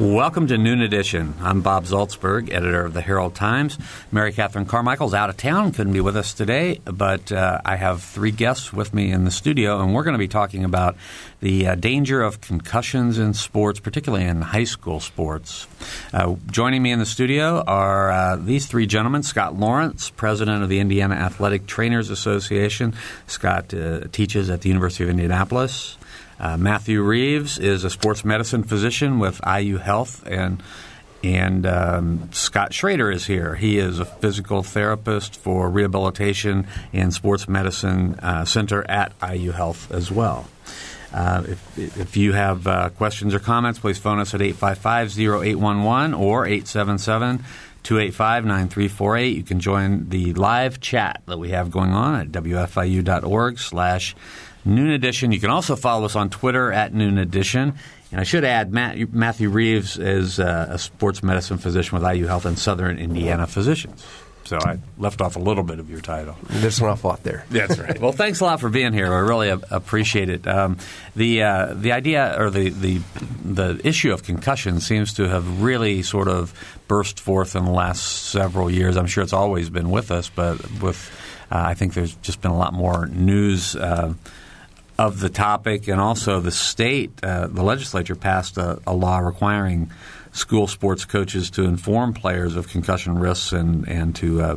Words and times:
Welcome 0.00 0.46
to 0.46 0.58
Noon 0.58 0.80
Edition. 0.80 1.34
I'm 1.40 1.60
Bob 1.60 1.82
Zaltsberg, 1.82 2.52
editor 2.52 2.84
of 2.84 2.94
the 2.94 3.00
Herald 3.00 3.34
Times. 3.34 3.76
Mary 4.12 4.32
Catherine 4.32 4.64
Carmichael's 4.64 5.12
out 5.12 5.28
of 5.28 5.36
town, 5.36 5.72
couldn't 5.72 5.92
be 5.92 6.00
with 6.00 6.16
us 6.16 6.34
today, 6.34 6.80
but 6.84 7.32
uh, 7.32 7.60
I 7.64 7.74
have 7.74 8.04
three 8.04 8.30
guests 8.30 8.72
with 8.72 8.94
me 8.94 9.10
in 9.10 9.24
the 9.24 9.32
studio, 9.32 9.80
and 9.80 9.92
we're 9.92 10.04
going 10.04 10.14
to 10.14 10.18
be 10.18 10.28
talking 10.28 10.62
about 10.62 10.96
the 11.40 11.66
uh, 11.66 11.74
danger 11.74 12.22
of 12.22 12.40
concussions 12.40 13.18
in 13.18 13.34
sports, 13.34 13.80
particularly 13.80 14.24
in 14.24 14.40
high 14.40 14.62
school 14.62 15.00
sports. 15.00 15.66
Uh, 16.12 16.36
joining 16.48 16.80
me 16.80 16.92
in 16.92 17.00
the 17.00 17.06
studio 17.06 17.64
are 17.66 18.12
uh, 18.12 18.36
these 18.36 18.66
three 18.66 18.86
gentlemen 18.86 19.24
Scott 19.24 19.58
Lawrence, 19.58 20.10
president 20.10 20.62
of 20.62 20.68
the 20.68 20.78
Indiana 20.78 21.16
Athletic 21.16 21.66
Trainers 21.66 22.08
Association. 22.08 22.94
Scott 23.26 23.74
uh, 23.74 24.02
teaches 24.12 24.48
at 24.48 24.60
the 24.60 24.68
University 24.68 25.02
of 25.02 25.10
Indianapolis. 25.10 25.98
Uh, 26.40 26.56
Matthew 26.56 27.02
Reeves 27.02 27.58
is 27.58 27.84
a 27.84 27.90
sports 27.90 28.24
medicine 28.24 28.62
physician 28.62 29.18
with 29.18 29.40
IU 29.46 29.78
Health, 29.78 30.26
and 30.26 30.62
and 31.24 31.66
um, 31.66 32.28
Scott 32.32 32.72
Schrader 32.72 33.10
is 33.10 33.26
here. 33.26 33.56
He 33.56 33.78
is 33.78 33.98
a 33.98 34.04
physical 34.04 34.62
therapist 34.62 35.34
for 35.34 35.68
rehabilitation 35.68 36.68
and 36.92 37.12
sports 37.12 37.48
medicine 37.48 38.14
uh, 38.20 38.44
center 38.44 38.88
at 38.88 39.12
IU 39.20 39.50
Health 39.50 39.90
as 39.90 40.12
well. 40.12 40.48
Uh, 41.12 41.42
if, 41.48 41.98
if 41.98 42.16
you 42.16 42.34
have 42.34 42.66
uh, 42.66 42.90
questions 42.90 43.34
or 43.34 43.40
comments, 43.40 43.78
please 43.78 43.98
phone 43.98 44.20
us 44.20 44.34
at 44.34 44.40
855-0811 44.40 46.18
or 46.18 46.46
877 46.46 47.38
285 47.82 48.44
9348. 48.44 49.36
You 49.36 49.42
can 49.42 49.60
join 49.60 50.08
the 50.10 50.34
live 50.34 50.80
chat 50.80 51.22
that 51.26 51.38
we 51.38 51.50
have 51.50 51.70
going 51.70 51.92
on 51.92 52.20
at 52.20 52.28
wfiu.org 52.28 53.58
slash 53.58 54.14
Noon 54.64 54.90
Edition. 54.90 55.32
You 55.32 55.40
can 55.40 55.50
also 55.50 55.76
follow 55.76 56.04
us 56.04 56.16
on 56.16 56.30
Twitter 56.30 56.72
at 56.72 56.92
Noon 56.92 57.18
Edition. 57.18 57.74
And 58.10 58.20
I 58.20 58.24
should 58.24 58.44
add, 58.44 58.72
Matt, 58.72 59.12
Matthew 59.12 59.50
Reeves 59.50 59.98
is 59.98 60.40
uh, 60.40 60.68
a 60.70 60.78
sports 60.78 61.22
medicine 61.22 61.58
physician 61.58 61.98
with 61.98 62.10
IU 62.10 62.26
Health 62.26 62.46
and 62.46 62.58
Southern 62.58 62.98
Indiana 62.98 63.46
Physicians. 63.46 64.04
So 64.48 64.56
I 64.58 64.78
left 64.96 65.20
off 65.20 65.36
a 65.36 65.38
little 65.38 65.62
bit 65.62 65.78
of 65.78 65.90
your 65.90 66.00
title. 66.00 66.34
There's 66.48 66.80
an 66.80 66.86
awful 66.86 67.10
lot 67.10 67.22
there. 67.22 67.44
That's 67.50 67.78
right. 67.78 68.00
well, 68.00 68.12
thanks 68.12 68.40
a 68.40 68.44
lot 68.44 68.60
for 68.60 68.70
being 68.70 68.94
here. 68.94 69.12
I 69.12 69.18
really 69.18 69.50
appreciate 69.50 70.30
it. 70.30 70.46
Um, 70.46 70.78
the 71.14 71.42
uh, 71.42 71.74
the 71.74 71.92
idea 71.92 72.34
or 72.38 72.48
the, 72.48 72.70
the 72.70 73.02
the 73.44 73.78
issue 73.86 74.10
of 74.10 74.22
concussion 74.22 74.80
seems 74.80 75.12
to 75.14 75.28
have 75.28 75.60
really 75.62 76.02
sort 76.02 76.28
of 76.28 76.54
burst 76.88 77.20
forth 77.20 77.56
in 77.56 77.66
the 77.66 77.70
last 77.70 78.30
several 78.30 78.70
years. 78.70 78.96
I'm 78.96 79.06
sure 79.06 79.22
it's 79.22 79.34
always 79.34 79.68
been 79.68 79.90
with 79.90 80.10
us, 80.10 80.30
but 80.30 80.58
with 80.80 81.10
uh, 81.52 81.58
I 81.58 81.74
think 81.74 81.92
there's 81.92 82.14
just 82.16 82.40
been 82.40 82.50
a 82.50 82.58
lot 82.58 82.72
more 82.72 83.04
news. 83.04 83.76
Uh, 83.76 84.14
of 84.98 85.20
the 85.20 85.28
topic, 85.28 85.86
and 85.88 86.00
also 86.00 86.40
the 86.40 86.50
state, 86.50 87.12
uh, 87.22 87.46
the 87.46 87.62
legislature 87.62 88.16
passed 88.16 88.58
a, 88.58 88.80
a, 88.86 88.92
law 88.92 89.18
requiring 89.18 89.92
school 90.32 90.66
sports 90.66 91.04
coaches 91.04 91.50
to 91.50 91.64
inform 91.64 92.12
players 92.12 92.56
of 92.56 92.68
concussion 92.68 93.18
risks 93.18 93.52
and 93.52 93.86
and 93.88 94.16
to 94.16 94.42
uh, 94.42 94.56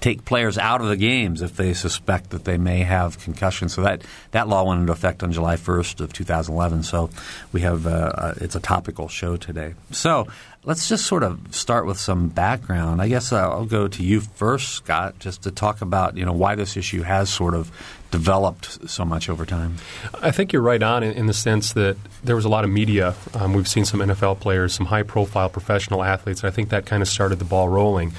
take 0.00 0.24
players 0.24 0.58
out 0.58 0.80
of 0.80 0.88
the 0.88 0.96
games 0.96 1.42
if 1.42 1.56
they 1.56 1.74
suspect 1.74 2.30
that 2.30 2.44
they 2.44 2.58
may 2.58 2.80
have 2.80 3.18
concussion. 3.18 3.68
So 3.68 3.82
that 3.82 4.02
that 4.32 4.48
law 4.48 4.64
went 4.64 4.80
into 4.80 4.92
effect 4.92 5.22
on 5.22 5.32
July 5.32 5.56
1st 5.56 6.00
of 6.00 6.12
2011. 6.12 6.82
So 6.82 7.10
we 7.52 7.60
have 7.62 7.86
uh, 7.86 7.90
uh, 7.90 8.34
it's 8.40 8.54
a 8.54 8.60
topical 8.60 9.08
show 9.08 9.36
today. 9.36 9.74
So 9.90 10.26
let's 10.64 10.88
just 10.88 11.06
sort 11.06 11.22
of 11.22 11.54
start 11.54 11.86
with 11.86 11.98
some 11.98 12.28
background. 12.28 13.00
I 13.00 13.08
guess 13.08 13.32
uh, 13.32 13.48
I'll 13.48 13.64
go 13.64 13.88
to 13.88 14.02
you 14.02 14.20
first, 14.20 14.70
Scott, 14.70 15.18
just 15.18 15.42
to 15.42 15.50
talk 15.50 15.80
about 15.80 16.16
you 16.16 16.24
know 16.24 16.32
why 16.32 16.54
this 16.54 16.76
issue 16.76 17.02
has 17.02 17.30
sort 17.30 17.54
of 17.54 17.70
developed 18.10 18.88
so 18.88 19.04
much 19.04 19.28
over 19.28 19.44
time? 19.44 19.76
I 20.20 20.30
think 20.30 20.52
you're 20.52 20.62
right 20.62 20.82
on 20.82 21.02
in, 21.02 21.12
in 21.12 21.26
the 21.26 21.34
sense 21.34 21.72
that 21.74 21.96
there 22.24 22.36
was 22.36 22.44
a 22.44 22.48
lot 22.48 22.64
of 22.64 22.70
media. 22.70 23.14
Um, 23.34 23.52
we've 23.52 23.68
seen 23.68 23.84
some 23.84 24.00
NFL 24.00 24.40
players, 24.40 24.74
some 24.74 24.86
high 24.86 25.02
profile 25.02 25.48
professional 25.48 26.02
athletes, 26.02 26.42
and 26.42 26.50
I 26.50 26.54
think 26.54 26.70
that 26.70 26.86
kind 26.86 27.02
of 27.02 27.08
started 27.08 27.38
the 27.38 27.44
ball 27.44 27.68
rolling. 27.68 28.12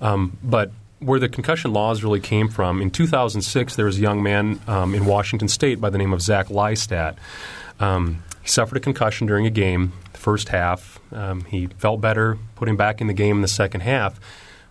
Um, 0.00 0.36
but 0.42 0.70
where 1.00 1.20
the 1.20 1.28
concussion 1.28 1.72
laws 1.72 2.02
really 2.02 2.20
came 2.20 2.48
from, 2.48 2.80
in 2.80 2.90
2006, 2.90 3.76
there 3.76 3.86
was 3.86 3.98
a 3.98 4.00
young 4.00 4.22
man 4.22 4.60
um, 4.66 4.94
in 4.94 5.04
Washington 5.04 5.48
State 5.48 5.80
by 5.80 5.90
the 5.90 5.98
name 5.98 6.12
of 6.12 6.22
Zach 6.22 6.48
Lystedt. 6.48 7.16
Um, 7.78 8.22
he 8.42 8.48
suffered 8.48 8.76
a 8.76 8.80
concussion 8.80 9.26
during 9.26 9.46
a 9.46 9.50
game, 9.50 9.92
the 10.12 10.18
first 10.18 10.48
half. 10.48 10.98
Um, 11.12 11.44
he 11.44 11.66
felt 11.66 12.00
better, 12.00 12.38
put 12.56 12.68
him 12.68 12.76
back 12.76 13.00
in 13.00 13.06
the 13.06 13.12
game 13.12 13.36
in 13.36 13.42
the 13.42 13.48
second 13.48 13.82
half. 13.82 14.18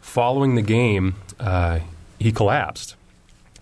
Following 0.01 0.55
the 0.55 0.61
game, 0.61 1.15
uh, 1.39 1.79
he 2.19 2.31
collapsed 2.31 2.95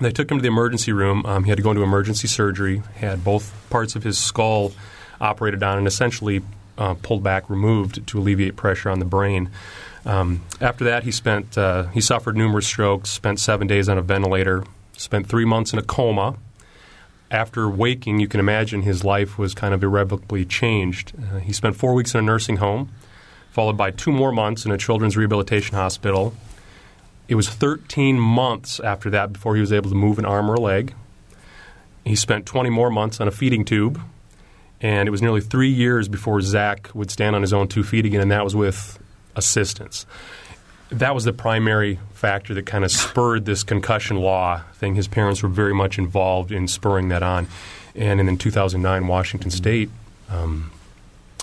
they 0.05 0.11
took 0.11 0.31
him 0.31 0.37
to 0.37 0.41
the 0.41 0.47
emergency 0.47 0.91
room. 0.91 1.25
Um, 1.25 1.43
he 1.43 1.49
had 1.49 1.57
to 1.57 1.63
go 1.63 1.71
into 1.71 1.83
emergency 1.83 2.27
surgery. 2.27 2.81
Had 2.95 3.23
both 3.23 3.53
parts 3.69 3.95
of 3.95 4.03
his 4.03 4.17
skull 4.17 4.73
operated 5.19 5.61
on 5.63 5.77
and 5.77 5.87
essentially 5.87 6.41
uh, 6.77 6.95
pulled 6.95 7.23
back, 7.23 7.49
removed 7.49 8.05
to 8.07 8.19
alleviate 8.19 8.55
pressure 8.55 8.89
on 8.89 8.99
the 8.99 9.05
brain. 9.05 9.49
Um, 10.05 10.41
after 10.59 10.83
that, 10.85 11.03
he 11.03 11.11
spent 11.11 11.57
uh, 11.57 11.83
he 11.89 12.01
suffered 12.01 12.35
numerous 12.35 12.65
strokes. 12.65 13.09
Spent 13.09 13.39
seven 13.39 13.67
days 13.67 13.87
on 13.87 13.97
a 13.97 14.01
ventilator. 14.01 14.63
Spent 14.97 15.27
three 15.27 15.45
months 15.45 15.73
in 15.73 15.79
a 15.79 15.83
coma. 15.83 16.35
After 17.29 17.69
waking, 17.69 18.19
you 18.19 18.27
can 18.27 18.39
imagine 18.41 18.81
his 18.81 19.05
life 19.05 19.37
was 19.37 19.53
kind 19.53 19.73
of 19.73 19.81
irrevocably 19.83 20.43
changed. 20.43 21.13
Uh, 21.17 21.39
he 21.39 21.53
spent 21.53 21.77
four 21.77 21.93
weeks 21.93 22.13
in 22.13 22.19
a 22.19 22.23
nursing 22.23 22.57
home, 22.57 22.89
followed 23.51 23.77
by 23.77 23.91
two 23.91 24.11
more 24.11 24.33
months 24.33 24.65
in 24.65 24.71
a 24.71 24.77
children's 24.77 25.15
rehabilitation 25.15 25.75
hospital, 25.75 26.33
it 27.31 27.35
was 27.35 27.47
13 27.47 28.19
months 28.19 28.81
after 28.81 29.09
that 29.11 29.31
before 29.31 29.55
he 29.55 29.61
was 29.61 29.71
able 29.71 29.89
to 29.89 29.95
move 29.95 30.19
an 30.19 30.25
arm 30.25 30.51
or 30.51 30.55
a 30.55 30.59
leg. 30.59 30.93
He 32.03 32.13
spent 32.13 32.45
20 32.45 32.69
more 32.69 32.89
months 32.89 33.21
on 33.21 33.27
a 33.29 33.31
feeding 33.31 33.63
tube, 33.63 34.01
and 34.81 35.07
it 35.07 35.11
was 35.11 35.21
nearly 35.21 35.39
three 35.39 35.69
years 35.69 36.09
before 36.09 36.41
Zach 36.41 36.89
would 36.93 37.09
stand 37.09 37.33
on 37.33 37.41
his 37.41 37.53
own 37.53 37.69
two 37.69 37.85
feet 37.85 38.05
again, 38.05 38.19
and 38.19 38.31
that 38.31 38.43
was 38.43 38.53
with 38.53 38.99
assistance. 39.37 40.05
That 40.89 41.15
was 41.15 41.23
the 41.23 41.31
primary 41.31 41.99
factor 42.11 42.53
that 42.53 42.65
kind 42.65 42.83
of 42.83 42.91
spurred 42.91 43.45
this 43.45 43.63
concussion 43.63 44.17
law 44.17 44.63
thing. 44.73 44.95
His 44.95 45.07
parents 45.07 45.41
were 45.41 45.47
very 45.47 45.73
much 45.73 45.97
involved 45.97 46.51
in 46.51 46.67
spurring 46.67 47.07
that 47.09 47.23
on. 47.23 47.47
And 47.95 48.19
in 48.19 48.37
2009, 48.37 49.07
Washington 49.07 49.51
State 49.51 49.89
um, 50.29 50.69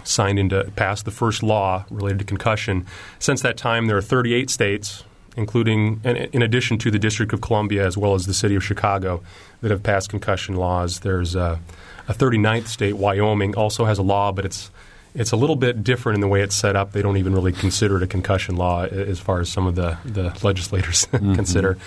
signed 0.05 0.39
into 0.39 0.71
passed 0.77 1.07
the 1.07 1.11
first 1.11 1.43
law 1.43 1.87
related 1.89 2.19
to 2.19 2.25
concussion. 2.27 2.85
Since 3.19 3.41
that 3.41 3.57
time, 3.57 3.87
there 3.87 3.97
are 3.97 4.03
38 4.03 4.51
states 4.51 5.05
including 5.39 6.01
in 6.05 6.43
addition 6.43 6.77
to 6.79 6.91
the 6.91 6.99
District 6.99 7.33
of 7.33 7.41
Columbia 7.41 7.87
as 7.87 7.97
well 7.97 8.15
as 8.15 8.27
the 8.27 8.35
city 8.35 8.57
of 8.57 8.65
Chicago, 8.65 9.23
that 9.63 9.71
have 9.71 9.83
passed 9.83 10.11
concussion 10.11 10.57
laws. 10.57 11.01
There's 11.01 11.35
a, 11.35 11.61
a 12.09 12.13
39th 12.13 12.67
state, 12.67 12.97
Wyoming, 12.97 13.57
also 13.57 13.85
has 13.85 13.99
a 13.99 14.03
law, 14.03 14.33
but 14.33 14.45
it's 14.45 14.71
it's 15.15 15.33
a 15.33 15.37
little 15.37 15.57
bit 15.57 15.83
different 15.83 16.17
in 16.17 16.21
the 16.21 16.29
way 16.29 16.43
it's 16.43 16.55
set 16.55 16.77
up. 16.77 16.93
They 16.93 17.03
don't 17.03 17.17
even 17.17 17.35
really 17.35 17.53
consider 17.53 17.97
it 17.97 18.03
a 18.03 18.07
concussion 18.07 18.57
law 18.57 18.85
as 18.85 19.19
far 19.19 19.41
as 19.41 19.49
some 19.49 19.67
of 19.67 19.75
the, 19.75 19.97
the 20.05 20.39
legislators 20.43 21.07
mm-hmm. 21.13 21.35
consider. 21.35 21.79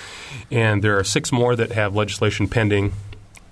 And 0.50 0.84
there 0.84 0.98
are 0.98 1.04
six 1.04 1.32
more 1.32 1.56
that 1.56 1.72
have 1.72 1.96
legislation 1.96 2.48
pending 2.48 2.94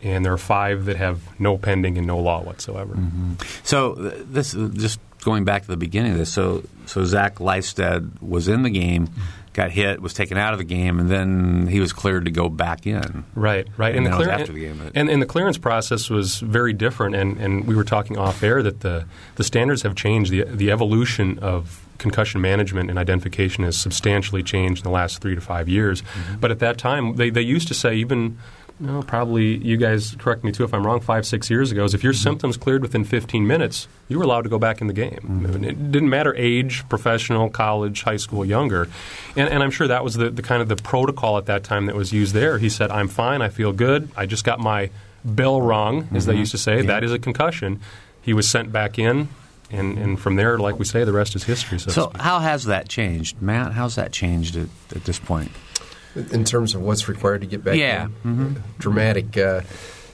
and 0.01 0.25
there 0.25 0.33
are 0.33 0.37
five 0.37 0.85
that 0.85 0.95
have 0.95 1.21
no 1.39 1.57
pending 1.57 1.97
and 1.97 2.07
no 2.07 2.17
law 2.17 2.41
whatsoever. 2.41 2.95
Mm-hmm. 2.95 3.33
So 3.63 3.93
this 3.95 4.53
just 4.53 4.99
going 5.21 5.43
back 5.43 5.63
to 5.63 5.67
the 5.67 5.77
beginning 5.77 6.13
of 6.13 6.17
this. 6.17 6.31
So 6.31 6.63
so 6.85 7.05
Zach 7.05 7.35
Lystedt 7.35 8.21
was 8.21 8.47
in 8.47 8.63
the 8.63 8.69
game. 8.69 9.09
Got 9.59 9.71
hit, 9.71 10.01
was 10.01 10.13
taken 10.13 10.37
out 10.37 10.53
of 10.53 10.57
the 10.57 10.63
game, 10.63 11.01
and 11.01 11.11
then 11.11 11.67
he 11.67 11.81
was 11.81 11.91
cleared 11.91 12.23
to 12.23 12.31
go 12.31 12.47
back 12.47 12.87
in. 12.87 13.25
Right, 13.35 13.67
right. 13.75 13.93
And, 13.93 14.05
and 14.05 14.13
the 14.13 14.17
clear- 14.17 14.29
after 14.29 14.53
the 14.53 14.61
game. 14.61 14.81
And, 14.95 15.09
and, 15.09 15.21
the 15.21 15.25
clearance 15.25 15.57
process 15.57 16.09
was 16.09 16.39
very 16.39 16.71
different. 16.71 17.15
And, 17.15 17.37
and 17.37 17.67
we 17.67 17.75
were 17.75 17.83
talking 17.83 18.17
off 18.17 18.41
air 18.41 18.63
that 18.63 18.79
the, 18.79 19.05
the 19.35 19.43
standards 19.43 19.81
have 19.81 19.95
changed. 19.95 20.31
The, 20.31 20.45
the 20.45 20.71
evolution 20.71 21.39
of 21.39 21.85
concussion 21.97 22.39
management 22.39 22.89
and 22.89 22.97
identification 22.97 23.65
has 23.65 23.75
substantially 23.75 24.43
changed 24.43 24.79
in 24.79 24.83
the 24.85 24.95
last 24.95 25.19
three 25.19 25.35
to 25.35 25.41
five 25.41 25.67
years. 25.67 26.03
Mm-hmm. 26.03 26.39
But 26.39 26.51
at 26.51 26.59
that 26.59 26.77
time, 26.77 27.17
they, 27.17 27.29
they 27.29 27.41
used 27.41 27.67
to 27.67 27.73
say 27.73 27.95
even– 27.95 28.37
no, 28.79 29.01
probably 29.01 29.57
you 29.57 29.75
guys 29.75 30.15
correct 30.17 30.43
me 30.43 30.51
too 30.51 30.63
if 30.63 30.73
I'm 30.73 30.85
wrong. 30.85 31.01
Five, 31.01 31.25
six 31.25 31.49
years 31.49 31.71
ago, 31.71 31.83
is 31.83 31.93
if 31.93 32.03
your 32.03 32.13
mm-hmm. 32.13 32.23
symptoms 32.23 32.55
cleared 32.55 32.81
within 32.81 33.03
15 33.03 33.45
minutes, 33.45 33.87
you 34.07 34.17
were 34.17 34.23
allowed 34.23 34.43
to 34.43 34.49
go 34.49 34.57
back 34.57 34.79
in 34.79 34.87
the 34.87 34.93
game. 34.93 35.19
Mm-hmm. 35.21 35.63
It 35.65 35.91
didn't 35.91 36.09
matter 36.09 36.33
age, 36.35 36.87
professional, 36.87 37.49
college, 37.49 38.03
high 38.03 38.17
school, 38.17 38.45
younger, 38.45 38.87
and, 39.35 39.49
and 39.49 39.61
I'm 39.61 39.71
sure 39.71 39.87
that 39.87 40.03
was 40.03 40.15
the, 40.15 40.29
the, 40.29 40.41
kind 40.41 40.61
of 40.61 40.69
the 40.69 40.77
protocol 40.77 41.37
at 41.37 41.47
that 41.47 41.63
time 41.63 41.87
that 41.87 41.95
was 41.95 42.13
used 42.13 42.33
there. 42.33 42.57
He 42.57 42.69
said, 42.69 42.89
"I'm 42.89 43.09
fine. 43.09 43.41
I 43.41 43.49
feel 43.49 43.73
good. 43.73 44.09
I 44.15 44.25
just 44.25 44.45
got 44.45 44.59
my 44.59 44.89
bell 45.25 45.61
rung, 45.61 46.07
as 46.13 46.23
mm-hmm. 46.23 46.31
they 46.31 46.37
used 46.37 46.51
to 46.51 46.57
say. 46.57 46.77
Yeah. 46.77 46.83
That 46.83 47.03
is 47.03 47.11
a 47.11 47.19
concussion." 47.19 47.81
He 48.21 48.33
was 48.33 48.49
sent 48.49 48.71
back 48.71 48.99
in. 48.99 49.29
And, 49.71 49.99
and 49.99 50.19
from 50.19 50.35
there, 50.35 50.57
like 50.57 50.79
we 50.79 50.85
say, 50.85 51.03
the 51.03 51.13
rest 51.13 51.35
is 51.35 51.43
history. 51.43 51.77
So, 51.77 51.91
so 51.91 52.11
how 52.15 52.39
has 52.39 52.65
that 52.65 52.89
changed, 52.89 53.39
Matt? 53.39 53.71
How's 53.73 53.95
that 53.95 54.11
changed 54.11 54.55
at, 54.55 54.67
at 54.95 55.03
this 55.03 55.19
point? 55.19 55.51
In 56.15 56.43
terms 56.43 56.73
of 56.75 56.81
what's 56.81 57.07
required 57.07 57.41
to 57.41 57.47
get 57.47 57.63
back 57.63 57.75
Yeah. 57.77 58.07
in, 58.23 58.63
dramatic. 58.79 59.37
Uh, 59.37 59.61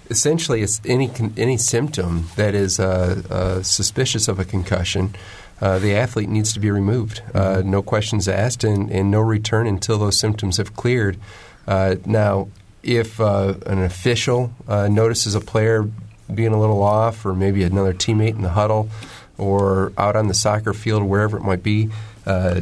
essentially, 0.09 0.61
it's 0.61 0.81
any 0.85 1.09
any 1.37 1.57
symptom 1.57 2.27
that 2.35 2.53
is 2.53 2.79
uh, 2.79 3.21
uh, 3.29 3.63
suspicious 3.63 4.27
of 4.27 4.39
a 4.39 4.45
concussion. 4.45 5.15
Uh, 5.61 5.79
the 5.79 5.95
athlete 5.95 6.27
needs 6.27 6.51
to 6.53 6.59
be 6.59 6.69
removed. 6.69 7.21
Uh, 7.33 7.61
no 7.63 7.81
questions 7.81 8.27
asked, 8.27 8.63
and, 8.65 8.91
and 8.91 9.09
no 9.09 9.21
return 9.21 9.67
until 9.67 9.97
those 9.97 10.19
symptoms 10.19 10.57
have 10.57 10.75
cleared. 10.75 11.17
Uh, 11.65 11.95
now, 12.05 12.49
if 12.83 13.19
uh, 13.21 13.53
an 13.65 13.81
official 13.81 14.51
uh, 14.67 14.89
notices 14.89 15.33
a 15.33 15.39
player 15.39 15.89
being 16.33 16.51
a 16.51 16.59
little 16.59 16.83
off, 16.83 17.25
or 17.25 17.33
maybe 17.33 17.63
another 17.63 17.93
teammate 17.93 18.35
in 18.35 18.41
the 18.41 18.49
huddle, 18.49 18.89
or 19.37 19.93
out 19.97 20.15
on 20.17 20.27
the 20.27 20.33
soccer 20.33 20.73
field, 20.73 21.03
wherever 21.03 21.37
it 21.37 21.43
might 21.43 21.63
be, 21.63 21.89
uh, 22.25 22.61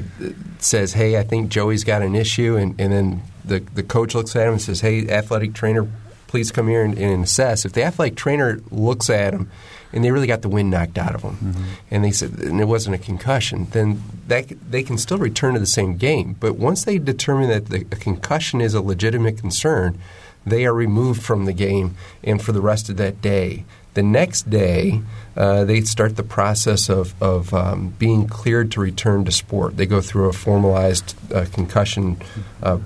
says, 0.60 0.94
"Hey, 0.94 1.18
I 1.18 1.24
think 1.24 1.50
Joey's 1.50 1.84
got 1.84 2.02
an 2.02 2.16
issue," 2.16 2.56
and, 2.56 2.80
and 2.80 2.92
then 2.92 3.22
the 3.46 3.60
the 3.60 3.84
coach 3.84 4.16
looks 4.16 4.36
at 4.36 4.48
him 4.48 4.54
and 4.54 4.62
says, 4.62 4.82
"Hey, 4.82 5.08
athletic 5.08 5.54
trainer, 5.54 5.88
please 6.28 6.52
come 6.52 6.68
here 6.68 6.84
and, 6.84 6.98
and 6.98 7.24
assess." 7.24 7.66
If 7.66 7.74
the 7.74 7.84
athletic 7.84 8.16
trainer 8.16 8.60
looks 8.72 9.10
at 9.10 9.34
him 9.34 9.50
and 9.94 10.04
they 10.04 10.12
really 10.12 10.28
got 10.28 10.42
the 10.42 10.50
wind 10.50 10.72
knocked 10.72 10.98
out 10.98 11.14
of 11.14 11.22
them, 11.22 11.56
and 11.92 12.04
they 12.04 12.12
said 12.12 12.40
and 12.40 12.60
it 12.60 12.66
wasn't 12.66 12.96
a 12.96 13.00
concussion, 13.00 13.68
then 13.72 14.02
that 14.28 14.48
they 14.70 14.84
can 14.84 14.98
still 14.98 15.20
return 15.20 15.54
to 15.54 15.60
the 15.60 15.66
same 15.66 15.98
game. 15.98 16.36
But 16.40 16.56
once 16.56 16.84
they 16.84 16.98
determine 16.98 17.50
that 17.50 17.68
the, 17.68 17.86
a 17.92 17.96
concussion 17.96 18.60
is 18.60 18.74
a 18.74 18.82
legitimate 18.82 19.38
concern, 19.38 20.00
they 20.46 20.66
are 20.66 20.74
removed 20.74 21.22
from 21.22 21.46
the 21.46 21.54
game 21.54 21.96
and 22.24 22.42
for 22.42 22.52
the 22.52 22.62
rest 22.62 22.90
of 22.90 22.98
that 22.98 23.22
day. 23.22 23.66
The 23.94 24.04
next 24.04 24.50
day, 24.50 25.02
uh, 25.38 25.66
they 25.66 25.82
start 25.82 26.16
the 26.16 26.24
process 26.24 26.90
of, 26.90 27.22
of 27.22 27.54
um, 27.54 27.94
being 28.00 28.28
cleared 28.28 28.72
to 28.72 28.82
return 28.82 29.26
to 29.26 29.32
sport. 29.32 29.78
They 29.78 29.86
go 29.86 30.02
through 30.02 30.30
a 30.30 30.34
formalized 30.34 31.16
uh, 31.32 31.46
concussion 31.52 32.18
uh, 32.62 32.80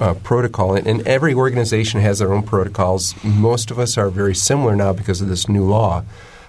uh, 0.00 0.14
protocol, 0.14 0.74
and, 0.74 0.86
and 0.86 1.06
every 1.06 1.34
organization 1.34 2.00
has 2.00 2.20
their 2.20 2.32
own 2.32 2.42
protocols. 2.42 3.14
Most 3.22 3.70
of 3.70 3.78
us 3.78 3.98
are 3.98 4.08
very 4.08 4.34
similar 4.34 4.74
now 4.74 4.92
because 4.94 5.20
of 5.20 5.28
this 5.28 5.48
new 5.48 5.64
law. 5.64 6.04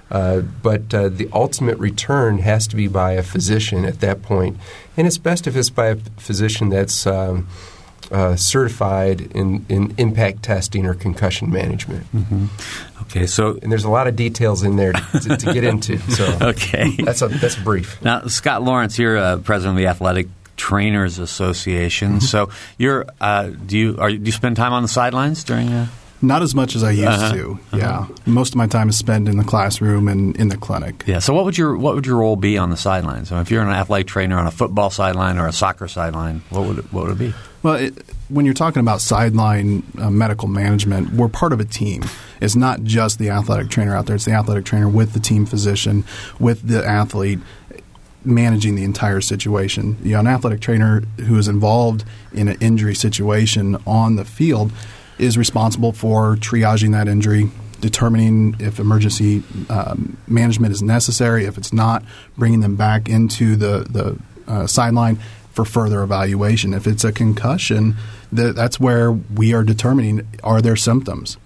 Uh, 0.10 0.42
but 0.42 0.94
uh, 0.94 1.08
the 1.08 1.30
ultimate 1.32 1.78
return 1.78 2.40
has 2.40 2.68
to 2.68 2.76
be 2.76 2.88
by 2.88 3.14
a 3.14 3.24
physician 3.24 3.86
at 3.86 4.02
that 4.02 4.22
point, 4.22 4.58
and 4.98 5.08
it's 5.08 5.18
best 5.18 5.48
if 5.48 5.56
it's 5.56 5.70
by 5.70 5.88
a 5.88 5.96
physician 6.18 6.68
that's 6.68 7.08
um, 7.08 7.48
uh, 8.12 8.36
certified 8.36 9.22
in, 9.34 9.66
in 9.70 9.94
impact 9.98 10.44
testing 10.44 10.86
or 10.86 10.94
concussion 10.94 11.50
management. 11.50 12.06
Okay, 13.12 13.28
so 13.28 13.60
And 13.62 13.70
there's 13.70 13.84
a 13.84 13.90
lot 13.90 14.08
of 14.08 14.16
details 14.16 14.64
in 14.64 14.78
there 14.78 14.94
to, 14.94 15.38
to, 15.38 15.54
get 15.54 15.66
into. 15.66 15.98
So 15.98 16.26
okay. 16.42 16.96
that's 16.96 17.22
a 17.22 17.28
that's 17.28 17.58
brief. 17.58 18.02
Now, 18.02 18.28
Scott 18.28 18.64
Lawrence, 18.64 18.98
you're 18.98 19.18
uh, 19.18 19.38
president 19.40 19.78
of 19.78 19.84
the 19.84 19.88
Athletic 19.88 20.28
Trainers 20.56 21.20
Association. 21.20 22.22
So, 22.22 22.50
you're 22.78 23.06
uh, 23.20 23.50
do 23.50 23.78
you 23.78 23.98
are, 24.00 24.10
do 24.10 24.16
you 24.18 24.32
spend 24.32 24.56
time 24.56 24.72
on 24.72 24.82
the 24.82 24.88
sidelines 24.88 25.44
during? 25.44 25.74
Uh, 25.74 25.88
Not 26.24 26.44
as 26.44 26.54
much 26.54 26.76
as 26.76 26.84
I 26.84 26.92
used 26.92 27.08
Uh-huh. 27.08 27.34
to. 27.34 27.60
Yeah, 27.74 28.06
most 28.28 28.50
of 28.54 28.56
my 28.58 28.68
time 28.68 28.90
is 28.90 28.96
spent 28.98 29.28
in 29.28 29.38
the 29.38 29.44
classroom 29.44 30.08
and 30.08 30.36
in 30.38 30.50
the 30.50 30.58
clinic. 30.58 31.04
yeah. 31.08 31.18
So, 31.20 31.34
what 31.34 31.46
would 31.46 31.58
your 31.58 31.76
what 31.76 31.96
would 31.96 32.06
your 32.06 32.18
role 32.18 32.36
be 32.36 32.58
on 32.60 32.70
the 32.70 32.78
sidelines? 32.78 33.30
So 33.30 33.40
if 33.40 33.50
you're 33.50 33.64
an 33.64 33.70
athletic 33.70 34.08
trainer 34.08 34.38
on 34.38 34.46
a 34.46 34.52
football 34.52 34.90
sideline 34.92 35.38
or 35.40 35.48
a 35.48 35.52
soccer 35.54 35.88
sideline, 35.88 36.44
what 36.52 36.66
would 36.68 36.78
it, 36.80 36.94
what 36.94 37.06
would 37.06 37.14
it 37.14 37.20
be? 37.20 37.34
Well, 37.64 37.76
it, 37.76 37.94
when 38.30 38.46
you're 38.46 38.54
talking 38.56 38.80
about 38.82 39.02
sideline 39.02 39.84
uh, 40.00 40.10
medical 40.10 40.48
management, 40.48 41.14
we're 41.14 41.28
part 41.28 41.54
of 41.54 41.60
a 41.60 41.66
team. 41.66 42.04
It's 42.40 42.56
not 42.56 42.84
just 42.84 43.18
the 43.20 43.30
athletic 43.30 43.70
trainer 43.70 43.96
out 43.96 44.06
there; 44.06 44.16
it's 44.16 44.26
the 44.26 44.32
athletic 44.34 44.66
trainer 44.66 44.88
with 44.90 45.14
the 45.14 45.20
team 45.20 45.46
physician, 45.48 46.04
with 46.40 46.68
the 46.68 46.86
athlete, 46.86 47.40
managing 48.24 48.76
the 48.76 48.84
entire 48.84 49.22
situation. 49.22 49.98
You 50.04 50.12
know, 50.14 50.20
an 50.20 50.28
athletic 50.28 50.60
trainer 50.62 51.02
who 51.28 51.38
is 51.38 51.48
involved 51.48 52.04
in 52.32 52.48
an 52.48 52.58
injury 52.62 52.94
situation 52.96 53.78
on 53.88 54.16
the 54.18 54.26
field 54.26 54.72
is 55.22 55.38
responsible 55.38 55.94
for 55.94 56.36
triaging 56.36 56.92
that 56.92 57.08
injury, 57.08 57.50
determining 57.80 58.56
if 58.60 58.80
emergency 58.80 59.44
um, 59.70 60.18
management 60.28 60.74
is 60.74 60.82
necessary. 60.82 61.46
If 61.46 61.58
it's 61.58 61.72
not, 61.72 62.04
bringing 62.38 62.62
them 62.62 62.76
back 62.76 63.08
into 63.08 63.56
the 63.56 63.86
the 63.90 64.20
uh, 64.52 64.68
sideline 64.68 65.20
for 65.52 65.66
further 65.66 66.02
evaluation. 66.02 66.74
If 66.74 66.88
it's 66.88 67.04
a 67.04 67.12
concussion, 67.12 67.96
th- 68.36 68.56
that's 68.56 68.80
where 68.80 69.12
we 69.12 69.54
are 69.54 69.64
determining 69.64 70.28
are 70.44 70.62
there 70.62 70.76
symptoms, 70.76 71.38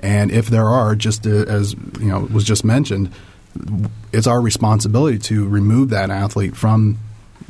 and 0.00 0.30
if 0.30 0.48
there 0.48 0.66
are, 0.66 0.94
just 0.94 1.26
as 1.26 1.74
you 1.98 2.06
know 2.06 2.20
was 2.20 2.44
just 2.44 2.64
mentioned, 2.64 3.10
it's 4.12 4.26
our 4.26 4.40
responsibility 4.40 5.18
to 5.18 5.48
remove 5.48 5.88
that 5.90 6.10
athlete 6.10 6.56
from 6.56 6.98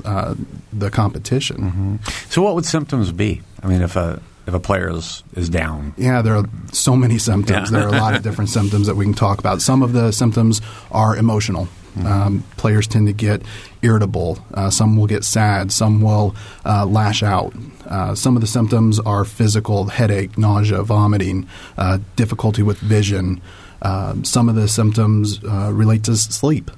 uh, 0.04 0.34
the 0.72 0.90
competition. 0.90 1.98
So, 2.28 2.42
what 2.42 2.54
would 2.54 2.66
symptoms 2.66 3.12
be? 3.12 3.42
I 3.62 3.66
mean, 3.66 3.82
if 3.82 3.96
a 3.96 4.20
if 4.46 4.54
a 4.54 4.60
player 4.60 4.90
is 4.90 5.22
is 5.34 5.48
down, 5.48 5.94
Yeah, 5.96 6.22
there 6.22 6.36
are 6.36 6.44
so 6.72 6.96
many 6.96 7.18
symptoms. 7.18 7.70
Yeah. 7.70 7.78
There 7.78 7.88
are 7.88 7.94
a 7.94 7.98
lot 7.98 8.14
of 8.14 8.22
different 8.22 8.50
symptoms 8.58 8.86
that 8.86 8.96
we 8.96 9.04
can 9.04 9.14
talk 9.14 9.38
about. 9.38 9.62
Some 9.62 9.82
of 9.82 9.92
the 9.92 10.12
symptoms 10.12 10.60
are 10.90 11.16
emotional. 11.16 11.68
Um, 12.04 12.42
players 12.56 12.86
tend 12.86 13.06
to 13.08 13.12
get 13.12 13.42
irritable. 13.82 14.38
Uh, 14.54 14.70
some 14.70 14.96
will 14.96 15.06
get 15.06 15.24
sad. 15.24 15.70
Some 15.70 16.00
will 16.00 16.34
uh, 16.64 16.86
lash 16.86 17.22
out. 17.22 17.52
Uh, 17.86 18.14
some 18.14 18.34
of 18.34 18.40
the 18.40 18.46
symptoms 18.46 18.98
are 19.00 19.24
physical 19.24 19.84
headache, 19.88 20.38
nausea, 20.38 20.82
vomiting, 20.82 21.46
uh, 21.76 21.98
difficulty 22.16 22.62
with 22.62 22.78
vision. 22.78 23.42
Um, 23.82 24.24
some 24.24 24.48
of 24.48 24.54
the 24.54 24.68
symptoms 24.68 25.42
uh, 25.44 25.70
relate 25.72 26.04
to 26.04 26.16
sleep. 26.16 26.70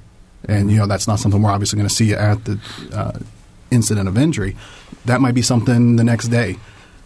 And, 0.48 0.70
you 0.70 0.78
know, 0.78 0.86
that's 0.86 1.06
not 1.06 1.20
something 1.20 1.40
we're 1.40 1.52
obviously 1.52 1.76
going 1.76 1.88
to 1.88 1.94
see 1.94 2.12
at 2.12 2.44
the 2.44 2.58
uh, 2.92 3.18
incident 3.70 4.08
of 4.08 4.18
injury. 4.18 4.56
That 5.04 5.20
might 5.20 5.34
be 5.34 5.42
something 5.42 5.96
the 5.96 6.04
next 6.04 6.28
day 6.28 6.56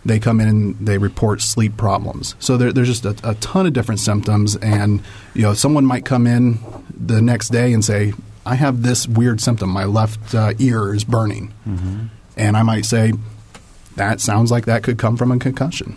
they 0.09 0.19
come 0.19 0.41
in 0.41 0.49
and 0.49 0.77
they 0.79 0.99
report 0.99 1.41
sleep 1.41 1.77
problems. 1.77 2.35
So 2.41 2.57
there, 2.57 2.73
there's 2.73 2.89
just 2.89 3.05
a, 3.05 3.15
a 3.23 3.35
ton 3.37 3.67
of 3.67 3.73
different 3.73 4.01
symptoms, 4.01 4.57
and 4.57 5.03
you 5.35 5.43
know, 5.43 5.55
someone 5.55 5.87
might 5.87 6.05
come 6.05 6.27
in 6.27 6.59
the 6.99 7.23
next 7.23 7.51
day 7.51 7.73
and 7.73 7.85
say, 7.85 8.13
"I 8.45 8.57
have 8.57 8.83
this 8.83 9.07
weird 9.07 9.41
symptom. 9.41 9.71
My 9.71 9.85
left 9.85 10.35
uh, 10.35 10.55
ear 10.59 10.93
is 10.95 11.05
burning," 11.05 11.53
and 12.37 12.57
I 12.57 12.63
might 12.63 12.87
say, 12.87 13.13
"That 13.97 14.21
sounds 14.21 14.51
like 14.51 14.67
that 14.67 14.83
could 14.83 14.99
come 14.99 15.17
from 15.17 15.31
a 15.31 15.39
concussion." 15.39 15.97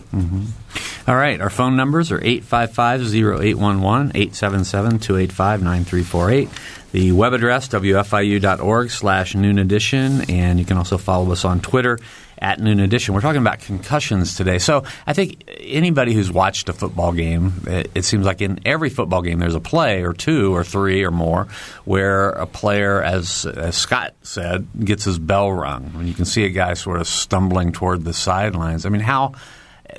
All 1.08 1.16
right. 1.16 1.42
Our 1.42 1.50
phone 1.50 1.76
numbers 1.76 2.12
are 2.12 2.20
855-0811, 2.20 4.12
877-285-9348. 4.14 6.50
The 6.92 7.12
web 7.14 7.34
address, 7.34 7.68
wfiu.org 7.70 8.92
slash 8.92 9.36
noon 9.36 9.58
edition. 9.60 10.30
And 10.30 10.60
you 10.60 10.66
can 10.66 10.78
also 10.78 10.98
follow 10.98 11.32
us 11.32 11.46
on 11.46 11.62
Twitter 11.62 12.00
at 12.42 12.60
noon 12.60 12.80
edition. 12.80 13.14
We're 13.14 13.22
talking 13.22 13.42
about 13.42 13.60
concussions 13.60 14.36
today. 14.36 14.58
So 14.58 14.84
I 15.06 15.14
think 15.14 15.44
anybody 15.60 16.14
who's 16.14 16.32
watched 16.32 16.70
a 16.70 16.74
football 16.74 17.12
game, 17.12 17.54
it, 17.68 17.92
it 17.94 18.02
seems 18.04 18.26
like 18.26 18.42
in 18.42 18.60
every 18.66 18.90
football 18.90 19.22
game 19.22 19.40
there's 19.40 19.56
a 19.56 19.60
play 19.60 20.04
or 20.04 20.14
two 20.14 20.54
or 20.56 20.64
three 20.64 21.04
or 21.04 21.12
more 21.12 21.48
where 21.86 22.30
a 22.30 22.48
player, 22.48 23.02
as, 23.02 23.46
as 23.46 23.76
Scott 23.76 24.16
said, 24.24 24.68
gets 24.84 25.04
his 25.04 25.20
bell 25.20 25.52
rung. 25.54 25.92
And 25.96 26.08
you 26.08 26.16
can 26.16 26.26
see 26.26 26.44
a 26.44 26.50
guy 26.50 26.74
sort 26.74 27.00
of 27.00 27.08
stumbling 27.08 27.72
toward 27.72 28.04
the 28.04 28.14
sidelines. 28.14 28.86
I 28.86 28.90
mean, 28.90 29.02
how 29.02 29.36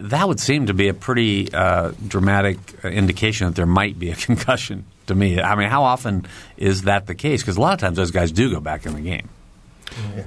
that 0.00 0.26
would 0.26 0.40
seem 0.40 0.66
to 0.66 0.74
be 0.74 0.88
a 0.88 0.94
pretty 0.94 1.52
uh, 1.52 1.92
dramatic 2.06 2.58
uh, 2.84 2.88
indication 2.88 3.46
that 3.46 3.54
there 3.54 3.66
might 3.66 3.98
be 3.98 4.10
a 4.10 4.16
concussion 4.16 4.84
to 5.06 5.14
me. 5.14 5.40
I 5.40 5.54
mean, 5.54 5.68
how 5.68 5.84
often 5.84 6.26
is 6.56 6.82
that 6.82 7.06
the 7.06 7.14
case? 7.14 7.42
Because 7.42 7.56
a 7.56 7.60
lot 7.60 7.74
of 7.74 7.80
times 7.80 7.96
those 7.96 8.10
guys 8.10 8.32
do 8.32 8.50
go 8.50 8.60
back 8.60 8.86
in 8.86 8.94
the 8.94 9.00
game. 9.00 9.28
Well, 10.16 10.24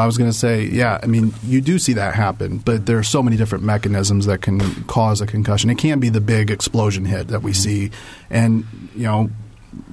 I 0.00 0.06
was 0.06 0.18
going 0.18 0.30
to 0.30 0.36
say, 0.36 0.64
yeah, 0.64 0.98
I 1.02 1.06
mean, 1.06 1.32
you 1.44 1.60
do 1.60 1.78
see 1.78 1.92
that 1.92 2.14
happen, 2.14 2.58
but 2.58 2.86
there 2.86 2.98
are 2.98 3.04
so 3.04 3.22
many 3.22 3.36
different 3.36 3.62
mechanisms 3.62 4.26
that 4.26 4.42
can 4.42 4.60
cause 4.84 5.20
a 5.20 5.26
concussion. 5.26 5.70
It 5.70 5.78
can't 5.78 6.00
be 6.00 6.08
the 6.08 6.20
big 6.20 6.50
explosion 6.50 7.04
hit 7.04 7.28
that 7.28 7.42
we 7.42 7.52
see. 7.52 7.92
And, 8.28 8.66
you 8.96 9.04
know, 9.04 9.30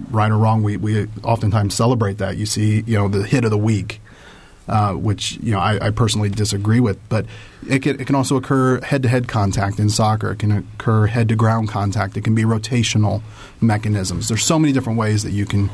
right 0.10 0.32
or 0.32 0.38
wrong, 0.38 0.64
we, 0.64 0.78
we 0.78 1.08
oftentimes 1.24 1.76
celebrate 1.76 2.18
that. 2.18 2.38
You 2.38 2.48
see, 2.48 2.82
you 2.88 2.98
know, 2.98 3.08
the 3.08 3.24
hit 3.24 3.46
of 3.46 3.52
the 3.52 3.58
week, 3.58 4.02
uh, 4.68 4.94
which, 4.94 5.34
you 5.38 5.52
know, 5.52 5.60
I, 5.60 5.88
I 5.88 5.90
personally 5.92 6.30
disagree 6.30 6.80
with. 6.80 6.98
But 7.08 7.28
it 7.70 7.84
can, 7.84 8.00
it 8.00 8.08
can 8.08 8.16
also 8.16 8.38
occur 8.38 8.82
head 8.82 9.04
to 9.04 9.10
head 9.10 9.28
contact 9.28 9.80
in 9.80 9.90
soccer, 9.90 10.32
it 10.32 10.40
can 10.40 10.52
occur 10.52 11.08
head 11.08 11.30
to 11.30 11.36
ground 11.36 11.70
contact, 11.70 12.18
it 12.18 12.24
can 12.24 12.34
be 12.34 12.44
rotational 12.44 13.22
mechanisms. 13.60 14.30
There's 14.30 14.44
so 14.44 14.58
many 14.58 14.74
different 14.74 14.98
ways 14.98 15.22
that 15.24 15.32
you 15.32 15.46
can 15.46 15.70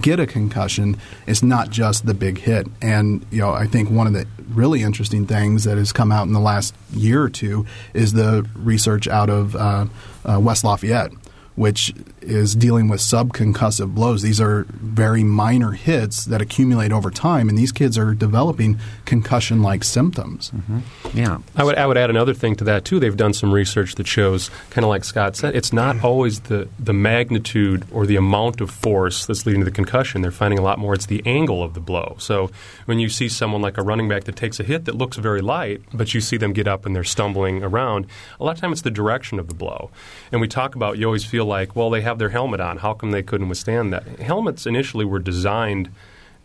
get 0.00 0.20
a 0.20 0.26
concussion, 0.26 0.96
it's 1.26 1.42
not 1.42 1.70
just 1.70 2.06
the 2.06 2.14
big 2.14 2.38
hit. 2.38 2.66
And 2.80 3.24
you 3.30 3.40
know, 3.40 3.52
I 3.52 3.66
think 3.66 3.90
one 3.90 4.06
of 4.06 4.12
the 4.12 4.26
really 4.48 4.82
interesting 4.82 5.26
things 5.26 5.64
that 5.64 5.78
has 5.78 5.92
come 5.92 6.10
out 6.12 6.26
in 6.26 6.32
the 6.32 6.40
last 6.40 6.74
year 6.92 7.22
or 7.22 7.28
two 7.28 7.66
is 7.94 8.12
the 8.12 8.48
research 8.54 9.08
out 9.08 9.30
of 9.30 9.56
uh, 9.56 9.86
uh, 10.24 10.40
West 10.40 10.64
Lafayette, 10.64 11.12
which 11.54 11.92
is 12.20 12.54
dealing 12.54 12.88
with 12.88 13.00
subconcussive 13.00 13.94
blows. 13.94 14.22
These 14.22 14.40
are 14.40 14.64
very 14.70 15.24
minor 15.24 15.72
hits 15.72 16.24
that 16.26 16.40
accumulate 16.42 16.92
over 16.92 17.10
time, 17.10 17.48
and 17.48 17.56
these 17.56 17.72
kids 17.72 17.96
are 17.96 18.14
developing 18.14 18.78
concussion 19.04 19.62
like 19.62 19.84
symptoms. 19.84 20.50
Mm-hmm. 20.50 20.78
Yeah. 21.16 21.38
I 21.56 21.64
would, 21.64 21.76
I 21.76 21.86
would 21.86 21.96
add 21.96 22.10
another 22.10 22.34
thing 22.34 22.56
to 22.56 22.64
that, 22.64 22.84
too. 22.84 23.00
They've 23.00 23.16
done 23.16 23.32
some 23.32 23.52
research 23.52 23.94
that 23.96 24.06
shows, 24.06 24.50
kind 24.70 24.84
of 24.84 24.88
like 24.88 25.04
Scott 25.04 25.36
said, 25.36 25.54
it's 25.54 25.72
not 25.72 26.02
always 26.04 26.40
the, 26.40 26.68
the 26.78 26.92
magnitude 26.92 27.84
or 27.92 28.06
the 28.06 28.16
amount 28.16 28.60
of 28.60 28.70
force 28.70 29.26
that's 29.26 29.46
leading 29.46 29.60
to 29.60 29.64
the 29.64 29.70
concussion. 29.70 30.22
They're 30.22 30.30
finding 30.30 30.58
a 30.58 30.62
lot 30.62 30.78
more 30.78 30.94
it's 30.94 31.06
the 31.06 31.22
angle 31.24 31.62
of 31.62 31.74
the 31.74 31.80
blow. 31.80 32.16
So 32.18 32.50
when 32.86 32.98
you 32.98 33.08
see 33.08 33.28
someone 33.28 33.62
like 33.62 33.78
a 33.78 33.82
running 33.82 34.08
back 34.08 34.24
that 34.24 34.36
takes 34.36 34.60
a 34.60 34.64
hit 34.64 34.84
that 34.86 34.94
looks 34.94 35.16
very 35.16 35.40
light, 35.40 35.82
but 35.92 36.14
you 36.14 36.20
see 36.20 36.36
them 36.36 36.52
get 36.52 36.68
up 36.68 36.86
and 36.86 36.94
they're 36.94 37.04
stumbling 37.04 37.62
around, 37.62 38.06
a 38.40 38.44
lot 38.44 38.52
of 38.52 38.60
time 38.60 38.72
it's 38.72 38.82
the 38.82 38.90
direction 38.90 39.38
of 39.38 39.48
the 39.48 39.54
blow. 39.54 39.90
And 40.32 40.40
we 40.40 40.48
talk 40.48 40.74
about, 40.74 40.98
you 40.98 41.06
always 41.06 41.24
feel 41.24 41.44
like, 41.44 41.76
well, 41.76 41.90
they 41.90 42.00
have 42.08 42.18
their 42.18 42.30
helmet 42.30 42.60
on. 42.60 42.78
How 42.78 42.94
come 42.94 43.10
they 43.10 43.22
couldn't 43.22 43.50
withstand 43.50 43.92
that? 43.92 44.04
Helmets 44.18 44.66
initially 44.66 45.04
were 45.04 45.18
designed, 45.18 45.90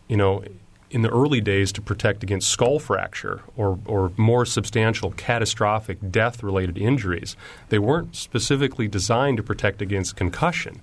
you 0.08 0.16
know, 0.16 0.44
in 0.90 1.00
the 1.00 1.08
early 1.08 1.40
days 1.40 1.72
to 1.72 1.80
protect 1.80 2.22
against 2.22 2.48
skull 2.48 2.78
fracture 2.78 3.40
or, 3.56 3.78
or 3.86 4.12
more 4.16 4.44
substantial 4.44 5.10
catastrophic 5.12 5.98
death 6.10 6.42
related 6.42 6.76
injuries. 6.76 7.34
They 7.70 7.78
weren't 7.78 8.14
specifically 8.14 8.88
designed 8.88 9.38
to 9.38 9.42
protect 9.42 9.80
against 9.80 10.16
concussion. 10.16 10.82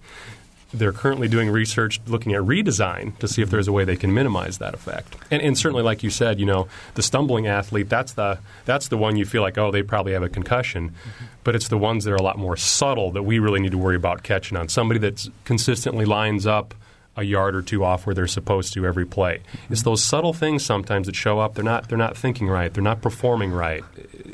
They're 0.74 0.94
currently 0.94 1.28
doing 1.28 1.50
research 1.50 2.00
looking 2.08 2.34
at 2.34 2.42
redesign 2.42 3.18
to 3.20 3.28
see 3.28 3.42
if 3.42 3.50
there's 3.50 3.68
a 3.68 3.72
way 3.72 3.84
they 3.84 3.98
can 3.98 4.14
minimize 4.14 4.58
that 4.60 4.74
effect. 4.74 5.16
And, 5.30 5.42
and 5.42 5.58
certainly, 5.58 5.84
like 5.84 6.02
you 6.02 6.10
said, 6.10 6.40
you 6.40 6.46
know, 6.46 6.68
the 6.96 7.04
stumbling 7.04 7.48
athlete, 7.48 7.90
that's 7.90 8.14
the, 8.14 8.40
that's 8.66 8.88
the 8.88 8.98
one 8.98 9.18
you 9.18 9.26
feel 9.26 9.42
like, 9.42 9.58
oh, 9.58 9.72
they 9.72 9.84
probably 9.84 10.14
have 10.14 10.24
a 10.24 10.30
concussion. 10.30 10.90
Mm-hmm. 10.90 11.26
But 11.44 11.56
it's 11.56 11.68
the 11.68 11.78
ones 11.78 12.06
that 12.06 12.12
are 12.12 12.16
a 12.16 12.22
lot 12.22 12.38
more 12.38 12.56
subtle 12.56 13.12
that 13.12 13.24
we 13.24 13.40
really 13.40 13.60
need 13.60 13.72
to 13.72 13.78
worry 13.78 13.96
about 13.96 14.24
catching 14.24 14.58
on. 14.58 14.70
Somebody 14.70 15.00
that 15.02 15.28
consistently 15.44 16.06
lines 16.06 16.48
up 16.48 16.74
a 17.18 17.24
yard 17.24 17.56
or 17.56 17.62
two 17.62 17.84
off 17.84 18.06
where 18.06 18.16
they're 18.16 18.28
supposed 18.28 18.74
to 18.74 18.86
every 18.86 19.06
play. 19.06 19.40
Mm-hmm. 19.40 19.74
It's 19.74 19.84
those 19.84 20.04
subtle 20.04 20.34
things 20.34 20.64
sometimes 20.64 21.08
that 21.08 21.16
show 21.16 21.40
up. 21.40 21.56
They're 21.56 21.64
not 21.64 21.90
they're 21.90 21.98
not 21.98 22.16
thinking 22.16 22.48
right. 22.48 22.74
They're 22.74 22.84
not 22.84 23.02
performing 23.02 23.52
right. 23.52 23.84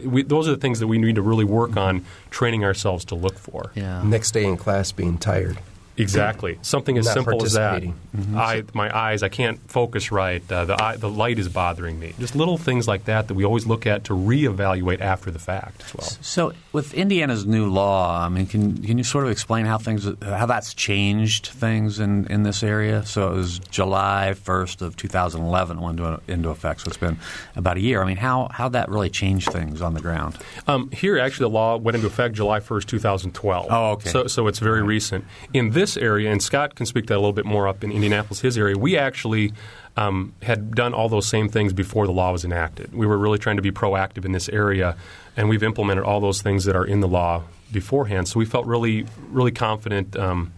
We, 0.06 0.22
those 0.22 0.48
are 0.48 0.52
the 0.52 0.62
things 0.62 0.80
that 0.80 0.88
we 0.88 1.00
need 1.00 1.16
to 1.16 1.24
really 1.24 1.46
work 1.46 1.76
on 1.76 2.06
training 2.30 2.64
ourselves 2.64 3.06
to 3.06 3.16
look 3.16 3.40
for. 3.40 3.72
Yeah. 3.74 4.04
Next 4.04 4.32
day 4.32 4.46
in 4.46 4.58
class, 4.58 4.92
being 4.92 5.18
tired. 5.18 5.58
Exactly. 5.98 6.60
Something 6.62 6.98
as 6.98 7.12
simple 7.12 7.44
as 7.44 7.54
that. 7.54 7.82
Mm-hmm. 7.82 8.38
I, 8.38 8.64
my 8.74 8.96
eyes, 8.96 9.24
I 9.24 9.30
can't 9.30 9.60
focus 9.70 10.12
right. 10.12 10.44
Uh, 10.52 10.66
the, 10.66 10.82
eye, 10.82 10.96
the 10.98 11.10
light 11.10 11.40
is 11.40 11.50
bothering 11.50 12.00
me. 12.00 12.14
Just 12.20 12.36
little 12.36 12.58
things 12.58 12.88
like 12.88 13.06
that 13.06 13.28
that 13.28 13.34
we 13.34 13.46
always 13.46 13.66
look 13.66 13.88
at 13.88 14.06
to 14.06 14.14
reevaluate 14.14 15.02
after 15.02 15.32
the 15.32 15.40
fact 15.40 15.84
as 15.86 15.96
well. 15.96 16.08
So, 16.22 16.54
with 16.72 16.94
Indiana's 16.94 17.46
new 17.46 17.70
law, 17.70 18.24
I 18.24 18.30
mean, 18.30 18.46
can 18.46 18.82
can 18.84 18.98
you 18.98 19.04
sort 19.04 19.26
of 19.26 19.32
explain 19.32 19.66
how 19.66 19.78
things 19.78 20.08
how 20.22 20.46
that's 20.46 20.74
changed 20.74 21.48
things 21.48 22.00
in, 22.00 22.28
in 22.28 22.44
this 22.44 22.64
area? 22.64 23.06
So 23.06 23.32
it 23.32 23.36
was 23.36 23.60
July 23.60 24.34
first 24.34 24.82
of 24.82 24.96
2011 24.96 25.82
went 25.82 26.00
into, 26.00 26.22
into 26.28 26.50
effect. 26.50 26.82
So 26.82 26.90
it's 26.90 26.98
been 26.98 27.18
about 27.56 27.78
a 27.78 27.82
year. 27.82 28.02
I 28.02 28.06
mean, 28.06 28.18
how 28.18 28.50
how 28.52 28.70
that 28.70 28.90
really 28.90 29.10
changed 29.10 29.52
things 29.52 29.82
on 29.82 29.94
the 29.94 30.02
ground? 30.02 30.38
Um, 30.68 30.92
here, 30.92 31.18
actually, 31.18 31.46
the 31.46 31.56
law 31.56 31.78
went 31.78 31.96
into 31.96 32.08
effect 32.08 32.36
July 32.36 32.60
1st, 32.60 32.86
2012. 32.86 33.68
Oh, 33.70 33.92
okay. 33.92 34.10
So 34.10 34.28
so 34.28 34.48
it's 34.48 34.60
very 34.60 34.82
right. 34.82 34.88
recent. 34.88 35.26
In 35.54 35.72
this 35.72 35.87
this 35.88 35.98
area, 35.98 36.32
and 36.32 36.42
Scott 36.42 36.76
can 36.76 36.86
speak 36.86 37.06
to 37.08 37.14
that 37.14 37.16
a 37.16 37.24
little 37.24 37.34
bit 37.34 37.46
more 37.46 37.68
up 37.68 37.84
in 37.84 37.92
Indianapolis, 37.92 38.42
his 38.42 38.58
area, 38.58 38.78
we 38.78 38.98
actually 38.98 39.54
um, 39.96 40.34
had 40.44 40.76
done 40.76 40.94
all 40.94 41.10
those 41.10 41.28
same 41.28 41.50
things 41.50 41.74
before 41.74 42.06
the 42.06 42.14
law 42.14 42.32
was 42.32 42.46
enacted. 42.46 42.94
We 42.94 43.08
were 43.08 43.18
really 43.18 43.40
trying 43.40 43.56
to 43.56 43.62
be 43.62 43.72
proactive 43.72 44.26
in 44.26 44.32
this 44.32 44.50
area, 44.50 44.96
and 45.36 45.50
we've 45.50 45.64
implemented 45.64 46.04
all 46.04 46.20
those 46.20 46.42
things 46.42 46.66
that 46.66 46.76
are 46.76 46.86
in 46.86 47.00
the 47.00 47.08
law 47.08 47.44
beforehand. 47.72 48.28
So 48.28 48.40
we 48.40 48.46
felt 48.46 48.66
really, 48.66 49.06
really 49.30 49.52
confident 49.52 50.16
um, 50.16 50.54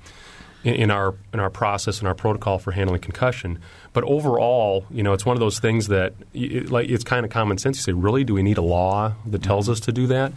in, 0.64 0.76
in, 0.76 0.92
our 0.92 1.16
in 1.34 1.40
our 1.40 1.50
process 1.50 2.00
and 2.00 2.08
our 2.08 2.14
protocol 2.14 2.60
for 2.60 2.72
handling 2.72 3.02
concussion. 3.02 3.60
But 3.94 4.04
overall, 4.04 4.86
you 4.92 5.04
know, 5.04 5.14
it's 5.14 5.26
one 5.26 5.36
of 5.36 5.40
those 5.40 5.60
things 5.60 5.88
that 5.88 6.14
it, 6.34 6.70
like 6.70 6.90
it's 6.90 7.04
kind 7.04 7.26
of 7.26 7.32
common 7.32 7.58
sense. 7.58 7.78
You 7.78 7.84
say, 7.84 7.94
really, 7.94 8.24
do 8.24 8.34
we 8.34 8.44
need 8.44 8.58
a 8.58 8.62
law 8.62 9.14
that 9.26 9.42
tells 9.42 9.66
mm-hmm. 9.66 9.74
us 9.74 9.80
to 9.82 9.92
do 9.92 10.08
that? 10.08 10.34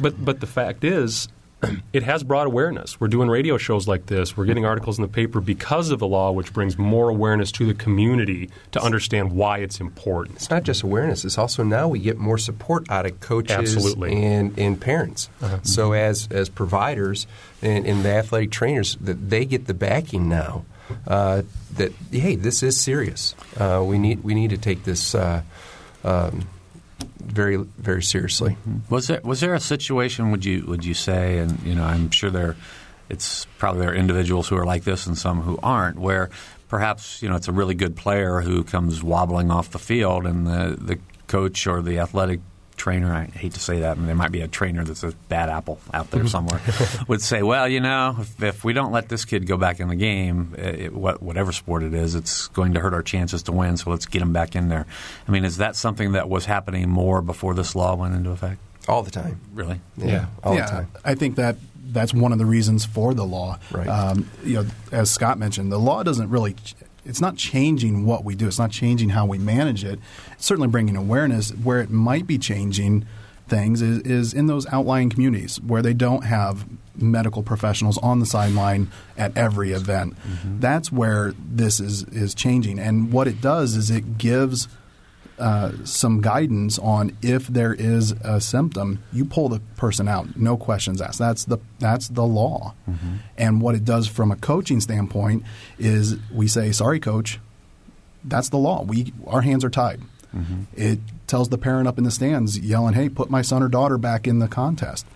But 0.00 0.24
but 0.24 0.40
the 0.40 0.46
fact 0.46 0.82
is, 0.82 1.28
it 1.92 2.02
has 2.02 2.22
brought 2.22 2.46
awareness. 2.46 3.00
We're 3.00 3.08
doing 3.08 3.28
radio 3.28 3.56
shows 3.56 3.88
like 3.88 4.06
this. 4.06 4.36
We're 4.36 4.44
getting 4.44 4.66
articles 4.66 4.98
in 4.98 5.02
the 5.02 5.08
paper 5.08 5.40
because 5.40 5.90
of 5.90 5.98
the 5.98 6.06
law, 6.06 6.30
which 6.32 6.52
brings 6.52 6.76
more 6.76 7.08
awareness 7.08 7.50
to 7.52 7.66
the 7.66 7.74
community 7.74 8.50
to 8.72 8.82
understand 8.82 9.32
why 9.32 9.58
it's 9.58 9.80
important. 9.80 10.36
It's 10.36 10.50
not 10.50 10.64
just 10.64 10.82
awareness. 10.82 11.24
It's 11.24 11.38
also 11.38 11.62
now 11.62 11.88
we 11.88 11.98
get 11.98 12.18
more 12.18 12.38
support 12.38 12.90
out 12.90 13.06
of 13.06 13.20
coaches 13.20 13.74
Absolutely. 13.74 14.22
and, 14.22 14.58
and 14.58 14.80
parents. 14.80 15.30
Uh-huh. 15.40 15.58
So 15.62 15.92
as 15.92 16.28
as 16.30 16.48
providers 16.48 17.26
and, 17.62 17.86
and 17.86 18.04
the 18.04 18.10
athletic 18.10 18.50
trainers, 18.50 18.96
that 18.96 19.30
they 19.30 19.44
get 19.44 19.66
the 19.66 19.74
backing 19.74 20.28
now. 20.28 20.64
Uh, 21.06 21.42
that 21.74 21.92
hey, 22.12 22.36
this 22.36 22.62
is 22.62 22.80
serious. 22.80 23.34
Uh, 23.56 23.82
we 23.84 23.98
need 23.98 24.22
we 24.22 24.34
need 24.34 24.50
to 24.50 24.58
take 24.58 24.84
this. 24.84 25.14
Uh, 25.14 25.42
um, 26.04 26.46
very 27.26 27.56
very 27.56 28.02
seriously. 28.02 28.56
Was 28.90 29.08
there 29.08 29.20
was 29.22 29.40
there 29.40 29.54
a 29.54 29.60
situation? 29.60 30.30
Would 30.30 30.44
you 30.44 30.64
would 30.66 30.84
you 30.84 30.94
say? 30.94 31.38
And 31.38 31.60
you 31.62 31.74
know, 31.74 31.84
I'm 31.84 32.10
sure 32.10 32.30
there. 32.30 32.56
It's 33.08 33.46
probably 33.58 33.82
there 33.82 33.90
are 33.90 33.94
individuals 33.94 34.48
who 34.48 34.56
are 34.56 34.64
like 34.64 34.82
this 34.82 35.06
and 35.06 35.16
some 35.16 35.42
who 35.42 35.58
aren't. 35.62 35.98
Where 35.98 36.30
perhaps 36.68 37.22
you 37.22 37.28
know 37.28 37.36
it's 37.36 37.48
a 37.48 37.52
really 37.52 37.74
good 37.74 37.96
player 37.96 38.40
who 38.40 38.64
comes 38.64 39.02
wobbling 39.02 39.50
off 39.50 39.70
the 39.70 39.78
field, 39.78 40.26
and 40.26 40.46
the 40.46 40.76
the 40.78 40.98
coach 41.26 41.66
or 41.66 41.82
the 41.82 41.98
athletic 41.98 42.40
trainer, 42.76 43.12
I 43.12 43.24
hate 43.24 43.54
to 43.54 43.60
say 43.60 43.80
that, 43.80 43.92
I 43.92 43.94
mean, 43.94 44.06
there 44.06 44.14
might 44.14 44.32
be 44.32 44.40
a 44.40 44.48
trainer 44.48 44.84
that's 44.84 45.02
a 45.02 45.12
bad 45.28 45.48
apple 45.48 45.78
out 45.92 46.10
there 46.10 46.26
somewhere, 46.28 46.60
would 47.08 47.22
say, 47.22 47.42
well, 47.42 47.68
you 47.68 47.80
know, 47.80 48.16
if, 48.18 48.42
if, 48.42 48.64
we 48.64 48.72
don't 48.72 48.92
let 48.92 49.08
this 49.08 49.24
kid 49.24 49.46
go 49.46 49.56
back 49.56 49.80
in 49.80 49.88
the 49.88 49.96
game, 49.96 50.54
it, 50.56 50.92
whatever 50.92 51.52
sport 51.52 51.82
it 51.82 51.94
is, 51.94 52.14
it's 52.14 52.48
going 52.48 52.74
to 52.74 52.80
hurt 52.80 52.94
our 52.94 53.02
chances 53.02 53.42
to 53.44 53.52
win, 53.52 53.76
so 53.76 53.90
let's 53.90 54.06
get 54.06 54.22
him 54.22 54.32
back 54.32 54.54
in 54.54 54.68
there. 54.68 54.86
I 55.26 55.30
mean, 55.30 55.44
is 55.44 55.56
that 55.58 55.76
something 55.76 56.12
that 56.12 56.28
was 56.28 56.46
happening 56.46 56.88
more 56.88 57.22
before 57.22 57.54
this 57.54 57.74
law 57.74 57.94
went 57.94 58.14
into 58.14 58.30
effect? 58.30 58.60
All 58.88 59.02
the 59.02 59.10
time. 59.10 59.40
Really? 59.52 59.80
Yeah, 59.96 60.06
yeah. 60.06 60.26
all 60.44 60.54
yeah, 60.54 60.66
the 60.66 60.70
time. 60.70 60.90
I 61.04 61.14
think 61.14 61.36
that 61.36 61.56
that's 61.92 62.12
one 62.12 62.32
of 62.32 62.38
the 62.38 62.46
reasons 62.46 62.84
for 62.84 63.14
the 63.14 63.24
law. 63.24 63.58
Right. 63.70 63.88
Um, 63.88 64.28
you 64.44 64.54
know, 64.54 64.66
as 64.92 65.10
Scott 65.10 65.38
mentioned, 65.38 65.72
the 65.72 65.78
law 65.78 66.02
doesn't 66.02 66.30
really 66.30 66.56
it's 67.06 67.20
not 67.20 67.36
changing 67.36 68.04
what 68.04 68.24
we 68.24 68.34
do. 68.34 68.46
It's 68.46 68.58
not 68.58 68.70
changing 68.70 69.10
how 69.10 69.26
we 69.26 69.38
manage 69.38 69.84
it. 69.84 69.98
It's 70.32 70.44
certainly 70.44 70.68
bringing 70.68 70.96
awareness. 70.96 71.50
Where 71.50 71.80
it 71.80 71.90
might 71.90 72.26
be 72.26 72.38
changing 72.38 73.06
things 73.48 73.80
is, 73.80 74.00
is 74.00 74.34
in 74.34 74.46
those 74.46 74.66
outlying 74.66 75.08
communities 75.08 75.60
where 75.60 75.82
they 75.82 75.94
don't 75.94 76.24
have 76.24 76.66
medical 76.96 77.42
professionals 77.42 77.96
on 77.98 78.20
the 78.20 78.26
sideline 78.26 78.90
at 79.16 79.36
every 79.36 79.72
event. 79.72 80.16
Mm-hmm. 80.16 80.60
That's 80.60 80.90
where 80.90 81.32
this 81.38 81.80
is 81.80 82.04
is 82.04 82.34
changing. 82.34 82.78
And 82.78 83.12
what 83.12 83.28
it 83.28 83.40
does 83.40 83.76
is 83.76 83.90
it 83.90 84.18
gives– 84.18 84.68
uh, 85.38 85.72
some 85.84 86.20
guidance 86.20 86.78
on 86.78 87.16
if 87.22 87.46
there 87.46 87.74
is 87.74 88.12
a 88.12 88.40
symptom, 88.40 89.02
you 89.12 89.24
pull 89.24 89.48
the 89.48 89.60
person 89.76 90.08
out, 90.08 90.36
no 90.36 90.56
questions 90.56 91.00
asked. 91.00 91.18
That's 91.18 91.44
the 91.44 91.58
that's 91.78 92.08
the 92.08 92.24
law. 92.24 92.74
Mm-hmm. 92.88 93.16
And 93.36 93.60
what 93.60 93.74
it 93.74 93.84
does 93.84 94.06
from 94.08 94.30
a 94.30 94.36
coaching 94.36 94.80
standpoint 94.80 95.44
is 95.78 96.16
we 96.32 96.48
say, 96.48 96.72
"Sorry, 96.72 97.00
coach, 97.00 97.38
that's 98.24 98.48
the 98.48 98.56
law. 98.58 98.82
We 98.82 99.12
our 99.26 99.42
hands 99.42 99.64
are 99.64 99.70
tied." 99.70 100.00
Mm-hmm. 100.34 100.62
It 100.74 101.00
tells 101.26 101.48
the 101.48 101.58
parent 101.58 101.86
up 101.88 101.98
in 101.98 102.04
the 102.04 102.10
stands 102.10 102.58
yelling, 102.58 102.94
"Hey, 102.94 103.08
put 103.08 103.30
my 103.30 103.42
son 103.42 103.62
or 103.62 103.68
daughter 103.68 103.98
back 103.98 104.26
in 104.26 104.38
the 104.38 104.48
contest." 104.48 105.06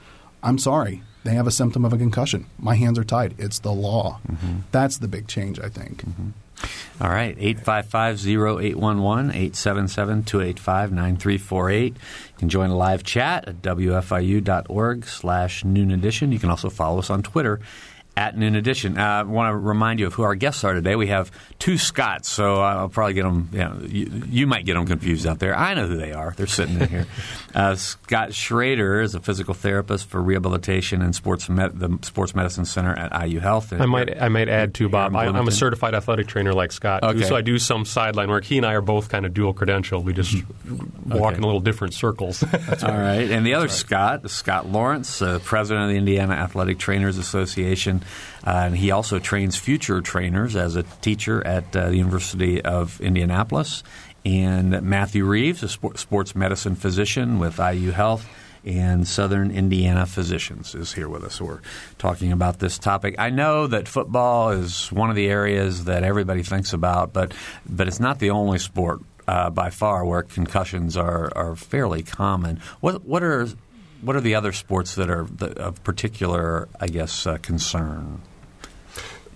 I'm 0.43 0.59
sorry. 0.59 1.03
They 1.23 1.35
have 1.35 1.47
a 1.47 1.51
symptom 1.51 1.85
of 1.85 1.93
a 1.93 1.99
concussion. 1.99 2.47
My 2.59 2.77
hands 2.77 2.99
are 2.99 3.05
tied. 3.05 3.35
It's 3.39 3.59
the 3.59 3.73
law. 3.73 4.21
Mm-hmm. 4.27 4.61
That's 4.73 4.97
the 4.97 5.09
big 5.09 5.29
change, 5.29 5.61
I 5.61 5.69
think. 5.69 6.03
All 7.01 7.09
right, 7.09 7.37
855-0811, 7.39 8.75
877-285-9348. 10.25 11.85
You 11.87 11.95
can 12.37 12.49
join 12.51 12.71
a 12.71 12.77
live 12.77 13.03
chat 13.05 13.49
at 13.49 13.63
wfiu.org 13.63 15.07
slash 15.07 15.65
noon 15.65 15.91
edition. 15.91 16.31
You 16.33 16.39
can 16.39 16.51
also 16.51 16.69
follow 16.69 16.99
us 16.99 17.09
on 17.09 17.23
Twitter 17.23 17.61
at 18.21 18.37
Noon 18.37 18.55
Edition. 18.55 18.99
Uh, 18.99 19.03
I 19.03 19.23
want 19.23 19.51
to 19.51 19.57
remind 19.57 19.99
you 19.99 20.07
of 20.07 20.13
who 20.13 20.25
our 20.25 20.35
guests 20.35 20.63
are 20.63 20.75
today. 20.75 20.95
We 20.95 21.07
have 21.07 21.33
two 21.59 21.79
Scotts, 21.79 22.29
so 22.29 22.61
I'll 22.61 22.91
probably 22.91 23.15
get 23.15 23.23
them. 23.23 23.49
You, 23.51 23.59
know, 23.59 23.81
you, 23.87 24.23
you, 24.29 24.47
might 24.47 24.67
get 24.67 24.75
them 24.75 24.87
confused 24.87 25.27
out 25.27 25.39
there. 25.39 25.57
I 25.57 25.73
know 25.73 25.87
who 25.87 25.97
they 25.97 26.13
are. 26.13 26.35
They're 26.37 26.47
sitting 26.47 26.79
in 26.79 26.89
here. 26.89 27.07
Uh, 27.53 27.75
Scott 27.75 28.33
Schrader 28.33 29.01
is 29.01 29.17
a 29.17 29.21
physical 29.21 29.55
therapist 29.55 30.07
for 30.07 30.23
rehabilitation 30.23 31.03
and 31.03 31.17
sports 31.17 31.49
med- 31.49 31.81
the 31.81 31.99
Sports 32.03 32.33
Medicine 32.33 32.65
Center 32.65 32.97
at 32.97 33.27
IU 33.27 33.41
Health. 33.41 33.73
I 33.73 33.87
might 33.87 34.23
I 34.23 34.29
might 34.29 34.49
add 34.49 34.73
too, 34.73 34.89
Bob. 34.89 35.17
I, 35.17 35.27
am 35.27 35.49
a 35.49 35.51
certified 35.51 35.97
athletic 35.97 36.29
trainer 36.29 36.53
like 36.53 36.71
Scott, 36.71 37.03
okay. 37.03 37.25
so 37.25 37.35
I 37.35 37.41
do 37.41 37.59
some 37.59 37.85
sideline 37.85 38.29
work. 38.29 38.45
He 38.45 38.57
and 38.57 38.65
I 38.65 38.75
are 38.75 38.81
both 38.81 39.09
kind 39.09 39.27
of 39.27 39.35
dual 39.35 39.53
credential. 39.53 40.01
We 40.01 40.13
just 40.13 40.33
walk 41.05 41.31
okay. 41.31 41.39
in 41.39 41.43
a 41.43 41.47
little 41.47 41.61
different 41.61 41.93
circles. 41.93 42.41
All 42.45 42.49
right, 42.53 43.29
and 43.29 43.45
the 43.45 43.55
other 43.57 43.67
right. 43.67 43.75
Scott, 43.75 44.31
Scott 44.31 44.69
Lawrence, 44.69 45.21
uh, 45.21 45.41
president 45.41 45.87
of 45.87 45.91
the 45.91 45.97
Indiana 45.97 46.35
Athletic 46.35 46.79
Trainers 46.79 47.19
Association. 47.19 48.01
Uh, 48.47 48.65
and 48.67 48.77
he 48.77 48.91
also 48.91 49.19
trains 49.19 49.57
future 49.57 50.01
trainers 50.01 50.57
as 50.57 50.77
a 50.77 50.83
teacher 50.83 51.47
at 51.47 51.75
uh, 51.77 51.91
the 51.91 51.97
University 51.97 52.63
of 52.63 53.01
Indianapolis. 53.01 53.83
And 54.25 54.83
Matthew 54.83 55.25
Reeves, 55.25 55.63
a 55.63 55.69
sport, 55.69 55.99
sports 55.99 56.35
medicine 56.35 56.75
physician 56.75 57.39
with 57.39 57.59
IU 57.59 57.91
Health. 57.91 58.27
and 58.65 59.09
Southern 59.09 59.51
Indiana 59.51 60.05
Physicians 60.05 60.75
is 60.75 60.93
here 60.93 61.09
with 61.09 61.25
us. 61.25 61.41
We're 61.41 61.61
talking 61.97 62.31
about 62.33 62.59
this 62.59 62.79
topic. 62.79 63.15
I 63.19 63.31
know 63.31 63.67
that 63.67 63.89
football 63.89 64.51
is 64.51 64.93
one 64.93 65.09
of 65.09 65.17
the 65.17 65.29
areas 65.29 65.85
that 65.85 66.03
everybody 66.03 66.43
thinks 66.43 66.75
about, 66.75 67.13
but 67.15 67.33
but 67.65 67.89
it's 67.89 68.01
not 68.01 68.19
the 68.19 68.31
only 68.31 68.59
sport 68.59 69.01
uh, 69.27 69.49
by 69.49 69.71
far 69.71 70.05
where 70.05 70.23
concussions 70.23 70.97
are, 70.97 71.33
are 71.37 71.57
fairly 71.57 72.03
common. 72.03 72.61
What 72.81 73.05
what 73.05 73.23
are 73.23 73.49
what 74.03 74.17
are 74.17 74.21
the 74.21 74.35
other 74.35 74.53
sports 74.53 74.95
that 74.97 75.11
are 75.11 75.25
the, 75.25 75.59
of 75.61 75.83
particular, 75.85 76.69
I 76.81 76.87
guess, 76.89 77.27
uh, 77.27 77.39
concern? 77.39 78.21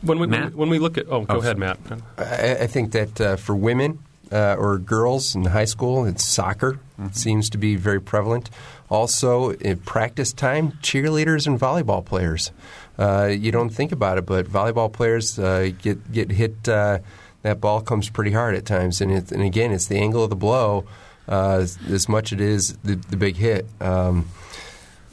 When 0.02 0.18
we, 0.18 0.26
Matt? 0.26 0.54
when 0.54 0.68
we 0.68 0.78
look 0.78 0.98
at, 0.98 1.06
oh, 1.08 1.22
go 1.24 1.36
Oh, 1.36 1.38
ahead, 1.38 1.56
Matt. 1.58 1.78
I, 2.18 2.56
I 2.62 2.66
think 2.66 2.92
that 2.92 3.20
uh, 3.20 3.36
for 3.36 3.54
women 3.56 4.00
uh, 4.30 4.56
or 4.58 4.78
girls 4.78 5.34
in 5.34 5.44
high 5.46 5.64
school, 5.64 6.04
it's 6.04 6.24
soccer. 6.24 6.78
It 6.98 7.16
seems 7.16 7.48
to 7.50 7.58
be 7.58 7.76
very 7.76 8.00
prevalent. 8.00 8.50
Also, 8.90 9.50
in 9.52 9.78
practice 9.78 10.32
time, 10.32 10.72
cheerleaders 10.82 11.46
and 11.46 11.58
volleyball 11.58 12.04
players. 12.04 12.52
Uh, 12.98 13.26
you 13.26 13.50
don't 13.50 13.70
think 13.70 13.92
about 13.92 14.18
it, 14.18 14.26
but 14.26 14.46
volleyball 14.46 14.92
players 14.92 15.38
uh, 15.38 15.70
get 15.82 16.12
get 16.12 16.30
hit. 16.30 16.68
Uh, 16.68 16.98
that 17.42 17.60
ball 17.60 17.80
comes 17.80 18.08
pretty 18.10 18.30
hard 18.32 18.54
at 18.54 18.64
times, 18.66 19.00
and 19.00 19.10
it, 19.10 19.32
and 19.32 19.42
again, 19.42 19.72
it's 19.72 19.86
the 19.86 19.98
angle 19.98 20.22
of 20.22 20.30
the 20.30 20.36
blow 20.36 20.84
uh, 21.28 21.58
as, 21.60 21.78
as 21.88 22.08
much 22.08 22.32
it 22.32 22.40
is 22.40 22.76
the, 22.84 22.94
the 22.94 23.16
big 23.16 23.36
hit. 23.36 23.66
Um, 23.80 24.28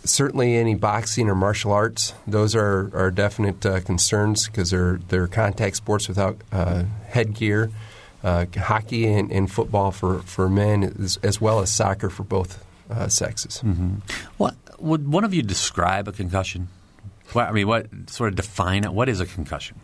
certainly 0.03 0.55
any 0.55 0.75
boxing 0.75 1.29
or 1.29 1.35
martial 1.35 1.71
arts, 1.71 2.13
those 2.27 2.55
are, 2.55 2.89
are 2.93 3.11
definite 3.11 3.65
uh, 3.65 3.79
concerns 3.81 4.47
because 4.47 4.71
they're, 4.71 4.99
they're 5.09 5.27
contact 5.27 5.75
sports 5.75 6.07
without 6.07 6.37
uh, 6.51 6.83
headgear. 7.07 7.71
Uh, 8.23 8.45
hockey 8.55 9.07
and, 9.07 9.31
and 9.31 9.51
football 9.51 9.89
for, 9.89 10.19
for 10.19 10.47
men, 10.47 10.83
as, 10.83 11.17
as 11.23 11.41
well 11.41 11.59
as 11.59 11.71
soccer 11.71 12.07
for 12.07 12.23
both 12.23 12.63
uh, 12.91 13.07
sexes. 13.07 13.63
What 14.37 14.55
would 14.77 15.11
one 15.11 15.23
of 15.23 15.33
you 15.33 15.41
describe 15.41 16.07
a 16.07 16.11
concussion? 16.11 16.67
What, 17.33 17.47
I 17.47 17.51
mean, 17.51 17.67
what 17.67 17.87
sort 18.11 18.29
of 18.29 18.35
define 18.35 18.83
it? 18.83 18.93
What 18.93 19.09
is 19.09 19.21
a 19.21 19.25
concussion? 19.25 19.79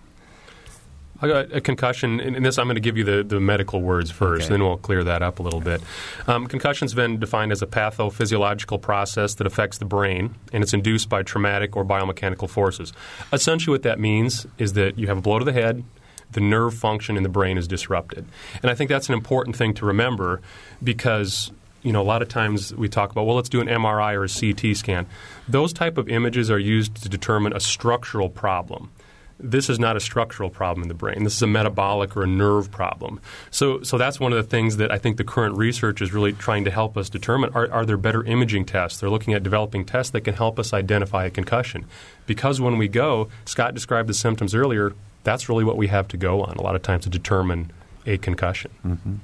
I 1.22 1.28
got 1.28 1.52
a 1.52 1.62
concussion, 1.62 2.20
and 2.20 2.46
this 2.46 2.58
I'm 2.60 2.68
going 2.68 2.76
to 2.76 2.82
give 2.82 2.96
you 2.98 3.04
the, 3.04 3.24
the 3.24 3.40
medical 3.40 3.82
words 3.82 4.12
first, 4.12 4.44
Okay. 4.46 4.54
then 4.54 4.64
we'll 4.64 4.78
clear 4.78 5.04
that 5.04 5.22
up 5.24 5.40
a 5.40 5.44
little 5.44 5.62
bit. 5.62 5.82
Um, 6.28 6.46
concussion's 6.48 6.94
been 6.94 7.20
defined 7.20 7.52
as 7.52 7.62
a 7.62 7.68
pathophysiological 7.68 8.82
process 8.82 9.34
that 9.36 9.48
affects 9.48 9.78
the 9.80 9.86
brain, 9.86 10.36
and 10.54 10.64
it's 10.64 10.74
induced 10.74 11.10
by 11.10 11.24
traumatic 11.24 11.76
or 11.76 11.84
biomechanical 11.84 12.50
forces. 12.50 12.94
Essentially, 13.34 13.74
what 13.74 13.84
that 13.84 14.00
means 14.00 14.46
is 14.58 14.74
that 14.74 14.98
you 15.00 15.08
have 15.08 15.18
a 15.18 15.22
blow 15.22 15.40
to 15.40 15.46
the 15.46 15.54
head, 15.54 15.84
the 16.32 16.42
nerve 16.42 16.74
function 16.74 17.18
in 17.18 17.24
the 17.24 17.30
brain 17.30 17.58
is 17.58 17.68
disrupted. 17.68 18.26
And 18.62 18.70
I 18.70 18.76
think 18.76 18.90
that's 18.90 19.08
an 19.08 19.14
important 19.14 19.56
thing 19.56 19.74
to 19.76 19.86
remember 19.86 20.42
because 20.84 21.52
you 21.84 21.94
know 21.94 22.02
a 22.02 22.04
lot 22.04 22.22
of 22.22 22.28
times 22.28 22.76
we 22.76 22.90
talk 22.90 23.12
about 23.12 23.26
well 23.26 23.36
let's 23.38 23.50
do 23.50 23.62
an 23.62 23.68
MRI 23.68 24.14
or 24.14 24.26
a 24.26 24.30
CT 24.30 24.76
scan. 24.76 25.06
Those 25.48 25.72
type 25.72 25.98
of 25.98 26.10
images 26.10 26.52
are 26.52 26.60
used 26.60 26.96
to 27.04 27.08
determine 27.10 27.54
a 27.54 27.60
structural 27.60 28.30
problem 28.30 28.92
this 29.40 29.70
is 29.70 29.80
not 29.80 29.96
a 29.96 30.00
structural 30.00 30.50
problem 30.50 30.84
in 30.84 30.88
the 30.88 30.94
brain. 30.94 31.24
This 31.24 31.36
is 31.36 31.42
a 31.42 31.48
metabolic 31.48 32.18
or 32.18 32.24
a 32.24 32.28
nerve 32.28 32.72
problem. 32.72 33.20
So, 33.52 33.82
so 33.84 33.98
that's 33.98 34.20
one 34.20 34.34
of 34.34 34.38
the 34.38 34.50
things 34.50 34.78
that 34.78 34.92
I 34.92 34.98
think 34.98 35.18
the 35.18 35.24
current 35.24 35.56
research 35.56 36.02
is 36.02 36.12
really 36.12 36.34
trying 36.34 36.66
to 36.66 36.72
help 36.72 36.98
us 36.98 37.10
determine. 37.10 37.52
Are, 37.54 37.72
are 37.72 37.86
there 37.86 37.98
better 37.98 38.24
imaging 38.24 38.66
tests? 38.66 39.00
They're 39.00 39.10
looking 39.10 39.34
at 39.34 39.44
developing 39.44 39.86
tests 39.86 40.12
that 40.12 40.22
can 40.22 40.34
help 40.34 40.58
us 40.60 40.74
identify 40.74 41.26
a 41.26 41.30
concussion. 41.30 41.86
Because 42.26 42.60
when 42.60 42.78
we 42.78 42.88
go, 42.88 43.30
Scott 43.46 43.74
described 43.74 44.10
the 44.10 44.14
symptoms 44.14 44.56
earlier, 44.56 44.94
that's 45.24 45.50
really 45.50 45.64
what 45.64 45.78
we 45.78 45.88
have 45.88 46.08
to 46.10 46.18
go 46.18 46.44
on 46.44 46.58
a 46.58 46.62
lot 46.62 46.76
of 46.76 46.82
times 46.82 47.04
to 47.04 47.10
determine 47.10 47.72
a 48.06 48.18
concussion. 48.18 48.72
Mm-hmm. 48.86 49.16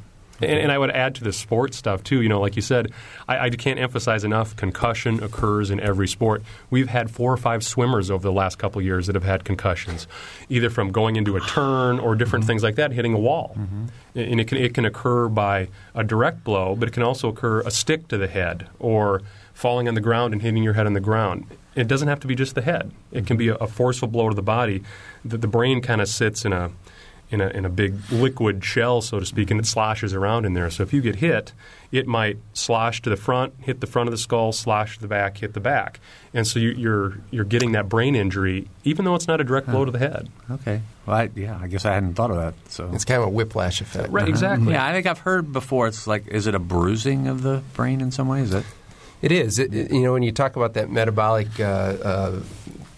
And, 0.49 0.59
and 0.59 0.71
I 0.71 0.77
would 0.77 0.91
add 0.91 1.15
to 1.15 1.23
the 1.23 1.33
sports 1.33 1.77
stuff 1.77 2.03
too. 2.03 2.21
You 2.21 2.29
know, 2.29 2.39
like 2.39 2.55
you 2.55 2.61
said, 2.61 2.91
I, 3.27 3.39
I 3.39 3.49
can't 3.49 3.79
emphasize 3.79 4.23
enough. 4.23 4.55
Concussion 4.55 5.23
occurs 5.23 5.69
in 5.69 5.79
every 5.79 6.07
sport. 6.07 6.43
We've 6.69 6.89
had 6.89 7.09
four 7.11 7.31
or 7.31 7.37
five 7.37 7.63
swimmers 7.63 8.11
over 8.11 8.23
the 8.23 8.31
last 8.31 8.57
couple 8.57 8.79
of 8.79 8.85
years 8.85 9.07
that 9.07 9.15
have 9.15 9.23
had 9.23 9.43
concussions, 9.43 10.07
either 10.49 10.69
from 10.69 10.91
going 10.91 11.15
into 11.15 11.35
a 11.35 11.41
turn 11.41 11.99
or 11.99 12.15
different 12.15 12.43
mm-hmm. 12.43 12.51
things 12.51 12.63
like 12.63 12.75
that, 12.75 12.91
hitting 12.91 13.13
a 13.13 13.19
wall. 13.19 13.55
Mm-hmm. 13.57 13.85
And 14.15 14.39
it 14.39 14.47
can 14.47 14.57
it 14.57 14.73
can 14.73 14.85
occur 14.85 15.27
by 15.27 15.69
a 15.95 16.03
direct 16.03 16.43
blow, 16.43 16.75
but 16.75 16.87
it 16.87 16.91
can 16.91 17.03
also 17.03 17.29
occur 17.29 17.61
a 17.61 17.71
stick 17.71 18.07
to 18.09 18.17
the 18.17 18.27
head 18.27 18.67
or 18.79 19.21
falling 19.53 19.87
on 19.87 19.93
the 19.93 20.01
ground 20.01 20.33
and 20.33 20.41
hitting 20.41 20.63
your 20.63 20.73
head 20.73 20.85
on 20.85 20.93
the 20.93 20.99
ground. 20.99 21.45
It 21.75 21.87
doesn't 21.87 22.07
have 22.07 22.19
to 22.19 22.27
be 22.27 22.35
just 22.35 22.53
the 22.53 22.61
head. 22.61 22.91
It 23.11 23.25
can 23.25 23.37
be 23.37 23.47
a, 23.47 23.55
a 23.55 23.67
forceful 23.67 24.07
blow 24.07 24.29
to 24.29 24.35
the 24.35 24.43
body. 24.43 24.83
The, 25.25 25.37
the 25.37 25.47
brain 25.47 25.81
kind 25.81 26.01
of 26.01 26.07
sits 26.07 26.45
in 26.45 26.53
a 26.53 26.71
in 27.33 27.41
a, 27.41 27.47
in 27.49 27.65
a 27.65 27.69
big 27.69 27.95
liquid 28.11 28.63
shell, 28.63 29.01
so 29.01 29.19
to 29.19 29.25
speak, 29.25 29.49
and 29.51 29.59
it 29.59 29.65
sloshes 29.65 30.13
around 30.13 30.45
in 30.45 30.53
there. 30.53 30.69
So 30.69 30.83
if 30.83 30.93
you 30.93 31.01
get 31.01 31.15
hit, 31.17 31.51
it 31.91 32.07
might 32.07 32.37
slosh 32.53 33.01
to 33.01 33.09
the 33.09 33.17
front, 33.17 33.53
hit 33.59 33.81
the 33.81 33.87
front 33.87 34.07
of 34.07 34.11
the 34.11 34.17
skull, 34.17 34.51
slosh 34.51 34.95
to 34.97 35.01
the 35.01 35.07
back, 35.07 35.39
hit 35.39 35.53
the 35.53 35.59
back. 35.59 35.99
And 36.33 36.45
so 36.47 36.59
you, 36.59 36.69
you're, 36.69 37.17
you're 37.31 37.43
getting 37.43 37.71
that 37.73 37.89
brain 37.89 38.15
injury, 38.15 38.67
even 38.83 39.03
though 39.03 39.15
it's 39.15 39.27
not 39.27 39.41
a 39.41 39.43
direct 39.43 39.67
blow 39.67 39.83
to 39.83 39.91
the 39.91 39.99
head. 39.99 40.29
Okay. 40.49 40.81
Well, 41.05 41.17
I, 41.17 41.29
yeah, 41.35 41.59
I 41.61 41.67
guess 41.67 41.85
I 41.85 41.93
hadn't 41.93 42.13
thought 42.13 42.31
of 42.31 42.37
that. 42.37 42.53
So 42.69 42.89
It's 42.93 43.03
kind 43.05 43.21
of 43.21 43.27
a 43.27 43.31
whiplash 43.31 43.81
effect. 43.81 44.09
Right, 44.09 44.27
exactly. 44.29 44.73
Yeah, 44.73 44.85
I 44.85 44.93
think 44.93 45.05
I've 45.07 45.19
heard 45.19 45.51
before. 45.51 45.87
It's 45.87 46.07
like, 46.07 46.27
is 46.27 46.47
it 46.47 46.55
a 46.55 46.59
bruising 46.59 47.27
of 47.27 47.41
the 47.41 47.61
brain 47.73 47.99
in 47.99 48.11
some 48.11 48.27
way? 48.27 48.41
Is 48.41 48.53
it? 48.53 48.63
It 49.21 49.31
is. 49.31 49.57
It, 49.59 49.73
it- 49.73 49.91
you 49.91 50.01
know, 50.03 50.13
when 50.13 50.23
you 50.23 50.31
talk 50.31 50.55
about 50.55 50.73
that 50.75 50.89
metabolic 50.89 51.59
uh, 51.59 51.63
uh, 51.63 52.39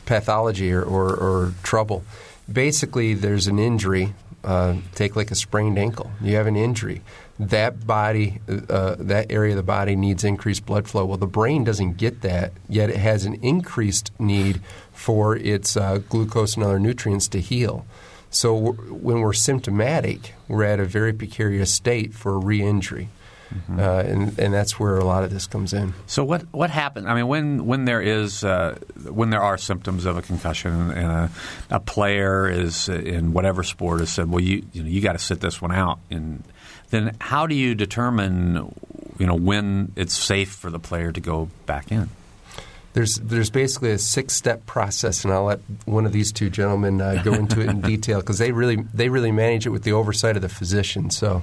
pathology 0.05 0.71
or, 0.71 0.83
or, 0.83 1.13
or 1.15 1.53
trouble, 1.63 2.03
basically 2.51 3.13
there's 3.13 3.47
an 3.47 3.59
injury. 3.59 4.13
Uh, 4.45 4.75
take 4.93 5.15
like 5.15 5.31
a 5.31 5.35
sprained 5.35 5.79
ankle. 5.79 6.11
You 6.21 6.35
have 6.35 6.45
an 6.45 6.55
injury. 6.55 7.01
That 7.39 7.87
body, 7.87 8.41
uh, 8.47 8.95
that 8.99 9.31
area 9.31 9.53
of 9.53 9.57
the 9.57 9.63
body 9.63 9.95
needs 9.95 10.23
increased 10.23 10.67
blood 10.67 10.87
flow. 10.87 11.03
Well, 11.03 11.17
the 11.17 11.25
brain 11.25 11.63
doesn't 11.63 11.97
get 11.97 12.21
that, 12.21 12.53
yet 12.69 12.91
it 12.91 12.97
has 12.97 13.25
an 13.25 13.33
increased 13.41 14.11
need 14.19 14.61
for 14.93 15.35
its 15.35 15.75
uh, 15.75 15.97
glucose 15.97 16.55
and 16.55 16.63
other 16.63 16.77
nutrients 16.79 17.27
to 17.29 17.41
heal. 17.41 17.87
So 18.29 18.73
when 18.73 19.21
we're 19.21 19.33
symptomatic, 19.33 20.35
we're 20.47 20.63
at 20.63 20.79
a 20.79 20.85
very 20.85 21.11
precarious 21.11 21.73
state 21.73 22.13
for 22.13 22.39
re-injury. 23.51 23.83
Uh, 23.83 24.01
and, 24.01 24.39
and 24.39 24.53
that's 24.53 24.79
where 24.79 24.97
a 24.97 25.03
lot 25.03 25.23
of 25.23 25.31
this 25.31 25.47
comes 25.47 25.73
in. 25.73 25.93
So 26.07 26.23
what 26.23 26.43
what 26.51 26.69
happened? 26.69 27.09
I 27.09 27.15
mean, 27.15 27.27
when 27.27 27.65
when 27.65 27.85
there 27.85 28.01
is 28.01 28.43
uh, 28.43 28.77
when 29.09 29.29
there 29.29 29.41
are 29.41 29.57
symptoms 29.57 30.05
of 30.05 30.17
a 30.17 30.21
concussion 30.21 30.91
and 30.91 31.11
a, 31.11 31.31
a 31.69 31.79
player 31.79 32.49
is 32.49 32.89
in 32.89 33.33
whatever 33.33 33.63
sport 33.63 33.99
has 33.99 34.09
said, 34.09 34.29
well, 34.29 34.41
you 34.41 34.65
you 34.73 34.83
know 34.83 34.89
you 34.89 35.01
got 35.01 35.13
to 35.13 35.19
sit 35.19 35.41
this 35.41 35.61
one 35.61 35.71
out, 35.71 35.99
and 36.09 36.43
then 36.89 37.15
how 37.19 37.47
do 37.47 37.55
you 37.55 37.75
determine 37.75 38.73
you 39.17 39.25
know 39.25 39.35
when 39.35 39.91
it's 39.95 40.15
safe 40.15 40.51
for 40.51 40.69
the 40.69 40.79
player 40.79 41.11
to 41.11 41.19
go 41.19 41.49
back 41.65 41.91
in? 41.91 42.09
There's 42.93 43.15
there's 43.15 43.49
basically 43.49 43.91
a 43.91 43.97
six 43.97 44.33
step 44.33 44.65
process, 44.65 45.25
and 45.25 45.33
I'll 45.33 45.45
let 45.45 45.59
one 45.83 46.05
of 46.05 46.13
these 46.13 46.31
two 46.31 46.49
gentlemen 46.49 47.01
uh, 47.01 47.21
go 47.23 47.33
into 47.33 47.59
it 47.59 47.69
in 47.69 47.81
detail 47.95 48.21
because 48.21 48.37
they 48.37 48.53
really 48.53 48.77
they 48.93 49.09
really 49.09 49.33
manage 49.33 49.65
it 49.65 49.69
with 49.69 49.83
the 49.83 49.91
oversight 49.91 50.37
of 50.37 50.41
the 50.41 50.49
physician. 50.49 51.09
So 51.09 51.41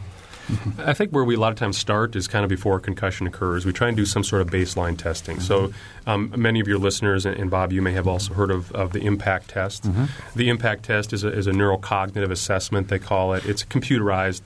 I 0.79 0.93
think 0.93 1.13
where 1.13 1.25
we 1.25 1.37
a 1.37 1.39
lot 1.39 1.53
of 1.53 1.59
times 1.59 1.79
start 1.79 2.17
is 2.17 2.29
kind 2.29 2.45
of 2.45 2.49
before 2.49 2.77
a 2.77 2.81
concussion 2.81 3.27
occurs. 3.27 3.65
We 3.65 3.73
try 3.73 3.89
and 3.89 3.97
do 3.97 4.05
some 4.05 4.25
sort 4.25 4.43
of 4.43 4.49
baseline 4.49 4.99
testing. 4.99 5.41
So 5.41 5.73
um, 6.07 6.33
many 6.37 6.61
of 6.61 6.69
your 6.69 6.79
listeners, 6.79 7.25
and, 7.27 7.37
and 7.39 7.51
Bob, 7.51 7.73
you 7.73 7.81
may 7.81 7.93
have 7.93 8.09
also 8.09 8.35
heard 8.35 8.51
of, 8.51 8.73
of 8.73 8.93
the 8.93 9.05
impact 9.07 9.49
test. 9.49 9.87
The 10.35 10.49
impact 10.49 10.85
test 10.85 11.13
is 11.13 11.25
a, 11.25 11.33
is 11.33 11.47
a 11.47 11.53
neurocognitive 11.53 12.31
assessment, 12.31 12.89
they 12.89 12.99
call 12.99 13.35
it. 13.35 13.47
It's 13.47 13.65
computerized. 13.65 14.43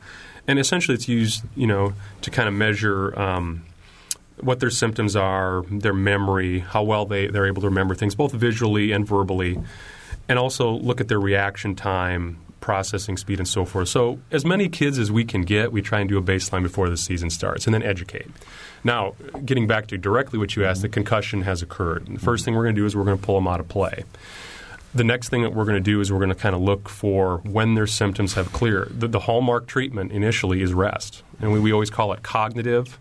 And 0.46 0.58
essentially 0.58 0.94
it's 0.94 1.08
used, 1.08 1.42
you 1.56 1.66
know, 1.66 1.94
to 2.22 2.30
kind 2.30 2.48
of 2.48 2.54
measure 2.54 3.18
um, 3.18 3.64
what 4.40 4.60
their 4.60 4.70
symptoms 4.70 5.16
are, 5.16 5.62
their 5.70 5.94
memory, 5.94 6.60
how 6.60 6.82
well 6.82 7.06
they, 7.06 7.26
they're 7.26 7.46
able 7.46 7.62
to 7.62 7.68
remember 7.68 7.94
things, 7.94 8.14
both 8.14 8.32
visually 8.32 8.92
and 8.92 9.06
verbally, 9.06 9.58
and 10.28 10.38
also 10.38 10.70
look 10.70 11.00
at 11.00 11.08
their 11.08 11.20
reaction 11.20 11.74
time, 11.74 12.38
processing 12.60 13.16
speed, 13.16 13.38
and 13.38 13.48
so 13.48 13.64
forth. 13.64 13.88
So, 13.88 14.18
as 14.30 14.44
many 14.44 14.68
kids 14.68 14.98
as 14.98 15.12
we 15.12 15.24
can 15.24 15.42
get, 15.42 15.72
we 15.72 15.82
try 15.82 16.00
and 16.00 16.08
do 16.08 16.18
a 16.18 16.22
baseline 16.22 16.62
before 16.62 16.88
the 16.88 16.96
season 16.96 17.30
starts 17.30 17.66
and 17.66 17.74
then 17.74 17.82
educate. 17.82 18.26
Now, 18.84 19.14
getting 19.44 19.66
back 19.66 19.88
to 19.88 19.98
directly 19.98 20.38
what 20.38 20.56
you 20.56 20.64
asked, 20.64 20.82
the 20.82 20.88
concussion 20.88 21.42
has 21.42 21.62
occurred. 21.62 22.06
The 22.06 22.18
first 22.20 22.44
thing 22.44 22.54
we're 22.54 22.64
going 22.64 22.74
to 22.74 22.80
do 22.80 22.86
is 22.86 22.96
we're 22.96 23.04
going 23.04 23.18
to 23.18 23.24
pull 23.24 23.34
them 23.34 23.48
out 23.48 23.60
of 23.60 23.68
play. 23.68 24.04
The 24.94 25.04
next 25.04 25.28
thing 25.28 25.42
that 25.42 25.52
we're 25.52 25.64
going 25.64 25.76
to 25.76 25.80
do 25.80 26.00
is 26.00 26.10
we're 26.10 26.18
going 26.18 26.30
to 26.30 26.34
kind 26.34 26.54
of 26.54 26.62
look 26.62 26.88
for 26.88 27.38
when 27.38 27.74
their 27.74 27.86
symptoms 27.86 28.34
have 28.34 28.52
cleared. 28.52 29.00
The, 29.00 29.08
the 29.08 29.20
hallmark 29.20 29.66
treatment 29.66 30.12
initially 30.12 30.62
is 30.62 30.72
rest, 30.72 31.22
and 31.40 31.52
we, 31.52 31.60
we 31.60 31.72
always 31.72 31.90
call 31.90 32.12
it 32.12 32.22
cognitive 32.22 32.98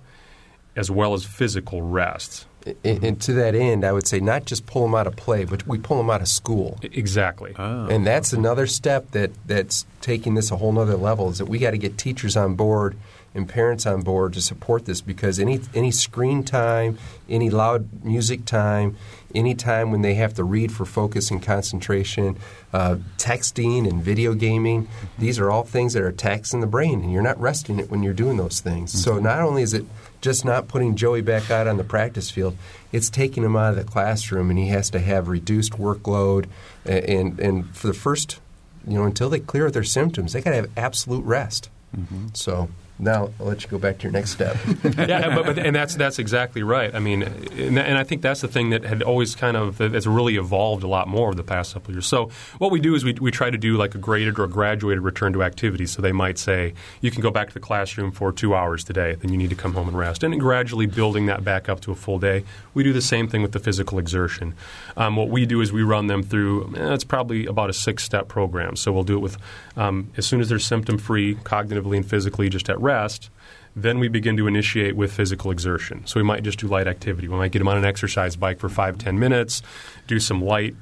as 0.76 0.92
well 0.92 1.14
as 1.14 1.24
physical 1.24 1.82
rest. 1.82 2.48
And, 2.84 3.04
and 3.04 3.22
to 3.22 3.34
that 3.34 3.54
end, 3.56 3.86
I 3.86 3.92
would 3.92 4.08
say 4.08 4.20
not 4.20 4.46
just 4.46 4.66
pull 4.66 4.84
them 4.84 4.96
out 4.96 5.08
of 5.08 5.16
play, 5.16 5.46
but 5.46 5.68
we 5.68 5.78
pull 5.78 5.98
them 5.98 6.10
out 6.10 6.22
of 6.22 6.28
school. 6.28 6.80
I- 6.84 6.90
Exactly. 6.94 7.54
and 7.58 8.06
that's 8.06 8.34
another 8.34 8.66
step 8.68 9.12
that, 9.12 9.32
that's 9.46 9.86
taking 10.02 10.34
this 10.36 10.52
a 10.52 10.58
whole 10.58 10.72
nother 10.72 10.96
level 10.98 11.30
is 11.30 11.38
that 11.38 11.46
we 11.46 11.60
got 11.60 11.72
to 11.72 11.78
get 11.78 11.98
teachers 11.98 12.36
on 12.36 12.56
board 12.56 12.96
and 13.34 13.50
parents 13.50 13.86
on 13.86 14.02
board 14.02 14.32
to 14.34 14.42
support 14.42 14.86
this 14.86 15.02
because 15.02 15.40
any 15.42 15.60
any 15.74 15.92
screen 15.92 16.42
time, 16.42 16.98
any 17.28 17.50
loud 17.50 17.90
music 18.04 18.46
time, 18.46 18.96
any 19.36 19.54
time 19.54 19.92
when 19.92 20.02
they 20.04 20.14
have 20.14 20.34
to 20.36 20.44
read 20.46 20.72
for 20.72 20.86
focus 20.86 21.30
and 21.32 21.44
concentration, 21.44 22.38
uh, 22.72 22.96
texting 23.18 23.90
and 23.90 24.02
video 24.02 24.34
gaming, 24.34 24.88
these 25.20 25.38
are 25.38 25.52
all 25.52 25.64
things 25.64 25.92
that 25.94 26.04
are 26.04 26.14
taxing 26.14 26.62
the 26.62 26.68
brain, 26.68 27.02
and 27.02 27.12
you're 27.12 27.22
not 27.22 27.38
resting 27.40 27.78
it 27.78 27.92
when 27.92 28.04
you're 28.04 28.14
doing 28.14 28.38
those 28.38 28.62
things. 28.62 28.94
So 29.04 29.20
not 29.20 29.42
only 29.42 29.64
is 29.64 29.74
it 29.74 29.86
just 30.26 30.44
not 30.44 30.68
putting 30.68 30.96
Joey 30.96 31.22
back 31.22 31.52
out 31.52 31.68
on 31.68 31.78
the 31.78 31.84
practice 31.84 32.32
field. 32.32 32.58
It's 32.92 33.10
taking 33.10 33.44
him 33.44 33.56
out 33.56 33.70
of 33.70 33.76
the 33.76 33.84
classroom, 33.84 34.50
and 34.50 34.58
he 34.58 34.70
has 34.70 34.90
to 34.90 35.00
have 35.00 35.28
reduced 35.28 35.74
workload. 35.74 36.48
And 36.84 37.40
and, 37.40 37.76
for 37.76 37.88
the 37.88 37.94
first, 37.94 38.40
you 38.88 38.96
know, 38.96 39.06
until 39.06 39.30
they 39.30 39.40
clear 39.40 39.70
their 39.70 39.84
symptoms, 39.84 40.34
they 40.34 40.42
got 40.42 40.50
to 40.50 40.56
have 40.58 40.70
absolute 40.76 41.24
rest. 41.24 41.70
Mm-hmm. 41.96 42.30
So 42.34 42.70
now 42.98 43.30
I'll 43.40 43.48
let 43.48 43.64
you 43.64 43.70
go 43.70 43.78
back 43.78 43.98
to 44.00 44.04
your 44.04 44.12
next 44.12 44.32
step. 44.32 44.56
yeah, 44.84 45.36
but, 45.36 45.46
but, 45.46 45.60
and 45.60 45.76
that's 45.76 45.96
that's 45.96 46.18
exactly 46.18 46.64
right. 46.64 46.96
I 46.96 47.00
mean, 47.00 47.24
and, 47.24 47.78
and, 47.78 47.98
I 47.98 48.04
think 48.04 48.22
that's 48.22 48.42
the 48.42 48.48
thing 48.48 48.70
that 48.70 48.84
had 48.84 49.04
always 49.04 49.36
kind 49.36 49.58
of 49.58 49.78
that's 49.78 50.08
really 50.08 50.38
evolved 50.38 50.84
a 50.84 50.88
lot 50.88 51.08
more 51.08 51.28
over 51.28 51.36
the 51.36 51.44
past 51.44 51.74
couple 51.74 51.94
years. 51.94 52.08
So 52.08 52.30
what 52.58 52.72
we 52.72 52.80
do 52.80 52.96
is 52.96 53.04
we, 53.04 53.14
we 53.14 53.32
try 53.32 53.50
to 53.50 53.58
do 53.58 53.76
like 53.76 53.96
a 53.96 53.98
graded 53.98 54.40
or 54.40 54.46
a 54.46 54.48
graduated 54.48 55.04
return 55.04 55.34
to 55.34 55.44
activity. 55.44 55.86
So 55.86 56.02
they 56.02 56.14
might 56.14 56.38
say 56.38 56.74
you 57.02 57.12
can 57.12 57.22
go 57.22 57.32
back 57.32 57.50
to 57.50 57.54
the 57.54 57.60
classroom 57.60 58.12
for 58.12 58.32
two 58.32 58.56
hours 58.56 58.84
today, 58.84 59.16
then 59.16 59.32
you 59.32 59.38
need 59.38 59.50
to 59.50 59.56
come 59.56 59.74
home 59.74 59.90
and 59.90 59.98
rest, 59.98 60.24
and 60.24 60.40
gradually 60.40 60.86
building 60.86 61.26
that 61.26 61.44
back 61.44 61.68
up 61.68 61.82
to 61.82 61.92
a 61.92 61.96
full 61.96 62.20
day. 62.20 62.44
We 62.74 62.84
do 62.84 62.94
the 62.94 63.02
same 63.02 63.28
thing 63.28 63.42
with 63.42 63.52
the 63.52 63.60
physical 63.60 64.00
exertion. 64.00 64.54
Um, 64.96 65.16
what 65.16 65.30
we 65.30 65.46
do 65.46 65.60
is 65.62 65.74
we 65.74 65.84
run 65.84 66.08
them 66.08 66.24
through. 66.24 66.74
Eh, 66.76 66.94
it's 66.94 67.04
probably 67.04 67.46
about 67.46 67.70
a 67.70 67.74
six 67.74 68.04
step 68.04 68.30
program. 68.30 68.76
So 68.78 68.92
we'll 68.94 69.04
do 69.04 69.18
it 69.18 69.22
with 69.22 69.38
um, 69.76 70.12
as 70.18 70.26
soon 70.26 70.40
as 70.40 70.50
they're 70.50 70.60
symptom 70.60 70.98
free, 70.98 71.36
cognitively 71.36 71.98
and 71.98 72.06
physically, 72.06 72.50
just 72.50 72.70
at 72.70 72.80
rest, 72.86 73.30
then 73.76 74.00
we 74.00 74.08
begin 74.08 74.38
to 74.38 74.48
initiate 74.48 74.96
with 74.96 75.12
physical 75.12 75.52
exertion. 75.52 76.06
So 76.06 76.20
we 76.20 76.24
might 76.24 76.44
just 76.44 76.60
do 76.60 76.68
light 76.68 76.88
activity. 76.88 77.28
We 77.28 77.36
might 77.36 77.52
get 77.52 77.60
them 77.60 77.68
on 77.68 77.78
an 77.78 77.86
exercise 77.86 78.36
bike 78.36 78.60
for 78.60 78.70
five, 78.70 78.98
ten 78.98 79.20
minutes, 79.20 79.62
do 80.08 80.20
some 80.20 80.42
light 80.42 80.76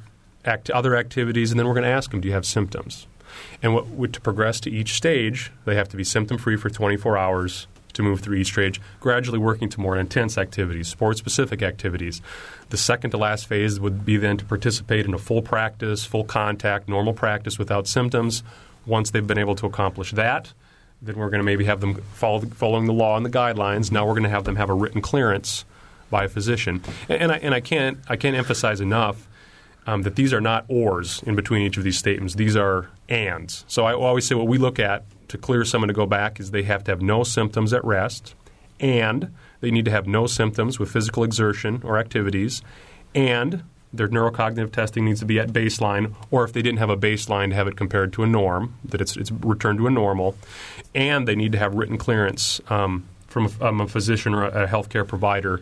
act- 0.46 0.70
other 0.70 0.96
activities, 0.96 1.52
and 1.52 1.60
then 1.60 1.68
we're 1.68 1.74
going 1.74 1.86
to 1.86 1.90
ask 1.90 2.12
them, 2.12 2.22
do 2.22 2.28
you 2.28 2.34
have 2.34 2.46
symptoms? 2.46 3.08
And 3.64 3.74
what, 3.74 4.14
to 4.14 4.22
progress 4.22 4.60
to 4.62 4.72
each 4.72 4.94
stage, 4.94 5.52
they 5.66 5.76
have 5.76 5.90
to 5.90 5.98
be 5.98 6.04
symptom 6.04 6.38
free 6.38 6.56
for 6.56 6.70
24 6.70 7.18
hours 7.18 7.68
to 7.94 8.04
move 8.04 8.20
through 8.20 8.38
each 8.38 8.52
stage, 8.52 8.82
gradually 9.00 9.40
working 9.40 9.70
to 9.70 9.80
more 9.80 9.98
intense 9.98 10.38
activities, 10.38 10.88
sport 10.88 11.18
specific 11.18 11.62
activities. 11.62 12.22
The 12.70 12.78
second 12.78 13.12
to 13.12 13.18
last 13.18 13.48
phase 13.48 13.80
would 13.80 14.06
be 14.06 14.18
then 14.18 14.38
to 14.38 14.46
participate 14.46 15.06
in 15.06 15.14
a 15.14 15.20
full 15.20 15.42
practice, 15.42 16.04
full 16.06 16.24
contact, 16.24 16.90
normal 16.90 17.14
practice 17.14 17.60
without 17.60 17.88
symptoms. 17.88 18.44
Once 18.86 19.12
they've 19.12 19.26
been 19.26 19.38
able 19.38 19.56
to 19.56 19.66
accomplish 19.66 20.12
that, 20.12 20.54
then 21.04 21.16
we're 21.18 21.30
going 21.30 21.40
to 21.40 21.46
maybe 21.46 21.66
have 21.66 21.82
them 21.82 21.96
follow 22.14 22.40
the, 22.40 22.56
following 22.56 22.86
the 22.86 22.94
law 22.94 23.18
and 23.18 23.26
the 23.26 23.30
guidelines. 23.30 23.92
Now 23.92 24.06
we're 24.06 24.14
going 24.14 24.24
to 24.24 24.30
have 24.30 24.46
them 24.46 24.56
have 24.56 24.70
a 24.70 24.74
written 24.74 25.02
clearance 25.02 25.66
by 26.10 26.24
a 26.26 26.30
physician. 26.30 26.82
And, 27.10 27.24
and 27.24 27.32
I, 27.32 27.38
and 27.38 27.54
I 27.54 27.60
can't 27.60 27.98
I 28.08 28.16
can't 28.16 28.36
emphasize 28.36 28.80
enough 28.82 29.28
um, 29.86 30.04
that 30.04 30.16
these 30.16 30.34
are 30.34 30.42
not 30.42 30.66
ors 30.70 31.22
in 31.24 31.36
between 31.36 31.62
each 31.64 31.78
of 31.78 31.84
these 31.84 31.98
statements. 31.98 32.36
These 32.36 32.56
are 32.56 32.90
ands. 33.10 33.66
So 33.68 33.86
I 33.86 33.94
always 33.94 34.26
say 34.26 34.36
what 34.36 34.48
we 34.48 34.58
look 34.58 34.80
at 34.80 35.04
to 35.30 35.38
clear 35.38 35.66
someone 35.66 35.88
to 35.88 35.94
go 35.94 36.06
back 36.06 36.40
is 36.40 36.52
they 36.52 36.64
have 36.64 36.84
to 36.86 36.92
have 36.92 37.02
no 37.02 37.24
symptoms 37.24 37.74
at 37.74 37.84
rest, 37.84 38.36
and 38.80 39.34
they 39.62 39.72
need 39.72 39.86
to 39.86 39.92
have 39.92 40.08
no 40.08 40.28
symptoms 40.28 40.80
with 40.80 40.92
physical 40.92 41.24
exertion 41.24 41.82
or 41.84 41.98
activities, 41.98 42.62
and 43.14 43.64
their 43.94 44.08
neurocognitive 44.08 44.72
testing 44.72 45.06
needs 45.06 45.20
to 45.20 45.26
be 45.26 45.40
at 45.40 45.50
baseline, 45.50 46.14
or 46.32 46.44
if 46.44 46.52
they 46.52 46.64
didn't 46.64 46.80
have 46.80 46.90
a 46.90 46.98
baseline, 46.98 47.50
to 47.50 47.56
have 47.56 47.68
it 47.68 47.78
compared 47.78 48.12
to 48.14 48.24
a 48.24 48.28
norm, 48.28 48.76
that 48.84 49.00
it's, 49.00 49.16
it's 49.16 49.32
returned 49.32 49.78
to 49.78 49.88
a 49.88 49.92
normal. 49.92 50.36
And 50.96 51.28
they 51.28 51.36
need 51.36 51.52
to 51.52 51.60
have 51.60 51.76
written 51.76 51.98
clearance 51.98 52.60
um, 52.70 53.06
from 53.28 53.46
a, 53.46 53.66
um, 53.68 53.82
a, 53.82 53.88
physician 53.88 54.34
or 54.34 54.46
a, 54.46 54.68
healthcare 54.68 55.08
provider 55.08 55.62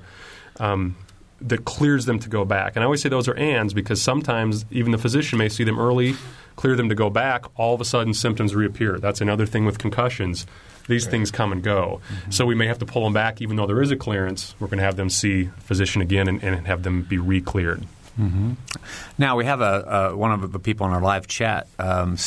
um, 0.60 0.96
that 1.42 1.66
clears 1.66 2.06
them 2.06 2.20
to 2.20 2.30
go 2.30 2.46
back. 2.46 2.76
And 2.76 2.84
I 2.84 2.86
always 2.86 3.02
say 3.02 3.10
those 3.10 3.28
are 3.28 3.36
ands 3.36 3.74
because 3.74 4.02
sometimes 4.02 4.66
even 4.72 4.92
the 4.92 4.98
physician 4.98 5.38
may 5.38 5.50
see 5.50 5.66
them 5.66 5.80
early, 5.80 6.16
clear 6.56 6.76
them 6.76 6.88
to 6.88 6.96
go 6.96 7.10
back, 7.10 7.46
all 7.60 7.74
of 7.74 7.82
a 7.82 7.86
sudden 7.86 8.14
symptoms 8.14 8.56
reappear. 8.56 8.98
That's 8.98 9.20
another 9.20 9.46
thing 9.46 9.66
with 9.66 9.78
concussions. 9.78 10.46
These 10.88 11.06
right. 11.06 11.12
things 11.12 11.32
come 11.32 11.52
and 11.52 11.62
go. 11.62 12.02
Mm-hmm. 12.08 12.32
So 12.32 12.46
we 12.46 12.56
may 12.56 12.68
have 12.68 12.80
to 12.80 12.86
pull 12.86 13.04
them 13.04 13.14
back 13.14 13.42
even 13.42 13.58
though 13.58 13.68
there 13.68 13.82
is 13.82 13.92
a 13.92 13.96
clearance. 13.96 14.56
We're 14.60 14.68
going 14.68 14.80
to 14.80 14.86
have 14.86 14.96
them 14.96 15.10
see 15.10 15.50
a 15.58 15.62
physician 15.62 16.02
again 16.02 16.28
and, 16.28 16.42
and 16.44 16.68
have 16.68 16.84
them 16.84 17.04
be 17.04 17.18
re-cleared. 17.18 17.86
Mm-hmm. 18.20 18.54
Now 19.18 19.36
we 19.38 19.46
have 19.46 19.62
a, 19.62 20.14
one 20.16 20.32
of 20.32 20.52
the 20.52 20.60
people 20.60 20.86
in 20.88 20.94
our 20.94 21.02
live 21.02 21.28
chat 21.28 21.68
um, 21.80 22.18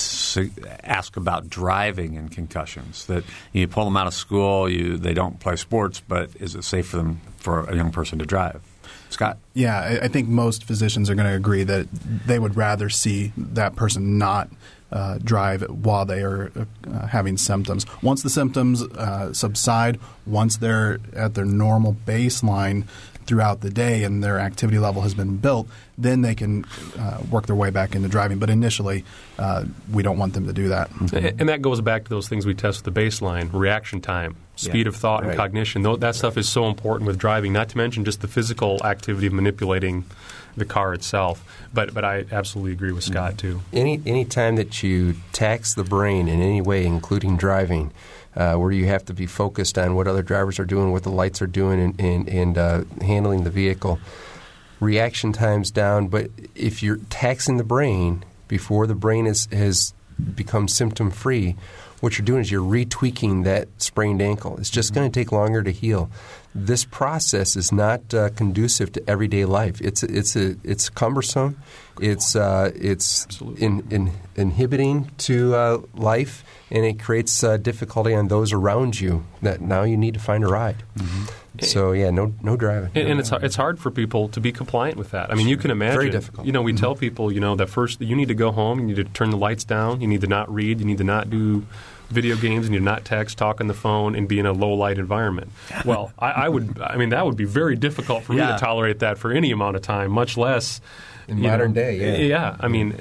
ask 0.82 1.16
about 1.16 1.48
driving 1.48 2.16
and 2.16 2.30
concussions. 2.30 3.06
That 3.06 3.24
you 3.52 3.68
pull 3.68 3.84
them 3.84 3.96
out 3.96 4.06
of 4.06 4.14
school, 4.14 4.68
you 4.68 4.96
they 4.96 5.14
don't 5.14 5.38
play 5.40 5.56
sports, 5.56 6.00
but 6.00 6.30
is 6.40 6.54
it 6.54 6.64
safe 6.64 6.88
for 6.88 6.96
them 6.96 7.20
for 7.36 7.64
a 7.64 7.76
young 7.76 7.92
person 7.92 8.18
to 8.18 8.26
drive? 8.26 8.62
Scott? 9.10 9.38
Yeah, 9.54 10.00
I 10.02 10.08
think 10.08 10.28
most 10.28 10.64
physicians 10.64 11.08
are 11.08 11.14
going 11.14 11.28
to 11.28 11.36
agree 11.36 11.62
that 11.62 11.86
they 12.26 12.38
would 12.38 12.56
rather 12.56 12.88
see 12.88 13.32
that 13.36 13.76
person 13.76 14.18
not 14.18 14.48
uh, 14.92 15.18
drive 15.22 15.62
while 15.62 16.04
they 16.04 16.22
are 16.22 16.52
uh, 16.56 17.06
having 17.06 17.36
symptoms. 17.36 17.86
Once 18.02 18.22
the 18.22 18.30
symptoms 18.30 18.82
uh, 18.82 19.32
subside, 19.32 19.98
once 20.26 20.56
they're 20.58 20.98
at 21.14 21.34
their 21.34 21.44
normal 21.44 21.96
baseline, 22.06 22.84
throughout 23.26 23.60
the 23.60 23.70
day 23.70 24.04
and 24.04 24.22
their 24.22 24.38
activity 24.38 24.78
level 24.78 25.02
has 25.02 25.14
been 25.14 25.36
built, 25.36 25.68
then 25.96 26.22
they 26.22 26.34
can 26.34 26.64
uh, 26.98 27.22
work 27.30 27.46
their 27.46 27.56
way 27.56 27.70
back 27.70 27.94
into 27.94 28.08
driving. 28.08 28.38
But 28.38 28.50
initially, 28.50 29.04
uh, 29.38 29.64
we 29.92 30.02
don't 30.02 30.18
want 30.18 30.34
them 30.34 30.46
to 30.46 30.52
do 30.52 30.68
that. 30.68 30.90
Mm-hmm. 30.90 31.40
And 31.40 31.48
that 31.48 31.62
goes 31.62 31.80
back 31.80 32.04
to 32.04 32.10
those 32.10 32.28
things 32.28 32.46
we 32.46 32.54
test 32.54 32.84
with 32.84 32.94
the 32.94 33.00
baseline 33.00 33.52
reaction 33.52 34.00
time, 34.00 34.36
speed 34.56 34.86
yeah. 34.86 34.88
of 34.88 34.96
thought, 34.96 35.22
right. 35.22 35.30
and 35.30 35.38
cognition. 35.38 35.82
That 35.82 36.14
stuff 36.14 36.36
is 36.36 36.48
so 36.48 36.66
important 36.66 37.06
with 37.06 37.18
driving, 37.18 37.52
not 37.52 37.68
to 37.70 37.76
mention 37.76 38.04
just 38.04 38.20
the 38.20 38.28
physical 38.28 38.84
activity 38.84 39.26
of 39.26 39.32
manipulating 39.32 40.04
the 40.56 40.64
car 40.64 40.94
itself. 40.94 41.44
But 41.72 41.94
but 41.94 42.04
I 42.04 42.24
absolutely 42.30 42.72
agree 42.72 42.92
with 42.92 43.04
Scott 43.04 43.32
mm-hmm. 43.32 43.58
too. 43.58 43.60
Any 43.72 44.00
any 44.06 44.24
time 44.24 44.56
that 44.56 44.82
you 44.82 45.16
tax 45.32 45.74
the 45.74 45.84
brain 45.84 46.28
in 46.28 46.40
any 46.40 46.60
way, 46.60 46.86
including 46.86 47.36
driving, 47.36 47.92
uh, 48.36 48.54
where 48.56 48.72
you 48.72 48.86
have 48.86 49.04
to 49.06 49.14
be 49.14 49.26
focused 49.26 49.78
on 49.78 49.94
what 49.94 50.06
other 50.08 50.22
drivers 50.22 50.58
are 50.58 50.64
doing, 50.64 50.92
what 50.92 51.02
the 51.02 51.10
lights 51.10 51.40
are 51.42 51.46
doing, 51.46 51.80
and, 51.80 52.00
and, 52.00 52.28
and 52.28 52.58
uh, 52.58 52.84
handling 53.00 53.44
the 53.44 53.50
vehicle. 53.50 53.98
Reaction 54.80 55.32
times 55.32 55.70
down, 55.70 56.08
but 56.08 56.30
if 56.54 56.82
you're 56.82 56.98
taxing 57.08 57.56
the 57.56 57.64
brain 57.64 58.24
before 58.48 58.86
the 58.86 58.94
brain 58.94 59.26
is, 59.26 59.46
has 59.46 59.94
become 60.34 60.68
symptom 60.68 61.10
free, 61.10 61.56
what 62.00 62.18
you're 62.18 62.24
doing 62.24 62.42
is 62.42 62.50
you're 62.50 62.62
retweaking 62.62 63.44
that 63.44 63.68
sprained 63.78 64.20
ankle. 64.20 64.58
It's 64.58 64.68
just 64.68 64.90
mm-hmm. 64.90 65.00
going 65.00 65.12
to 65.12 65.20
take 65.20 65.32
longer 65.32 65.62
to 65.62 65.70
heal. 65.70 66.10
This 66.54 66.84
process 66.84 67.56
is 67.56 67.72
not 67.72 68.12
uh, 68.12 68.28
conducive 68.30 68.92
to 68.92 69.10
everyday 69.10 69.44
life. 69.44 69.80
It's 69.80 70.02
it's 70.02 70.36
a, 70.36 70.56
it's 70.62 70.88
cumbersome. 70.90 71.56
It's 72.00 72.36
uh, 72.36 72.70
it's 72.74 73.26
in, 73.56 73.86
in, 73.90 74.12
inhibiting 74.36 75.10
to 75.18 75.54
uh, 75.54 75.78
life 75.94 76.44
and 76.70 76.84
it 76.84 77.00
creates 77.00 77.44
uh, 77.44 77.56
difficulty 77.56 78.14
on 78.14 78.28
those 78.28 78.52
around 78.52 79.00
you 79.00 79.24
that 79.42 79.60
now 79.60 79.82
you 79.82 79.96
need 79.96 80.14
to 80.14 80.20
find 80.20 80.44
a 80.44 80.48
ride. 80.48 80.82
Mm-hmm. 80.96 81.24
So 81.60 81.92
yeah, 81.92 82.10
no 82.10 82.34
no 82.42 82.56
driving. 82.56 82.90
And, 82.94 83.08
and, 83.08 83.20
it's 83.20 83.30
it's 83.30 83.54
hard 83.54 83.78
for 83.78 83.90
people 83.92 84.28
to 84.30 84.40
be 84.40 84.50
compliant 84.50 84.96
with 84.96 85.12
that. 85.12 85.30
I 85.30 85.34
mean, 85.34 85.46
you 85.46 85.56
can 85.56 85.70
imagine. 85.70 85.94
Very 85.94 86.10
difficult. 86.10 86.46
You 86.46 86.52
know, 86.52 86.62
we 86.62 86.72
mm-hmm. 86.72 86.80
tell 86.80 86.96
people, 86.96 87.30
you 87.30 87.38
know, 87.38 87.54
that 87.54 87.68
first 87.68 88.00
you 88.00 88.16
need 88.16 88.28
to 88.28 88.34
go 88.34 88.50
home, 88.50 88.80
you 88.80 88.86
need 88.86 88.96
to 88.96 89.04
turn 89.04 89.30
the 89.30 89.36
lights 89.36 89.62
down, 89.62 90.00
you 90.00 90.08
need 90.08 90.22
to 90.22 90.26
not 90.26 90.52
read, 90.52 90.80
you 90.80 90.84
need 90.84 90.98
to 90.98 91.04
not 91.04 91.30
do 91.30 91.64
video 92.10 92.36
games 92.36 92.66
and 92.66 92.74
you're 92.74 92.82
not 92.82 93.04
text, 93.04 93.38
talk 93.38 93.60
on 93.60 93.66
the 93.66 93.74
phone, 93.74 94.14
and 94.14 94.28
be 94.28 94.38
in 94.38 94.46
a 94.46 94.52
low 94.52 94.72
light 94.74 94.98
environment. 94.98 95.52
Well, 95.84 96.12
I, 96.18 96.30
I, 96.30 96.48
would. 96.48 96.80
I 96.80 96.96
mean, 96.96 97.10
that 97.10 97.26
would 97.26 97.36
be 97.36 97.44
very 97.44 97.76
difficult 97.76 98.24
for 98.24 98.32
yeah. 98.32 98.46
me 98.46 98.52
to 98.52 98.58
tolerate 98.58 99.00
that 99.00 99.18
for 99.18 99.32
any 99.32 99.50
amount 99.50 99.76
of 99.76 99.82
time, 99.82 100.12
much 100.12 100.36
less 100.38 100.80
in 101.28 101.40
modern 101.40 101.72
know, 101.72 101.80
day. 101.80 102.26
Yeah, 102.26 102.26
yeah. 102.26 102.56
I 102.60 102.68
mean, 102.68 102.96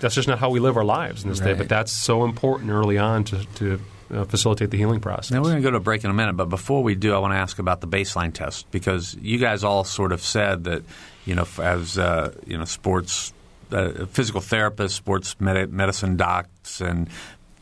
that's 0.00 0.14
just 0.14 0.28
not 0.28 0.38
how 0.38 0.50
we 0.50 0.60
live 0.60 0.76
our 0.76 0.84
lives 0.84 1.22
in 1.24 1.30
this 1.30 1.40
right. 1.40 1.48
day. 1.48 1.54
But 1.54 1.68
that's 1.68 1.92
so 1.92 2.24
important 2.24 2.70
early 2.70 2.98
on 2.98 3.24
to. 3.24 3.44
to 3.56 3.80
uh, 4.08 4.24
facilitate 4.24 4.70
the 4.70 4.78
healing 4.78 5.00
process. 5.00 5.32
Now 5.32 5.38
we're 5.38 5.50
going 5.50 5.62
to 5.62 5.66
go 5.66 5.72
to 5.72 5.78
a 5.78 5.80
break 5.80 6.04
in 6.04 6.10
a 6.10 6.14
minute, 6.14 6.34
but 6.34 6.48
before 6.48 6.80
we 6.80 6.94
do, 6.94 7.12
I 7.12 7.18
want 7.18 7.32
to 7.34 7.38
ask 7.38 7.58
about 7.58 7.80
the 7.80 7.88
baseline 7.88 8.32
test 8.32 8.70
because 8.70 9.16
you 9.16 9.38
guys 9.38 9.64
all 9.64 9.82
sort 9.82 10.12
of 10.12 10.22
said 10.22 10.62
that, 10.62 10.84
you 11.24 11.34
know, 11.34 11.44
as 11.60 11.98
uh, 11.98 12.32
you 12.46 12.56
know, 12.56 12.64
sports 12.66 13.32
uh, 13.72 14.06
physical 14.06 14.40
therapists, 14.40 14.92
sports 14.92 15.40
med- 15.40 15.72
medicine 15.72 16.16
docs, 16.16 16.80
and 16.80 17.08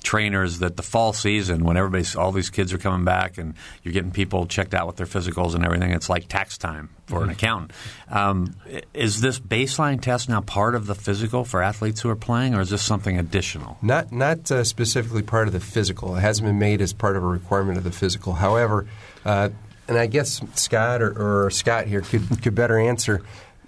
trainers 0.04 0.60
that 0.60 0.76
the 0.76 0.82
fall 0.82 1.12
season, 1.12 1.64
when 1.64 1.76
everybody's 1.76 2.14
all 2.14 2.30
these 2.30 2.50
kids 2.50 2.72
are 2.72 2.78
coming 2.78 3.04
back 3.04 3.38
and 3.38 3.54
you're 3.82 3.92
getting 3.92 4.12
people 4.12 4.46
checked 4.46 4.74
out 4.74 4.86
with 4.86 4.96
their 4.96 5.06
physicals 5.06 5.54
and 5.54 5.64
everything, 5.64 5.90
it's 5.90 6.08
like 6.08 6.28
tax 6.28 6.56
time 6.56 6.90
for 7.06 7.16
mm-hmm. 7.16 7.24
an 7.24 7.30
accountant. 7.30 7.72
Um, 8.08 8.54
is 8.92 9.20
this 9.20 9.40
baseline 9.40 10.00
test 10.00 10.28
now 10.28 10.42
part 10.42 10.76
of 10.76 10.86
the 10.86 10.94
physical 10.94 11.44
for 11.44 11.62
athletes 11.62 12.02
who 12.02 12.10
are 12.10 12.16
playing, 12.16 12.54
or 12.54 12.60
is 12.60 12.70
this 12.70 12.82
something 12.82 13.18
additional? 13.18 13.78
Not 13.82 14.12
not 14.12 14.50
uh, 14.52 14.62
specifically 14.62 15.22
part 15.22 15.48
of 15.48 15.52
the 15.52 15.60
physical. 15.60 16.14
It 16.16 16.20
hasn't 16.20 16.46
been 16.46 16.58
made 16.58 16.80
as 16.80 16.92
part 16.92 17.16
of 17.16 17.24
a 17.24 17.26
requirement 17.26 17.78
of 17.78 17.84
the 17.84 17.92
physical. 17.92 18.34
However. 18.34 18.86
Uh, 19.24 19.48
and 19.86 19.98
I 19.98 20.06
guess 20.06 20.40
Scott 20.54 21.02
or, 21.02 21.44
or 21.46 21.50
Scott 21.50 21.86
here 21.86 22.00
could, 22.00 22.42
could 22.42 22.54
better 22.54 22.78
answer 22.78 23.20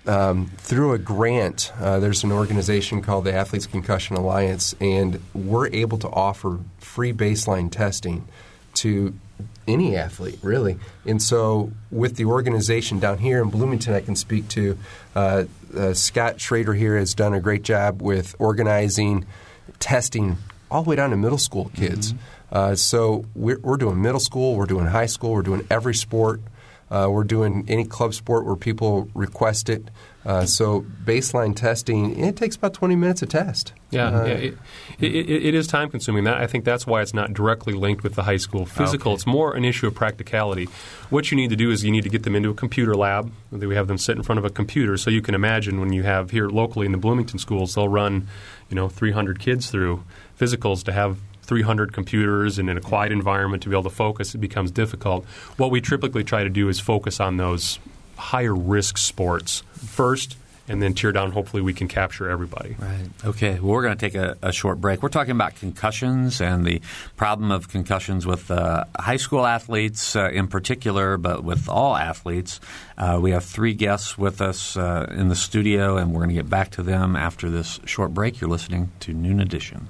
um, 0.07 0.47
through 0.59 0.93
a 0.93 0.99
grant, 0.99 1.73
uh, 1.81 1.99
there's 1.99 2.25
an 2.25 2.33
organization 2.33 3.03
called 3.03 3.25
the 3.25 3.35
Athletes 3.35 3.67
Concussion 3.67 4.17
Alliance, 4.17 4.75
and 4.81 5.21
we're 5.35 5.69
able 5.69 5.99
to 5.99 6.09
offer 6.09 6.61
free 6.79 7.13
baseline 7.13 7.71
testing 7.71 8.27
to 8.75 9.15
any 9.67 9.97
athlete, 9.97 10.39
really. 10.43 10.79
And 11.05 11.21
so, 11.21 11.73
with 11.91 12.17
the 12.17 12.25
organization 12.27 13.01
down 13.01 13.19
here 13.19 13.43
in 13.43 13.51
Bloomington, 13.51 13.95
I 13.95 14.01
can 14.01 14.17
speak 14.17 14.49
to 14.51 14.79
uh, 15.15 15.45
uh, 15.77 15.95
Scott 15.95 16.41
Schrader 16.41 16.75
here 16.75 16.97
has 16.97 17.15
done 17.15 17.35
a 17.35 17.41
great 17.41 17.63
job 17.63 18.01
with 18.01 18.35
organizing 18.39 19.27
testing 19.81 20.37
all 20.71 20.83
the 20.83 20.91
way 20.91 20.97
down 20.97 21.11
to 21.11 21.17
middle 21.17 21.39
school 21.39 21.71
kids. 21.75 22.13
Mm-hmm. 22.13 22.23
Uh, 22.53 22.75
so, 22.77 23.25
we're, 23.35 23.59
we're 23.59 23.77
doing 23.77 24.01
middle 24.01 24.21
school, 24.21 24.55
we're 24.55 24.67
doing 24.67 24.87
high 24.87 25.07
school, 25.07 25.33
we're 25.33 25.43
doing 25.43 25.67
every 25.69 25.95
sport 25.95 26.41
Uh, 26.91 27.09
we're 27.11 27.25
doing 27.25 27.65
any 27.69 27.85
club 27.85 28.15
sport 28.15 28.45
where 28.45 28.57
people 28.57 29.09
request 29.15 29.69
it. 29.69 29.89
Uh, 30.25 30.45
so 30.45 30.85
baseline 31.05 31.55
testing, 31.55 32.19
it 32.19 32.37
takes 32.37 32.57
about 32.57 32.75
20 32.75 32.97
minutes 32.97 33.23
a 33.23 33.27
test. 33.27 33.73
Yeah, 33.91 34.09
Uh, 34.09 34.25
yeah 34.25 34.35
it, 34.35 34.59
it, 34.99 35.31
it 35.47 35.55
is 35.55 35.69
time 35.69 35.89
consuming. 35.89 36.25
That 36.25 36.39
I 36.39 36.49
think 36.49 36.65
that's 36.65 36.85
why 36.87 37.03
it's 37.03 37.15
not 37.15 37.33
directly 37.33 37.75
linked 37.75 38.03
with 38.03 38.15
the 38.15 38.25
high 38.25 38.37
school 38.37 38.67
physical. 38.67 39.13
Okay. 39.13 39.17
It's 39.17 39.27
more 39.27 39.55
an 39.55 39.65
issue 39.65 39.87
of 39.87 39.95
practicality. 39.95 40.69
What 41.11 41.31
you 41.31 41.37
need 41.37 41.51
to 41.51 41.57
do 41.57 41.71
is 41.71 41.85
you 41.85 41.93
need 41.93 42.03
to 42.03 42.09
get 42.09 42.25
them 42.25 42.35
into 42.35 42.51
a 42.51 42.55
computer 42.55 42.95
lab. 42.95 43.33
We 43.53 43.77
have 43.77 43.87
them 43.87 43.99
sit 43.99 44.17
in 44.17 44.25
front 44.25 44.41
of 44.41 44.45
a 44.45 44.51
computer, 44.51 44.97
so 44.97 45.11
you 45.11 45.23
can 45.23 45.35
imagine 45.35 45.81
when 45.81 45.93
you 45.93 46.03
have 46.03 46.31
here 46.31 46.49
locally 46.49 46.87
in 46.87 46.93
the 46.93 46.99
Bloomington 46.99 47.39
schools, 47.39 47.75
they'll 47.75 47.89
run, 47.89 48.27
you 48.69 48.75
know, 48.75 48.89
300 48.89 49.39
kids 49.39 49.71
through 49.71 50.03
physicals 50.39 50.83
to 50.85 50.93
have 50.93 51.19
300 51.47 51.93
computers 51.93 52.59
and 52.59 52.69
in 52.69 52.77
a 52.77 52.81
quiet 52.81 53.13
environment 53.13 53.63
to 53.63 53.69
be 53.69 53.75
able 53.75 53.85
to 53.85 53.91
focus, 53.91 54.35
it 54.35 54.39
becomes 54.39 54.71
difficult. 54.71 55.25
What 55.57 55.71
we 55.71 55.81
typically 55.81 56.25
try 56.25 56.45
to 56.45 56.51
do 56.51 56.69
is 56.69 56.81
focus 56.81 57.21
on 57.21 57.37
those 57.37 57.79
higher 58.17 58.55
risk 58.55 58.99
sports 58.99 59.63
first, 59.73 60.37
and 60.69 60.83
then 60.83 60.95
tear 60.95 61.13
down. 61.13 61.33
Hopefully, 61.33 61.63
we 61.63 61.73
can 61.73 61.89
capture 61.89 62.29
everybody. 62.29 62.77
Right. 62.79 63.09
Okay. 63.25 63.55
Well, 63.55 63.73
we're 63.73 63.83
going 63.83 63.97
to 63.97 64.01
take 64.01 64.15
a, 64.15 64.37
a 64.43 64.53
short 64.53 64.81
break. 64.81 65.03
We're 65.03 65.09
talking 65.09 65.33
about 65.33 65.55
concussions 65.57 66.41
and 66.41 66.65
the 66.65 66.81
problem 67.17 67.51
of 67.51 67.69
concussions 67.69 68.27
with 68.27 68.51
uh, 68.51 68.85
high 68.99 69.17
school 69.17 69.47
athletes 69.47 70.17
uh, 70.17 70.31
in 70.31 70.49
particular, 70.49 71.17
but 71.17 71.45
with 71.45 71.69
all 71.69 71.97
athletes. 71.97 72.61
Uh, 72.99 73.19
we 73.23 73.31
have 73.31 73.45
three 73.45 73.75
guests 73.75 74.19
with 74.19 74.41
us 74.41 74.77
uh, 74.77 75.07
in 75.17 75.29
the 75.29 75.37
studio, 75.37 75.97
and 75.97 76.13
we're 76.13 76.21
going 76.21 76.31
to 76.31 76.35
get 76.35 76.51
back 76.51 76.71
to 76.73 76.83
them 76.83 77.17
after 77.17 77.51
this 77.51 77.79
short 77.85 78.13
break. 78.13 78.41
You're 78.41 78.51
listening 78.51 78.91
to 79.01 79.13
Noon 79.13 79.41
Edition. 79.41 79.89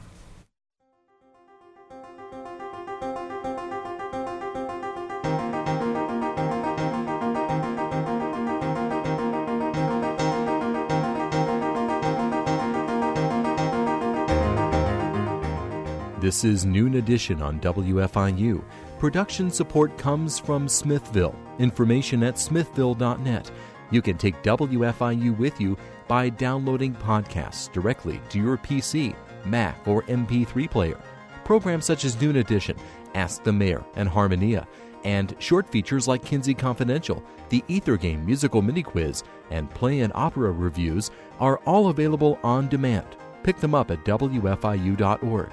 This 16.26 16.42
is 16.42 16.66
Noon 16.66 16.96
Edition 16.96 17.40
on 17.40 17.60
WFIU. 17.60 18.64
Production 18.98 19.48
support 19.48 19.96
comes 19.96 20.40
from 20.40 20.68
Smithville. 20.68 21.36
Information 21.60 22.24
at 22.24 22.36
smithville.net. 22.36 23.48
You 23.92 24.02
can 24.02 24.18
take 24.18 24.42
WFIU 24.42 25.38
with 25.38 25.60
you 25.60 25.78
by 26.08 26.30
downloading 26.30 26.96
podcasts 26.96 27.70
directly 27.72 28.20
to 28.30 28.40
your 28.40 28.58
PC, 28.58 29.14
Mac, 29.44 29.86
or 29.86 30.02
MP3 30.02 30.68
player. 30.68 31.00
Programs 31.44 31.84
such 31.84 32.04
as 32.04 32.20
Noon 32.20 32.38
Edition, 32.38 32.76
Ask 33.14 33.44
the 33.44 33.52
Mayor, 33.52 33.84
and 33.94 34.08
Harmonia, 34.08 34.66
and 35.04 35.36
short 35.38 35.68
features 35.68 36.08
like 36.08 36.24
Kinsey 36.24 36.54
Confidential, 36.54 37.22
the 37.50 37.62
Ether 37.68 37.96
Game 37.96 38.26
musical 38.26 38.62
mini 38.62 38.82
quiz, 38.82 39.22
and 39.50 39.70
play 39.70 40.00
and 40.00 40.12
opera 40.16 40.50
reviews 40.50 41.12
are 41.38 41.58
all 41.58 41.90
available 41.90 42.40
on 42.42 42.66
demand. 42.66 43.06
Pick 43.44 43.58
them 43.58 43.76
up 43.76 43.92
at 43.92 44.04
WFIU.org. 44.04 45.52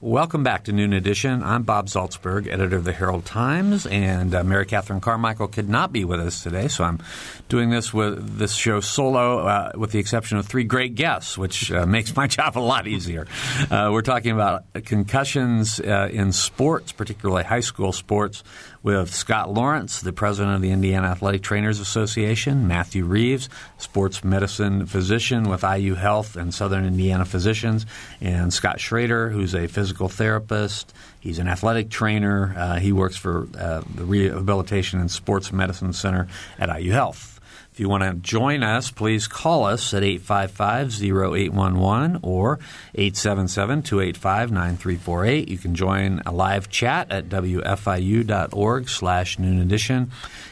Welcome 0.00 0.44
back 0.44 0.62
to 0.66 0.72
Noon 0.72 0.92
Edition. 0.92 1.42
I'm 1.42 1.64
Bob 1.64 1.88
Zaltsberg, 1.88 2.46
editor 2.46 2.76
of 2.76 2.84
the 2.84 2.92
Herald 2.92 3.24
Times, 3.24 3.84
and 3.84 4.32
uh, 4.32 4.44
Mary 4.44 4.64
Catherine 4.64 5.00
Carmichael 5.00 5.48
could 5.48 5.68
not 5.68 5.92
be 5.92 6.04
with 6.04 6.20
us 6.20 6.40
today, 6.40 6.68
so 6.68 6.84
I'm 6.84 7.00
doing 7.48 7.70
this 7.70 7.92
with 7.92 8.38
this 8.38 8.52
show 8.52 8.78
solo, 8.78 9.40
uh, 9.40 9.72
with 9.74 9.90
the 9.90 9.98
exception 9.98 10.38
of 10.38 10.46
three 10.46 10.62
great 10.62 10.94
guests, 10.94 11.36
which 11.36 11.72
uh, 11.72 11.84
makes 11.88 12.14
my 12.14 12.28
job 12.28 12.56
a 12.56 12.60
lot 12.60 12.86
easier. 12.86 13.26
Uh, 13.72 13.90
we're 13.92 14.02
talking 14.02 14.30
about 14.30 14.62
concussions 14.84 15.80
uh, 15.80 16.08
in 16.12 16.30
sports, 16.30 16.92
particularly 16.92 17.42
high 17.42 17.58
school 17.58 17.92
sports, 17.92 18.44
with 18.88 19.14
Scott 19.14 19.52
Lawrence, 19.52 20.00
the 20.00 20.14
president 20.14 20.54
of 20.54 20.62
the 20.62 20.70
Indiana 20.70 21.08
Athletic 21.08 21.42
Trainers 21.42 21.78
Association, 21.78 22.66
Matthew 22.66 23.04
Reeves, 23.04 23.50
sports 23.76 24.24
medicine 24.24 24.86
physician 24.86 25.50
with 25.50 25.62
IU 25.62 25.94
Health 25.94 26.36
and 26.36 26.54
Southern 26.54 26.86
Indiana 26.86 27.26
Physicians, 27.26 27.84
and 28.22 28.50
Scott 28.50 28.80
Schrader, 28.80 29.28
who's 29.28 29.54
a 29.54 29.66
physical 29.66 30.08
therapist. 30.08 30.94
He's 31.20 31.38
an 31.38 31.48
athletic 31.48 31.90
trainer. 31.90 32.54
Uh, 32.56 32.78
he 32.78 32.92
works 32.92 33.18
for 33.18 33.46
uh, 33.58 33.82
the 33.94 34.06
Rehabilitation 34.06 35.00
and 35.00 35.10
Sports 35.10 35.52
Medicine 35.52 35.92
Center 35.92 36.26
at 36.58 36.74
IU 36.74 36.92
Health. 36.92 37.37
If 37.78 37.82
you 37.82 37.88
want 37.88 38.02
to 38.02 38.14
join 38.14 38.64
us, 38.64 38.90
please 38.90 39.28
call 39.28 39.62
us 39.62 39.94
at 39.94 40.02
855-0811 40.02 42.18
or 42.24 42.58
877-285-9348. 42.96 45.46
You 45.46 45.58
can 45.58 45.76
join 45.76 46.20
a 46.26 46.32
live 46.32 46.68
chat 46.70 47.12
at 47.12 47.28
wfiu.org 47.28 48.88
slash 48.88 49.38
noon 49.38 49.60
edition. 49.60 50.10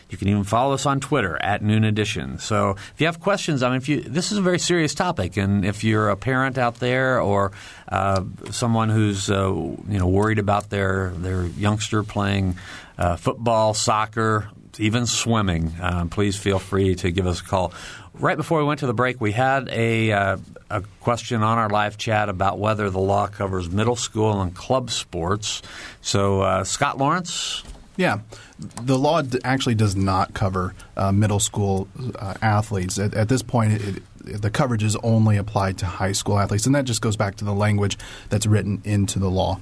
You 0.09 0.17
can 0.17 0.29
even 0.29 0.45
follow 0.45 0.75
us 0.75 0.87
on 0.87 1.01
Twitter 1.01 1.37
at 1.43 1.63
Noon 1.63 1.83
Edition. 1.83 2.39
So 2.39 2.77
if 2.95 3.01
you 3.01 3.07
have 3.07 3.19
questions, 3.19 3.65
I 3.65 3.71
mean, 3.71 3.79
if 3.79 3.89
you 3.89 4.03
this 4.03 4.31
is 4.31 4.39
a 4.39 4.43
very 4.43 4.61
serious 4.61 4.95
topic, 4.95 5.37
and 5.37 5.65
if 5.65 5.83
you're 5.83 6.11
a 6.11 6.17
parent 6.17 6.59
out 6.59 6.77
there 6.77 7.21
or 7.21 7.51
uh, 7.89 8.23
someone 8.53 8.89
who's 8.89 9.29
uh, 9.29 9.53
you 9.53 9.99
know 9.99 10.07
worried 10.07 10.39
about 10.39 10.71
their 10.71 11.11
their 11.11 11.47
youngster 11.47 12.05
playing 12.05 12.57
uh, 12.99 13.17
football, 13.17 13.75
soccer, 13.75 14.49
even 14.81 15.07
swimming, 15.07 15.75
uh, 15.81 16.07
please 16.11 16.37
feel 16.37 16.59
free 16.59 16.95
to 16.97 17.11
give 17.11 17.27
us 17.27 17.41
a 17.41 17.45
call. 17.45 17.73
Right 18.15 18.37
before 18.37 18.59
we 18.59 18.65
went 18.65 18.81
to 18.81 18.87
the 18.87 18.95
break, 18.95 19.21
we 19.21 19.33
had 19.33 19.69
a, 19.69 20.13
uh, 20.13 20.37
a 20.71 20.83
question 21.01 21.43
on 21.43 21.59
our 21.59 21.69
live 21.69 21.99
chat 21.99 22.29
about 22.29 22.59
whether 22.59 22.89
the 22.89 22.99
law 22.99 23.27
covers 23.27 23.69
middle 23.71 23.97
school 23.97 24.41
and 24.41 24.55
club 24.55 24.91
sports. 24.91 25.61
So, 26.01 26.41
uh, 26.41 26.65
Scott 26.65 26.97
Lawrence, 26.97 27.63
Yeah, 27.97 28.21
the 28.59 28.99
law 28.99 29.23
actually 29.43 29.75
does 29.75 29.97
not 29.97 30.35
cover 30.35 30.75
uh, 30.97 31.13
middle 31.13 31.41
school 31.41 31.89
uh, 32.19 32.35
athletes. 32.43 32.99
At, 32.99 33.15
at 33.15 33.29
this 33.29 33.43
point, 33.43 33.73
it, 33.73 34.03
it, 34.25 34.43
the 34.43 34.51
coverage 34.51 34.83
is 34.83 34.97
only 34.97 35.37
applied 35.39 35.79
to 35.79 35.87
high 35.87 36.13
school 36.13 36.39
athletes, 36.39 36.67
and 36.67 36.75
that 36.75 36.85
just 36.85 37.01
goes 37.01 37.17
back 37.17 37.37
to 37.37 37.45
the 37.45 37.55
language 37.55 37.97
that's 38.29 38.47
written 38.47 38.83
into 38.85 39.19
the 39.19 39.31
law. 39.31 39.61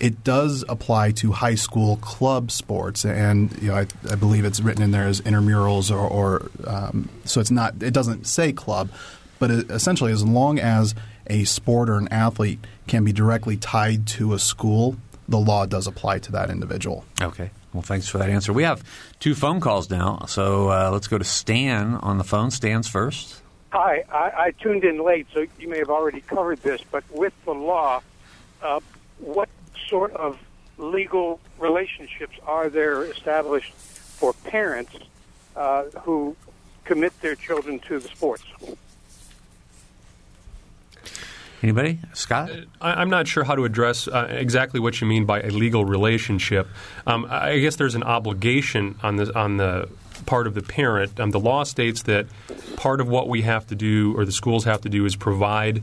It 0.00 0.24
does 0.24 0.64
apply 0.68 1.12
to 1.12 1.32
high 1.32 1.54
school 1.54 1.96
club 1.96 2.50
sports, 2.50 3.04
and 3.04 3.52
you 3.60 3.68
know, 3.68 3.76
I, 3.76 3.86
I 4.10 4.14
believe 4.14 4.44
it's 4.44 4.60
written 4.60 4.82
in 4.82 4.90
there 4.90 5.06
as 5.06 5.20
intramurals, 5.20 5.94
or, 5.94 5.98
or 5.98 6.50
um, 6.66 7.08
so 7.24 7.40
it's 7.40 7.50
not. 7.50 7.82
It 7.82 7.92
doesn't 7.92 8.26
say 8.26 8.52
club, 8.52 8.90
but 9.38 9.50
it, 9.50 9.70
essentially, 9.70 10.12
as 10.12 10.24
long 10.24 10.58
as 10.58 10.94
a 11.26 11.44
sport 11.44 11.88
or 11.90 11.98
an 11.98 12.08
athlete 12.08 12.58
can 12.86 13.04
be 13.04 13.12
directly 13.12 13.56
tied 13.56 14.06
to 14.06 14.32
a 14.32 14.38
school, 14.38 14.96
the 15.28 15.38
law 15.38 15.66
does 15.66 15.86
apply 15.86 16.18
to 16.20 16.32
that 16.32 16.50
individual. 16.50 17.04
Okay. 17.20 17.50
Well, 17.72 17.82
thanks 17.82 18.08
for 18.08 18.18
that 18.18 18.30
answer. 18.30 18.52
We 18.52 18.64
have 18.64 18.82
two 19.20 19.34
phone 19.34 19.60
calls 19.60 19.90
now, 19.90 20.24
so 20.26 20.70
uh, 20.70 20.90
let's 20.92 21.06
go 21.06 21.18
to 21.18 21.24
Stan 21.24 21.94
on 21.94 22.18
the 22.18 22.24
phone. 22.24 22.50
Stan's 22.50 22.88
first. 22.88 23.40
Hi, 23.70 24.02
I, 24.10 24.46
I 24.46 24.50
tuned 24.60 24.82
in 24.82 25.04
late, 25.04 25.28
so 25.32 25.46
you 25.60 25.68
may 25.68 25.78
have 25.78 25.90
already 25.90 26.20
covered 26.20 26.60
this, 26.62 26.80
but 26.90 27.04
with 27.12 27.32
the 27.44 27.52
law, 27.52 28.02
uh, 28.60 28.80
what 29.18 29.48
sort 29.88 30.12
of 30.12 30.38
legal 30.78 31.40
relationships 31.58 32.36
are 32.46 32.68
there 32.68 33.04
established 33.04 33.72
for 33.72 34.32
parents 34.32 34.92
uh, 35.56 35.84
who 36.02 36.36
commit 36.84 37.18
their 37.20 37.34
children 37.34 37.78
to 37.80 37.98
the 37.98 38.08
sports? 38.08 38.44
Anybody? 41.62 41.98
Scott? 42.14 42.50
I, 42.80 42.94
I'm 42.94 43.10
not 43.10 43.28
sure 43.28 43.44
how 43.44 43.54
to 43.54 43.64
address 43.64 44.08
uh, 44.08 44.28
exactly 44.30 44.80
what 44.80 45.00
you 45.00 45.06
mean 45.06 45.26
by 45.26 45.40
a 45.42 45.50
legal 45.50 45.84
relationship. 45.84 46.68
Um, 47.06 47.26
I 47.28 47.58
guess 47.58 47.76
there's 47.76 47.94
an 47.94 48.02
obligation 48.02 48.98
on 49.02 49.16
the 49.16 49.38
on 49.38 49.58
the 49.58 49.88
part 50.24 50.46
of 50.46 50.54
the 50.54 50.62
parent. 50.62 51.20
Um, 51.20 51.30
the 51.30 51.40
law 51.40 51.64
states 51.64 52.02
that 52.04 52.26
part 52.76 53.00
of 53.00 53.08
what 53.08 53.28
we 53.28 53.42
have 53.42 53.66
to 53.66 53.74
do, 53.74 54.16
or 54.16 54.24
the 54.24 54.32
schools 54.32 54.64
have 54.64 54.80
to 54.82 54.88
do, 54.88 55.04
is 55.04 55.16
provide 55.16 55.82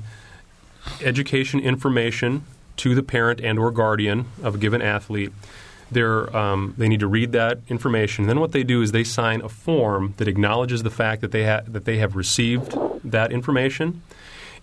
education 1.01 1.59
information 1.59 2.43
to 2.77 2.95
the 2.95 3.03
parent 3.03 3.41
and 3.41 3.59
or 3.59 3.71
guardian 3.71 4.25
of 4.43 4.55
a 4.55 4.57
given 4.57 4.81
athlete. 4.81 5.31
Um, 5.95 6.75
they 6.77 6.89
need 6.89 6.99
to 6.99 7.07
read 7.07 7.31
that 7.31 7.59
information. 7.69 8.27
Then 8.27 8.39
what 8.39 8.51
they 8.51 8.63
do 8.63 8.81
is 8.81 8.91
they 8.91 9.05
sign 9.05 9.41
a 9.41 9.49
form 9.49 10.13
that 10.17 10.27
acknowledges 10.27 10.83
the 10.83 10.89
fact 10.89 11.21
that 11.21 11.31
they 11.31 11.45
ha- 11.45 11.61
that 11.65 11.85
they 11.85 11.97
have 11.97 12.15
received 12.15 12.77
that 13.05 13.31
information 13.31 14.01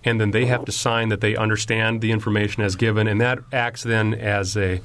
and 0.04 0.20
then 0.20 0.30
they 0.32 0.46
have 0.46 0.64
to 0.66 0.72
sign 0.72 1.08
that 1.08 1.20
they 1.20 1.34
understand 1.34 2.00
the 2.00 2.12
information 2.12 2.62
as 2.62 2.76
given, 2.76 3.06
and 3.06 3.20
that 3.20 3.38
acts 3.52 3.82
then 3.82 4.12
as 4.14 4.56
a 4.56 4.80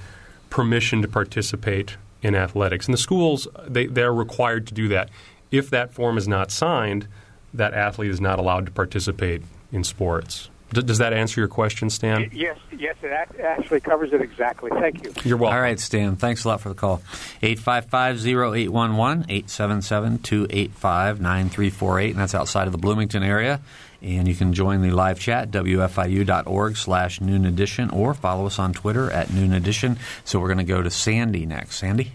permission 0.49 1.01
to 1.01 1.07
participate 1.07 1.97
in 2.21 2.35
athletics. 2.35 2.87
And 2.87 2.93
the 2.93 2.97
schools, 2.99 3.47
they, 3.67 3.85
they're 3.85 4.13
required 4.13 4.65
to 4.67 4.73
do 4.73 4.87
that. 4.87 5.09
If 5.51 5.69
that 5.71 5.93
form 5.93 6.17
is 6.17 6.27
not 6.27 6.51
signed, 6.51 7.07
that 7.53 7.73
athlete 7.73 8.11
is 8.11 8.21
not 8.21 8.39
allowed 8.39 8.65
to 8.67 8.71
participate 8.71 9.41
in 9.71 9.83
sports. 9.83 10.49
D- 10.71 10.82
does 10.82 10.99
that 10.99 11.13
answer 11.13 11.41
your 11.41 11.47
question, 11.47 11.89
Stan? 11.89 12.29
Yes, 12.34 12.58
yes, 12.77 12.95
it 13.01 13.12
ac- 13.12 13.41
actually 13.41 13.79
covers 13.79 14.13
it 14.13 14.21
exactly. 14.21 14.69
Thank 14.71 15.03
you. 15.03 15.13
You're 15.23 15.38
welcome. 15.38 15.55
All 15.55 15.62
right, 15.62 15.79
Stan. 15.79 16.15
Thanks 16.15 16.43
a 16.45 16.49
lot 16.49 16.62
for 16.62 16.69
the 16.69 16.75
call. 16.75 17.01
855-0811, 17.41 19.27
877-285-9348, 19.45 22.10
and 22.12 22.19
that's 22.19 22.36
outside 22.36 22.67
of 22.67 22.71
the 22.71 22.77
Bloomington 22.77 23.23
area. 23.23 23.60
And 24.01 24.29
you 24.29 24.36
can 24.36 24.53
join 24.53 24.82
the 24.82 24.91
live 24.91 25.19
chat, 25.19 25.51
wfiu.org 25.51 26.77
slash 26.77 27.19
noon 27.19 27.45
edition, 27.45 27.89
or 27.89 28.13
follow 28.13 28.45
us 28.45 28.58
on 28.58 28.71
Twitter 28.71 29.12
at 29.12 29.34
noon 29.34 29.51
edition. 29.53 29.97
So 30.23 30.39
we're 30.39 30.47
going 30.47 30.60
to 30.60 30.63
go 30.63 30.82
to 30.82 30.89
Sandy 30.89 31.45
next. 31.45 31.79
Sandy? 31.79 32.13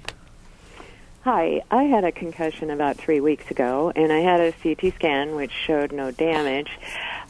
Hi, 1.25 1.61
I 1.71 1.83
had 1.85 2.05
a 2.05 2.13
concussion 2.13 2.71
about 2.71 2.97
three 2.97 3.21
weeks 3.21 3.51
ago, 3.51 3.93
and 3.95 4.11
I 4.13 4.21
had 4.21 4.41
a 4.41 4.53
CT 4.53 4.95
scan 4.95 5.35
which 5.35 5.53
showed 5.53 5.93
no 5.93 6.11
damage. 6.11 6.71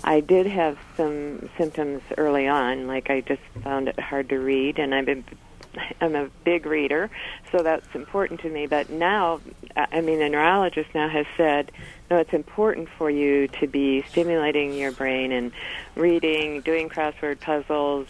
I 0.05 0.21
did 0.21 0.47
have 0.47 0.79
some 0.97 1.49
symptoms 1.57 2.03
early 2.19 2.47
on, 2.47 2.87
like 2.87 3.11
I 3.11 3.23
just 3.23 3.43
found 3.63 3.89
it 3.89 3.99
hard 3.99 4.29
to 4.29 4.39
read, 4.39 4.79
and 4.79 4.95
I've 4.95 5.07
been 5.07 5.25
I'm 6.01 6.15
a 6.15 6.29
big 6.45 6.67
reader, 6.67 7.11
so 7.51 7.63
that's 7.63 7.87
important 7.95 8.41
to 8.41 8.51
me. 8.51 8.67
But 8.67 8.91
now, 8.91 9.41
I 9.77 10.01
mean, 10.01 10.21
the 10.21 10.29
neurologist 10.29 10.95
now 10.95 11.09
has 11.09 11.27
said, 11.37 11.73
no, 12.11 12.19
it's 12.19 12.33
important 12.33 12.89
for 12.97 13.11
you 13.11 13.49
to 13.49 13.67
be 13.67 14.03
stimulating 14.03 14.75
your 14.75 14.93
brain 14.93 15.33
and 15.33 15.53
reading, 15.97 16.61
doing 16.61 16.89
crossword 16.89 17.41
puzzles, 17.41 18.07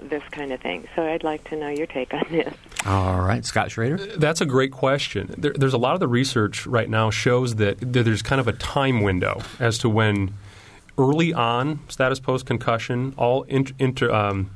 this 0.00 0.22
kind 0.30 0.52
of 0.52 0.60
thing. 0.60 0.86
So 0.94 1.02
I'd 1.02 1.24
like 1.24 1.48
to 1.50 1.56
know 1.56 1.68
your 1.68 1.86
take 1.86 2.14
on 2.14 2.24
this. 2.30 2.54
All 2.86 3.20
right, 3.20 3.44
Scott 3.44 3.70
Schrader. 3.70 3.98
Uh, 4.00 4.16
that's 4.16 4.40
a 4.40 4.46
great 4.46 4.70
question. 4.70 5.34
There, 5.36 5.52
there's 5.52 5.74
a 5.74 5.78
lot 5.78 5.94
of 5.94 6.00
the 6.00 6.08
research 6.08 6.66
right 6.66 6.88
now 6.88 7.10
shows 7.10 7.56
that, 7.56 7.80
that 7.80 8.04
there's 8.04 8.22
kind 8.22 8.40
of 8.40 8.46
a 8.46 8.52
time 8.52 9.02
window 9.02 9.42
as 9.58 9.78
to 9.78 9.88
when 9.88 10.34
early 10.98 11.32
on 11.32 11.80
status 11.88 12.20
post 12.20 12.44
concussion, 12.44 13.14
all 13.16 13.44
inter, 13.44 13.74
inter 13.78 14.10
um, 14.10 14.50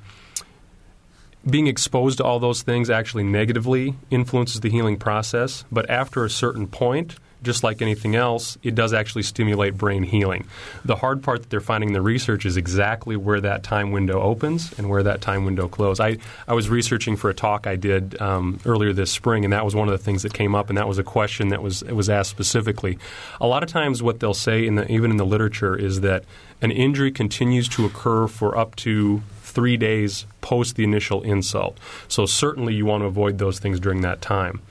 being 1.48 1.66
exposed 1.66 2.18
to 2.18 2.24
all 2.24 2.38
those 2.38 2.62
things 2.62 2.90
actually 2.90 3.24
negatively 3.24 3.94
influences 4.10 4.60
the 4.60 4.70
healing 4.70 4.96
process. 4.96 5.64
But 5.72 5.88
after 5.88 6.24
a 6.24 6.30
certain 6.30 6.66
point, 6.66 7.16
just 7.42 7.62
like 7.62 7.82
anything 7.82 8.16
else, 8.16 8.56
it 8.62 8.74
does 8.74 8.92
actually 8.92 9.22
stimulate 9.22 9.76
brain 9.76 10.02
healing. 10.02 10.46
The 10.84 10.96
hard 10.96 11.22
part 11.22 11.42
that 11.42 11.50
they're 11.50 11.60
finding 11.60 11.90
in 11.90 11.92
the 11.94 12.02
research 12.02 12.46
is 12.46 12.56
exactly 12.56 13.16
where 13.16 13.40
that 13.40 13.62
time 13.62 13.90
window 13.90 14.20
opens 14.20 14.76
and 14.78 14.88
where 14.88 15.02
that 15.02 15.20
time 15.20 15.44
window 15.44 15.68
closes. 15.68 16.00
I, 16.00 16.18
I 16.46 16.54
was 16.54 16.68
researching 16.68 17.16
for 17.16 17.30
a 17.30 17.34
talk 17.34 17.66
I 17.66 17.76
did 17.76 18.20
um, 18.20 18.60
earlier 18.64 18.92
this 18.92 19.10
spring, 19.10 19.44
and 19.44 19.52
that 19.52 19.64
was 19.64 19.74
one 19.74 19.88
of 19.88 19.92
the 19.92 20.04
things 20.04 20.22
that 20.22 20.34
came 20.34 20.54
up, 20.54 20.68
and 20.68 20.78
that 20.78 20.88
was 20.88 20.98
a 20.98 21.04
question 21.04 21.48
that 21.48 21.62
was 21.62 21.82
was 21.84 22.08
asked 22.08 22.30
specifically. 22.30 22.98
A 23.40 23.46
lot 23.46 23.62
of 23.62 23.68
times, 23.68 24.02
what 24.02 24.20
they'll 24.20 24.34
say, 24.34 24.66
in 24.66 24.76
the, 24.76 24.90
even 24.90 25.10
in 25.10 25.16
the 25.16 25.26
literature, 25.26 25.76
is 25.76 26.00
that 26.00 26.24
an 26.60 26.70
injury 26.70 27.10
continues 27.10 27.68
to 27.70 27.84
occur 27.84 28.26
for 28.26 28.56
up 28.56 28.76
to 28.76 29.22
three 29.42 29.76
days 29.76 30.26
post 30.40 30.76
the 30.76 30.84
initial 30.84 31.22
insult. 31.22 31.78
So 32.08 32.26
certainly 32.26 32.74
you 32.74 32.86
want 32.86 33.02
to 33.02 33.06
avoid 33.06 33.38
those 33.38 33.58
things 33.58 33.78
during 33.78 34.00
that 34.02 34.22
time. 34.22 34.62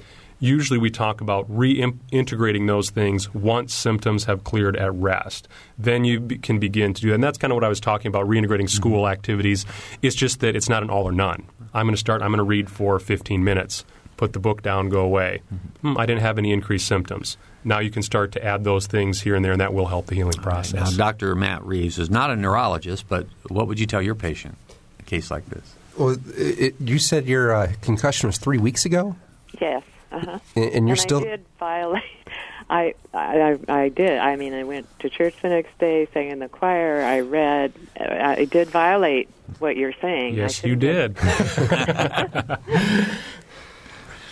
Usually 0.42 0.80
we 0.80 0.90
talk 0.90 1.22
about 1.22 1.50
reintegrating 1.52 2.66
those 2.66 2.90
things 2.90 3.32
once 3.34 3.76
symptoms 3.76 4.24
have 4.26 4.44
cleared 4.44 4.76
at 4.76 4.92
rest. 4.96 5.48
Then 5.78 6.04
you 6.04 6.20
be, 6.20 6.40
can 6.40 6.58
begin 6.58 6.96
to 6.96 7.02
do 7.02 7.10
that. 7.10 7.14
And 7.14 7.24
that's 7.24 7.38
kind 7.38 7.52
of 7.52 7.56
what 7.56 7.64
I 7.64 7.70
was 7.70 7.80
talking 7.80 8.08
about, 8.08 8.28
reintegrating 8.28 8.68
school 8.68 9.08
activities. 9.08 9.68
It's 10.02 10.16
just 10.16 10.40
that 10.40 10.56
it's 10.56 10.68
not 10.68 10.82
an 10.82 10.90
all 10.90 11.04
or 11.04 11.12
none. 11.12 11.46
I'm 11.76 11.86
going 11.86 11.94
to 11.94 12.00
start, 12.00 12.24
I'm 12.24 12.30
going 12.30 12.40
to 12.40 12.44
read 12.44 12.72
for 12.72 12.98
15 12.98 13.44
minutes, 13.44 13.86
put 14.18 14.34
the 14.34 14.40
book 14.40 14.64
down, 14.64 14.90
go 14.90 15.02
away. 15.02 15.44
Hmm, 15.82 15.96
I 15.96 16.08
didn't 16.08 16.22
have 16.22 16.40
any 16.40 16.52
increased 16.52 16.88
symptoms. 16.88 17.38
Now 17.64 17.78
you 17.78 17.92
can 17.92 18.02
start 18.02 18.32
to 18.32 18.44
add 18.44 18.64
those 18.64 18.88
things 18.88 19.22
here 19.22 19.36
and 19.36 19.46
there, 19.46 19.52
and 19.52 19.62
that 19.62 19.76
will 19.76 19.86
help 19.86 20.08
the 20.08 20.16
healing 20.16 20.34
process. 20.34 20.82
Right, 20.82 20.92
now, 20.92 20.98
Dr. 20.98 21.36
Matt 21.36 21.64
Reeves 21.64 22.00
is 22.00 22.10
not 22.10 22.32
a 22.32 22.36
neurologist, 22.36 23.08
but 23.08 23.28
what 23.48 23.68
would 23.68 23.80
you 23.80 23.86
tell 23.86 24.02
your 24.02 24.16
patient 24.16 24.58
in 24.98 25.06
a 25.06 25.08
case 25.08 25.30
like 25.30 25.46
this? 25.50 25.76
Well, 25.98 26.18
it, 26.36 26.74
you 26.80 26.98
said 26.98 27.28
your 27.28 27.54
uh, 27.54 27.74
concussion 27.82 28.26
was 28.26 28.40
three 28.40 28.58
weeks 28.58 28.86
ago? 28.86 29.16
Yes. 29.60 29.84
Uh-huh. 30.12 30.40
And, 30.56 30.66
and 30.66 30.88
you're 30.88 30.94
and 30.94 31.00
still. 31.00 31.20
I 31.20 31.24
did 31.24 31.46
violate. 31.60 32.04
I, 32.70 32.94
I 33.14 33.60
I 33.68 33.90
did. 33.90 34.18
I 34.18 34.38
mean, 34.38 34.54
I 34.54 34.64
went 34.64 34.88
to 35.00 35.10
church 35.10 35.36
the 35.42 35.50
next 35.50 35.78
day, 35.78 36.08
sang 36.14 36.30
in 36.30 36.40
the 36.40 36.48
choir. 36.48 37.02
I 37.02 37.20
read. 37.20 37.74
I 38.00 38.46
did 38.46 38.70
violate 38.70 39.28
what 39.60 39.76
you're 39.76 39.96
saying. 40.02 40.36
Yes, 40.36 40.64
you 40.64 40.78
did. 40.78 41.16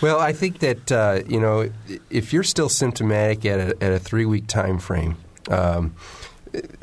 well, 0.01 0.19
I 0.19 0.31
think 0.31 0.59
that 0.59 0.89
uh, 0.89 1.19
you 1.27 1.41
know 1.41 1.69
if 2.09 2.31
you're 2.31 2.43
still 2.43 2.69
symptomatic 2.69 3.45
at 3.45 3.59
a, 3.59 3.83
at 3.83 3.91
a 3.91 3.99
three 3.99 4.25
week 4.25 4.47
time 4.47 4.79
frame. 4.79 5.17
Um, 5.49 5.95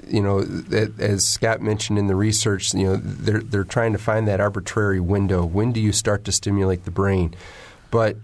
you 0.07 0.23
know, 0.23 0.45
as 0.99 1.27
Scott 1.27 1.61
mentioned 1.61 1.99
in 1.99 2.07
the 2.07 2.15
research, 2.15 2.73
you 2.75 2.85
know, 2.85 2.97
they're 2.97 3.41
they're 3.41 3.65
trying 3.65 3.93
to 3.93 3.99
find 3.99 4.29
that 4.29 4.41
arbitrary 4.41 5.01
window. 5.01 5.45
When 5.45 5.73
do 5.73 5.81
you 5.81 5.93
start 5.93 6.25
to 6.27 6.33
stimulate 6.33 6.85
the 6.85 6.91
brain? 6.91 7.35
But 7.91 8.17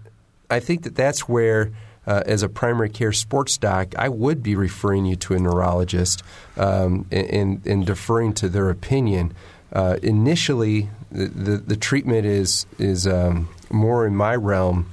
I 0.53 0.59
think 0.59 0.83
that 0.83 0.95
that's 0.95 1.27
where, 1.27 1.71
uh, 2.05 2.21
as 2.25 2.43
a 2.43 2.49
primary 2.49 2.89
care 2.89 3.11
sports 3.11 3.57
doc, 3.57 3.95
I 3.97 4.07
would 4.07 4.43
be 4.43 4.55
referring 4.55 5.05
you 5.05 5.15
to 5.17 5.33
a 5.33 5.39
neurologist 5.39 6.21
um, 6.57 7.07
and, 7.11 7.65
and, 7.65 7.85
deferring 7.85 8.33
to 8.35 8.49
their 8.49 8.69
opinion. 8.69 9.33
Uh, 9.71 9.97
initially, 10.03 10.89
the, 11.11 11.25
the, 11.25 11.57
the, 11.57 11.75
treatment 11.75 12.25
is 12.27 12.67
is 12.77 13.07
um, 13.07 13.49
more 13.71 14.05
in 14.05 14.15
my 14.15 14.35
realm, 14.35 14.91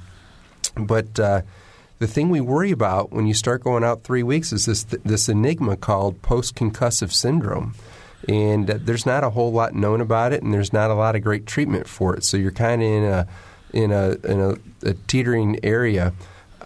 but 0.75 1.19
uh, 1.19 1.41
the 1.99 2.07
thing 2.07 2.29
we 2.29 2.41
worry 2.41 2.71
about 2.71 3.11
when 3.11 3.27
you 3.27 3.35
start 3.35 3.63
going 3.63 3.83
out 3.83 4.03
three 4.03 4.23
weeks 4.23 4.51
is 4.51 4.65
this 4.65 4.83
this 4.83 5.29
enigma 5.29 5.77
called 5.77 6.21
post 6.23 6.55
concussive 6.55 7.11
syndrome. 7.11 7.75
And 8.27 8.67
there's 8.67 9.05
not 9.05 9.23
a 9.23 9.31
whole 9.31 9.51
lot 9.51 9.73
known 9.73 9.99
about 9.99 10.31
it, 10.31 10.43
and 10.43 10.53
there's 10.53 10.73
not 10.73 10.91
a 10.91 10.95
lot 10.95 11.15
of 11.15 11.23
great 11.23 11.45
treatment 11.45 11.87
for 11.87 12.15
it. 12.15 12.23
So 12.23 12.37
you're 12.37 12.51
kind 12.51 12.81
of 12.81 12.87
in 12.87 13.03
a 13.03 13.27
in 13.73 13.91
a 13.91 14.11
in 14.23 14.39
a, 14.39 14.89
a 14.89 14.93
teetering 15.07 15.59
area, 15.63 16.13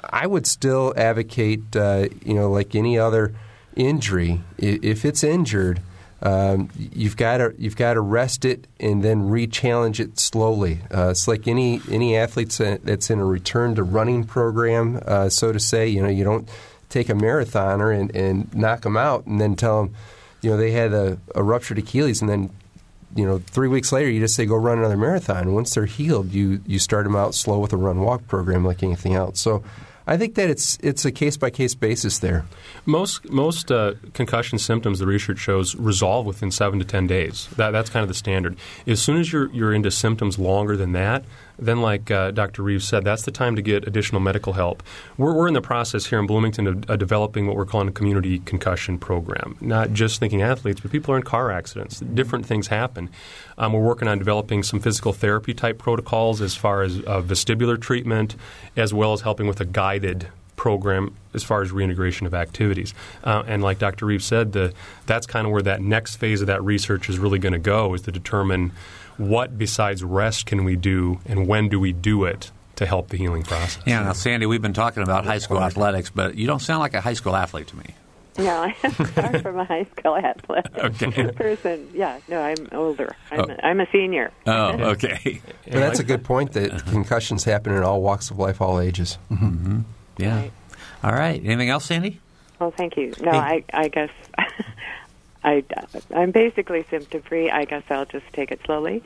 I 0.10 0.28
would 0.28 0.48
still 0.48 0.94
advocate, 0.96 1.76
uh, 1.76 2.08
you 2.24 2.34
know, 2.34 2.50
like 2.50 2.76
any 2.76 2.98
other 2.98 3.34
injury, 3.76 4.42
if 4.58 5.04
it's 5.06 5.24
injured, 5.24 5.82
um, 6.22 6.70
you've 6.78 7.18
got 7.18 7.38
to 7.38 7.54
you've 7.58 7.76
got 7.76 7.96
to 7.96 8.02
rest 8.02 8.46
it 8.46 8.68
and 8.80 9.04
then 9.04 9.30
re-challenge 9.30 10.00
it 10.00 10.20
slowly. 10.20 10.80
Uh, 10.94 11.10
it's 11.10 11.28
like 11.28 11.48
any 11.48 11.82
any 11.92 12.16
athlete 12.16 12.50
that's 12.84 13.10
in 13.10 13.20
a 13.20 13.26
return 13.26 13.76
to 13.76 13.84
running 13.84 14.24
program, 14.24 15.02
uh, 15.06 15.30
so 15.30 15.52
to 15.52 15.60
say. 15.60 15.88
You 15.88 16.02
know, 16.02 16.10
you 16.10 16.24
don't 16.24 16.50
take 16.90 17.10
a 17.10 17.14
marathoner 17.14 17.98
and, 17.98 18.16
and 18.16 18.54
knock 18.56 18.82
them 18.82 18.98
out 18.98 19.26
and 19.26 19.40
then 19.42 19.56
tell 19.56 19.84
them, 19.84 19.96
you 20.42 20.52
know, 20.52 20.58
they 20.58 20.72
had 20.72 20.94
a, 20.94 21.18
a 21.36 21.44
ruptured 21.44 21.78
Achilles 21.78 22.22
and 22.22 22.30
then 22.30 22.50
you 23.16 23.26
know, 23.26 23.40
three 23.40 23.70
weeks 23.70 23.92
later, 23.92 24.10
you 24.10 24.20
just 24.20 24.36
say 24.36 24.46
go 24.46 24.56
run 24.56 24.78
another 24.78 24.98
marathon. 24.98 25.54
Once 25.54 25.74
they're 25.74 25.86
healed, 25.86 26.34
you 26.34 26.62
you 26.68 26.80
start 26.80 27.06
them 27.06 27.16
out 27.16 27.34
slow 27.34 27.60
with 27.60 27.74
a 27.74 27.78
run 27.78 28.02
walk 28.02 28.28
program 28.28 28.66
like 28.66 28.84
anything 28.84 29.16
else. 29.16 29.40
So 29.40 29.64
I 30.08 30.18
think 30.18 30.36
that 30.36 30.50
it's 30.50 30.78
it's 30.84 31.06
a 31.06 31.12
case 31.12 31.38
by 31.38 31.50
case 31.50 31.74
basis 31.74 32.20
there. 32.20 32.46
Most 32.86 33.30
most 33.30 33.72
uh, 33.72 33.94
concussion 34.14 34.60
symptoms, 34.60 35.00
the 35.00 35.08
research 35.08 35.40
shows, 35.40 35.76
resolve 35.76 36.26
within 36.26 36.52
seven 36.52 36.78
to 36.80 36.86
ten 36.86 37.08
days. 37.08 37.48
That, 37.56 37.72
that's 37.72 37.90
kind 37.90 38.04
of 38.04 38.10
the 38.10 38.14
standard. 38.14 38.58
As 38.86 39.02
soon 39.02 39.18
as 39.18 39.32
you're 39.32 39.52
you're 39.52 39.74
into 39.74 39.92
symptoms 39.92 40.38
longer 40.38 40.78
than 40.78 40.92
that, 40.92 41.24
then 41.58 41.82
like 41.82 42.12
uh, 42.12 42.32
Dr. 42.32 42.64
Reeves 42.64 42.88
said, 42.88 43.04
that's 43.04 43.24
the 43.24 43.32
time 43.32 43.56
to 43.56 43.62
get 43.62 43.88
additional 43.88 44.22
medical 44.22 44.54
help. 44.54 44.84
We're, 45.18 45.34
we're 45.34 45.48
in 45.48 45.54
the 45.54 45.62
process 45.62 46.06
here 46.06 46.20
in 46.20 46.28
Bloomington 46.28 46.68
of 46.68 46.90
uh, 46.90 46.96
developing 46.96 47.48
what 47.48 47.56
we're 47.56 47.66
calling 47.66 47.88
a 47.88 47.92
community 47.92 48.40
concussion 48.40 48.98
program. 48.98 49.58
Not 49.62 49.94
just 49.94 50.20
thinking 50.20 50.42
athletes, 50.42 50.80
but 50.82 50.92
people 50.92 51.14
are 51.14 51.18
in 51.18 51.24
car 51.24 51.52
accidents. 51.52 52.00
Different 52.00 52.46
things 52.46 52.68
happen. 52.68 53.10
Um, 53.58 53.74
we're 53.74 53.82
working 53.82 54.08
on 54.08 54.18
developing 54.18 54.64
some 54.64 54.80
physical 54.80 55.14
therapy 55.14 55.54
type 55.54 55.78
protocols 55.78 56.42
as 56.42 56.56
far 56.56 56.82
as 56.82 57.00
uh, 57.00 57.22
vestibular 57.22 57.80
treatment, 57.80 58.36
as 58.76 58.94
well 58.94 59.14
as 59.14 59.22
helping 59.22 59.48
with 59.48 59.62
a 59.62 59.66
guided 59.66 60.28
program 60.56 61.14
as 61.34 61.44
far 61.44 61.62
as 61.62 61.72
reintegration 61.72 62.26
of 62.26 62.34
activities. 62.34 62.94
Uh, 63.24 63.44
and 63.46 63.62
like 63.62 63.80
Dr. 63.80 64.06
Reeves 64.06 64.26
said, 64.26 64.54
the, 64.54 64.74
that's 65.06 65.28
kind 65.28 65.46
of 65.46 65.52
where 65.52 65.62
that 65.62 65.82
next 65.82 66.16
phase 66.16 66.42
of 66.42 66.48
that 66.48 66.64
research 66.64 67.10
is 67.10 67.20
really 67.20 67.40
going 67.40 67.54
to 67.54 67.60
go 67.60 67.94
is 67.94 68.02
to 68.04 68.12
determine 68.12 68.72
what 69.18 69.58
besides 69.58 70.04
rest 70.04 70.46
can 70.46 70.64
we 70.64 70.76
do 70.76 71.20
and 71.26 71.48
when 71.48 71.70
do 71.70 71.80
we 71.80 71.94
do 71.94 72.26
it 72.26 72.52
to 72.78 72.86
help 72.86 73.10
the 73.10 73.18
healing 73.18 73.44
process. 73.44 73.82
Yeah, 73.86 74.04
now, 74.04 74.14
Sandy, 74.14 74.46
we've 74.46 74.62
been 74.62 74.74
talking 74.74 75.04
about 75.04 75.26
high 75.26 75.38
school 75.38 75.62
athletics, 75.62 76.10
but 76.10 76.36
you 76.36 76.48
don't 76.48 76.62
sound 76.62 76.80
like 76.80 76.94
a 76.94 77.02
high 77.02 77.14
school 77.14 77.36
athlete 77.36 77.68
to 77.68 77.78
me. 77.78 77.96
No, 78.38 78.64
I'm 78.84 78.92
far 78.92 79.40
from 79.40 79.60
a 79.60 79.64
high 79.64 79.88
school 79.98 80.18
athlete. 80.18 80.66
okay. 80.78 81.32
person. 81.36 81.90
Yeah, 81.94 82.20
no, 82.28 82.42
I'm 82.42 82.68
older. 82.74 83.16
I'm, 83.32 83.40
oh. 83.40 83.44
a, 83.44 83.66
I'm 83.66 83.80
a 83.80 83.88
senior. 83.92 84.32
Oh, 84.46 84.72
okay. 84.92 85.42
but 85.64 85.74
that's 85.74 86.00
a 86.00 86.04
good 86.04 86.24
point 86.24 86.52
that 86.54 86.86
concussions 86.88 87.46
happen 87.46 87.74
in 87.74 87.84
all 87.84 88.02
walks 88.02 88.30
of 88.30 88.38
life, 88.38 88.62
all 88.62 88.80
ages. 88.80 89.18
Mm-hmm. 89.32 89.46
mm-hmm. 89.46 89.80
Yeah. 90.18 90.40
Right. 90.40 90.52
All 91.04 91.12
right. 91.12 91.42
Anything 91.44 91.70
else, 91.70 91.86
Sandy? 91.86 92.22
Well, 92.60 92.72
thank 92.72 92.96
you. 92.96 93.14
No, 93.20 93.32
hey. 93.32 93.38
I, 93.38 93.64
I 93.74 93.88
guess 93.90 94.10
I, 95.46 95.64
I'm 96.14 96.32
basically 96.32 96.86
symptom 96.90 97.22
free. 97.22 97.52
I 97.52 97.66
guess 97.66 97.84
I'll 97.90 98.06
just 98.06 98.26
take 98.34 98.52
it 98.52 98.60
slowly, 98.66 99.04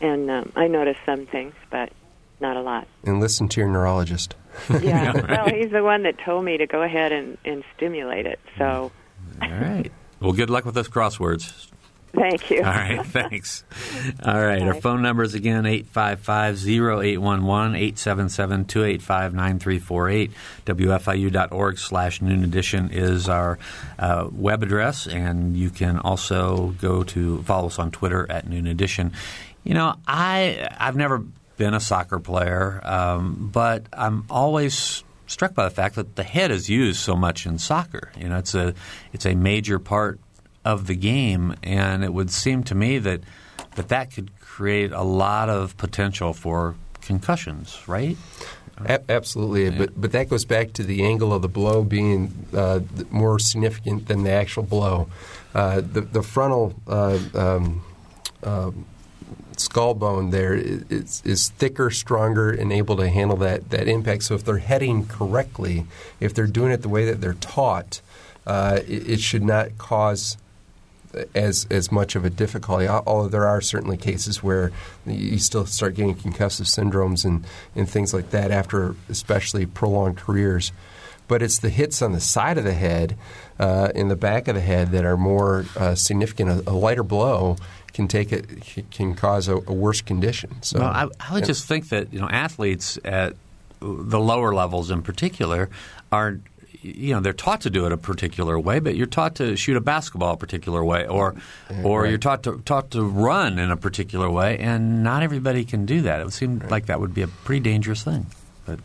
and 0.00 0.30
um, 0.30 0.52
I 0.54 0.68
notice 0.68 0.96
some 1.04 1.26
things, 1.26 1.54
but 1.70 1.92
not 2.40 2.56
a 2.56 2.62
lot. 2.62 2.86
And 3.04 3.20
listen 3.20 3.48
to 3.48 3.60
your 3.60 3.68
neurologist. 3.68 4.36
Yeah. 4.80 5.12
well, 5.28 5.48
he's 5.48 5.70
the 5.70 5.82
one 5.82 6.04
that 6.04 6.18
told 6.18 6.44
me 6.44 6.56
to 6.58 6.66
go 6.66 6.82
ahead 6.82 7.12
and, 7.12 7.38
and 7.44 7.64
stimulate 7.76 8.26
it. 8.26 8.40
So. 8.56 8.92
All 9.42 9.50
right. 9.50 9.90
Well, 10.20 10.32
good 10.32 10.50
luck 10.50 10.66
with 10.66 10.74
those 10.74 10.90
crosswords. 10.90 11.69
Thank 12.12 12.50
you. 12.50 12.58
All 12.58 12.64
right, 12.64 13.06
thanks. 13.12 13.64
All 14.24 14.40
right, 14.40 14.62
our 14.62 14.74
phone 14.74 15.02
number 15.02 15.22
is 15.22 15.34
again 15.34 15.62
855-0811, 15.64 17.16
877-285-9348. 18.66 20.30
WFIU.org 20.66 21.78
slash 21.78 22.20
noon 22.20 22.42
edition 22.42 22.90
is 22.90 23.28
our 23.28 23.58
uh, 23.98 24.28
web 24.32 24.62
address, 24.62 25.06
and 25.06 25.56
you 25.56 25.70
can 25.70 25.98
also 25.98 26.74
go 26.80 27.04
to 27.04 27.42
follow 27.42 27.68
us 27.68 27.78
on 27.78 27.92
Twitter 27.92 28.26
at 28.30 28.48
noon 28.48 28.66
edition. 28.66 29.12
You 29.62 29.74
know, 29.74 29.94
I, 30.06 30.68
I've 30.78 30.96
never 30.96 31.18
been 31.56 31.74
a 31.74 31.80
soccer 31.80 32.18
player, 32.18 32.80
um, 32.84 33.50
but 33.52 33.84
I'm 33.92 34.24
always 34.30 35.04
struck 35.26 35.54
by 35.54 35.64
the 35.64 35.70
fact 35.70 35.94
that 35.94 36.16
the 36.16 36.24
head 36.24 36.50
is 36.50 36.68
used 36.68 36.98
so 36.98 37.14
much 37.14 37.46
in 37.46 37.58
soccer. 37.58 38.10
You 38.18 38.28
know, 38.28 38.38
it's 38.38 38.54
a 38.54 38.74
it's 39.12 39.26
a 39.26 39.34
major 39.34 39.78
part 39.78 40.18
of 40.64 40.86
the 40.86 40.94
game, 40.94 41.54
and 41.62 42.04
it 42.04 42.12
would 42.12 42.30
seem 42.30 42.62
to 42.64 42.74
me 42.74 42.98
that 42.98 43.20
that 43.76 43.88
that 43.88 44.12
could 44.12 44.38
create 44.40 44.92
a 44.92 45.02
lot 45.02 45.48
of 45.48 45.76
potential 45.76 46.32
for 46.32 46.74
concussions, 47.00 47.78
right? 47.86 48.16
A- 48.84 49.10
absolutely, 49.10 49.64
yeah. 49.64 49.78
but 49.78 50.00
but 50.00 50.12
that 50.12 50.28
goes 50.28 50.44
back 50.44 50.72
to 50.74 50.82
the 50.82 51.04
angle 51.04 51.32
of 51.32 51.42
the 51.42 51.48
blow 51.48 51.82
being 51.82 52.46
uh, 52.54 52.80
more 53.10 53.38
significant 53.38 54.08
than 54.08 54.22
the 54.22 54.30
actual 54.30 54.62
blow. 54.62 55.08
Uh, 55.54 55.80
the 55.80 56.00
the 56.00 56.22
frontal 56.22 56.74
uh, 56.86 57.18
um, 57.34 57.82
um 58.42 58.86
skull 59.60 59.94
bone 59.94 60.30
there 60.30 60.54
is, 60.54 61.22
is 61.24 61.50
thicker, 61.50 61.90
stronger, 61.90 62.50
and 62.50 62.72
able 62.72 62.96
to 62.96 63.08
handle 63.08 63.36
that, 63.36 63.70
that 63.70 63.86
impact. 63.86 64.22
So 64.24 64.34
if 64.34 64.44
they're 64.44 64.58
heading 64.58 65.06
correctly, 65.06 65.86
if 66.18 66.34
they're 66.34 66.46
doing 66.46 66.72
it 66.72 66.82
the 66.82 66.88
way 66.88 67.04
that 67.04 67.20
they're 67.20 67.34
taught, 67.34 68.00
uh, 68.46 68.80
it, 68.86 69.10
it, 69.10 69.20
should 69.20 69.42
not 69.42 69.76
cause 69.76 70.38
as 71.34 71.66
as 71.70 71.90
much 71.90 72.14
of 72.16 72.24
a 72.24 72.30
difficulty. 72.30 72.88
Although 72.88 73.28
there 73.28 73.46
are 73.46 73.60
certainly 73.60 73.96
cases 73.96 74.42
where 74.42 74.72
you 75.06 75.38
still 75.38 75.66
start 75.66 75.94
getting 75.94 76.14
concussive 76.14 76.66
syndromes 76.66 77.24
and, 77.24 77.44
and 77.74 77.88
things 77.88 78.14
like 78.14 78.30
that 78.30 78.50
after 78.50 78.94
especially 79.08 79.66
prolonged 79.66 80.16
careers. 80.16 80.72
But 81.28 81.42
it's 81.42 81.60
the 81.60 81.70
hits 81.70 82.02
on 82.02 82.10
the 82.10 82.20
side 82.20 82.58
of 82.58 82.64
the 82.64 82.74
head, 82.74 83.16
uh, 83.60 83.92
in 83.94 84.08
the 84.08 84.16
back 84.16 84.48
of 84.48 84.56
the 84.56 84.60
head, 84.60 84.90
that 84.90 85.04
are 85.04 85.16
more 85.16 85.64
uh, 85.76 85.94
significant. 85.94 86.66
A, 86.66 86.70
a 86.70 86.72
lighter 86.72 87.04
blow 87.04 87.56
can 87.92 88.08
take 88.08 88.32
it 88.32 88.90
can 88.90 89.14
cause 89.14 89.48
a, 89.48 89.56
a 89.56 89.72
worse 89.72 90.00
condition. 90.00 90.62
So 90.62 90.80
well, 90.80 90.88
I, 90.88 91.08
I, 91.20 91.34
would 91.34 91.44
just 91.44 91.66
think 91.66 91.88
that 91.90 92.12
you 92.12 92.20
know 92.20 92.28
athletes 92.28 92.98
at 93.04 93.36
the 93.80 94.20
lower 94.20 94.54
levels 94.54 94.90
in 94.90 95.02
particular 95.02 95.70
are 96.12 96.40
you 96.82 97.14
know 97.14 97.20
they're 97.20 97.32
taught 97.32 97.60
to 97.62 97.70
do 97.70 97.86
it 97.86 97.92
a 97.92 97.96
particular 97.96 98.58
way, 98.58 98.80
but 98.80 98.96
you're 98.96 99.06
taught 99.06 99.34
to 99.36 99.56
shoot 99.56 99.76
a 99.76 99.80
basketball 99.80 100.34
a 100.34 100.36
particular 100.36 100.84
way, 100.84 101.06
or 101.06 101.34
or 101.84 102.02
right. 102.02 102.08
you're 102.08 102.18
taught 102.18 102.42
to 102.44 102.60
taught 102.64 102.90
to 102.92 103.02
run 103.04 103.58
in 103.58 103.70
a 103.70 103.76
particular 103.76 104.30
way, 104.30 104.58
and 104.58 105.02
not 105.02 105.22
everybody 105.22 105.64
can 105.64 105.86
do 105.86 106.00
that. 106.02 106.20
It 106.20 106.24
would 106.24 106.32
seem 106.32 106.58
right. 106.58 106.70
like 106.70 106.86
that 106.86 107.00
would 107.00 107.14
be 107.14 107.22
a 107.22 107.28
pretty 107.28 107.60
dangerous 107.60 108.02
thing. 108.02 108.26
But 108.66 108.80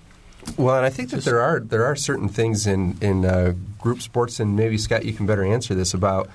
well, 0.57 0.75
and 0.75 0.85
I 0.85 0.89
think 0.89 1.11
that 1.11 1.23
there 1.23 1.41
are 1.41 1.59
there 1.59 1.85
are 1.85 1.95
certain 1.95 2.29
things 2.29 2.67
in 2.67 2.97
in 3.01 3.25
uh, 3.25 3.53
group 3.79 4.01
sports, 4.01 4.39
and 4.39 4.55
maybe 4.55 4.77
Scott, 4.77 5.05
you 5.05 5.13
can 5.13 5.25
better 5.25 5.43
answer 5.43 5.73
this 5.73 5.93
about 5.93 6.29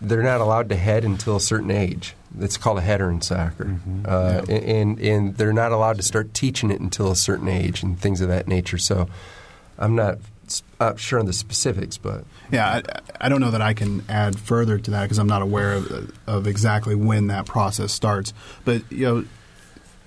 they're 0.00 0.22
not 0.22 0.40
allowed 0.40 0.68
to 0.68 0.76
head 0.76 1.04
until 1.04 1.36
a 1.36 1.40
certain 1.40 1.70
age. 1.70 2.14
It's 2.38 2.58
called 2.58 2.78
a 2.78 2.82
header 2.82 3.10
in 3.10 3.22
soccer, 3.22 3.64
mm-hmm. 3.64 4.04
uh, 4.06 4.42
yeah. 4.48 4.54
and 4.56 4.98
and 5.00 5.36
they're 5.36 5.52
not 5.52 5.72
allowed 5.72 5.96
to 5.96 6.02
start 6.02 6.34
teaching 6.34 6.70
it 6.70 6.80
until 6.80 7.10
a 7.10 7.16
certain 7.16 7.48
age 7.48 7.82
and 7.82 7.98
things 7.98 8.20
of 8.20 8.28
that 8.28 8.46
nature. 8.46 8.76
So, 8.76 9.08
I'm 9.78 9.94
not 9.94 10.18
uh, 10.80 10.94
sure 10.96 11.18
on 11.18 11.26
the 11.26 11.32
specifics, 11.32 11.96
but 11.98 12.24
yeah, 12.50 12.80
I, 13.20 13.26
I, 13.26 13.28
don't 13.28 13.40
know 13.40 13.50
that 13.50 13.62
I 13.62 13.74
can 13.74 14.04
add 14.08 14.38
further 14.38 14.78
to 14.78 14.90
that 14.92 15.02
because 15.02 15.18
I'm 15.18 15.26
not 15.26 15.42
aware 15.42 15.74
of, 15.74 16.12
of 16.26 16.46
exactly 16.46 16.94
when 16.94 17.26
that 17.28 17.46
process 17.46 17.92
starts. 17.92 18.32
But 18.64 18.82
you 18.90 19.04
know, 19.06 19.24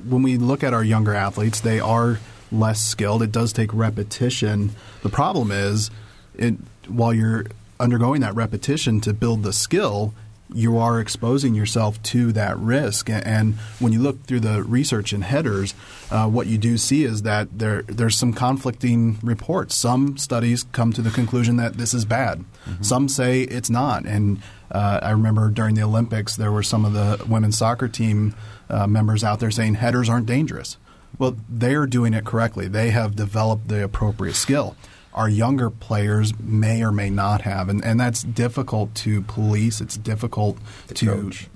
when 0.08 0.24
we 0.24 0.38
look 0.38 0.64
at 0.64 0.74
our 0.74 0.84
younger 0.84 1.14
athletes, 1.14 1.60
they 1.60 1.80
are 1.80 2.20
less 2.52 2.82
skilled. 2.82 3.22
It 3.22 3.32
does 3.32 3.54
take 3.54 3.74
repetition. 3.74 4.72
The 5.04 5.10
problem 5.10 5.52
is, 5.52 5.92
it, 6.36 6.56
while 6.88 7.14
you're 7.14 7.46
undergoing 7.80 8.22
that 8.22 8.36
repetition 8.36 9.02
to 9.02 9.14
build 9.14 9.44
the 9.44 9.54
skill, 9.54 10.14
you 10.54 10.78
are 10.78 11.00
exposing 11.00 11.54
yourself 11.54 12.02
to 12.04 12.32
that 12.34 12.58
risk. 12.58 13.10
And 13.10 13.56
when 13.80 13.94
you 13.94 14.00
look 14.00 14.24
through 14.24 14.42
the 14.42 14.64
research 14.64 15.14
and 15.14 15.24
headers, 15.24 15.74
uh, 16.10 16.28
what 16.28 16.48
you 16.48 16.58
do 16.58 16.78
see 16.78 17.04
is 17.04 17.22
that 17.24 17.60
there 17.60 17.84
there's 17.84 18.18
some 18.18 18.34
conflicting 18.34 19.20
reports. 19.22 19.76
Some 19.76 20.18
studies 20.18 20.64
come 20.72 20.92
to 20.94 21.02
the 21.02 21.12
conclusion 21.12 21.58
that 21.58 21.76
this 21.76 21.94
is 21.94 22.06
bad. 22.06 22.40
Mm-hmm. 22.66 22.84
Some 22.84 23.10
say 23.10 23.42
it's 23.42 23.70
not. 23.70 24.06
And 24.06 24.42
uh, 24.72 25.00
I 25.02 25.12
remember 25.12 25.50
during 25.50 25.76
the 25.76 25.84
Olympics, 25.84 26.36
there 26.36 26.52
were 26.52 26.64
some 26.64 26.86
of 26.86 26.94
the 26.94 27.24
women's 27.28 27.58
soccer 27.58 27.88
team 27.88 28.36
uh, 28.70 28.88
members 28.88 29.24
out 29.24 29.40
there 29.40 29.52
saying 29.52 29.76
headers 29.76 30.10
aren't 30.10 30.26
dangerous. 30.26 30.78
Well, 31.18 31.38
they 31.50 31.74
are 31.76 31.88
doing 31.88 32.14
it 32.14 32.24
correctly. 32.24 32.68
They 32.68 32.92
have 32.92 33.16
developed 33.16 33.68
the 33.68 33.84
appropriate 33.84 34.36
skill 34.36 34.76
our 35.20 35.28
younger 35.28 35.70
players 35.70 36.32
may 36.40 36.82
or 36.82 36.94
may 36.94 37.10
not 37.10 37.42
have, 37.42 37.68
and, 37.68 37.84
and 37.84 38.00
that's 38.00 38.24
difficult 38.24 38.96
to 38.96 39.22
police. 39.24 39.82
It's 39.82 39.98
difficult 39.98 40.58
to 40.88 40.94
to 40.94 41.06
coach, 41.06 41.48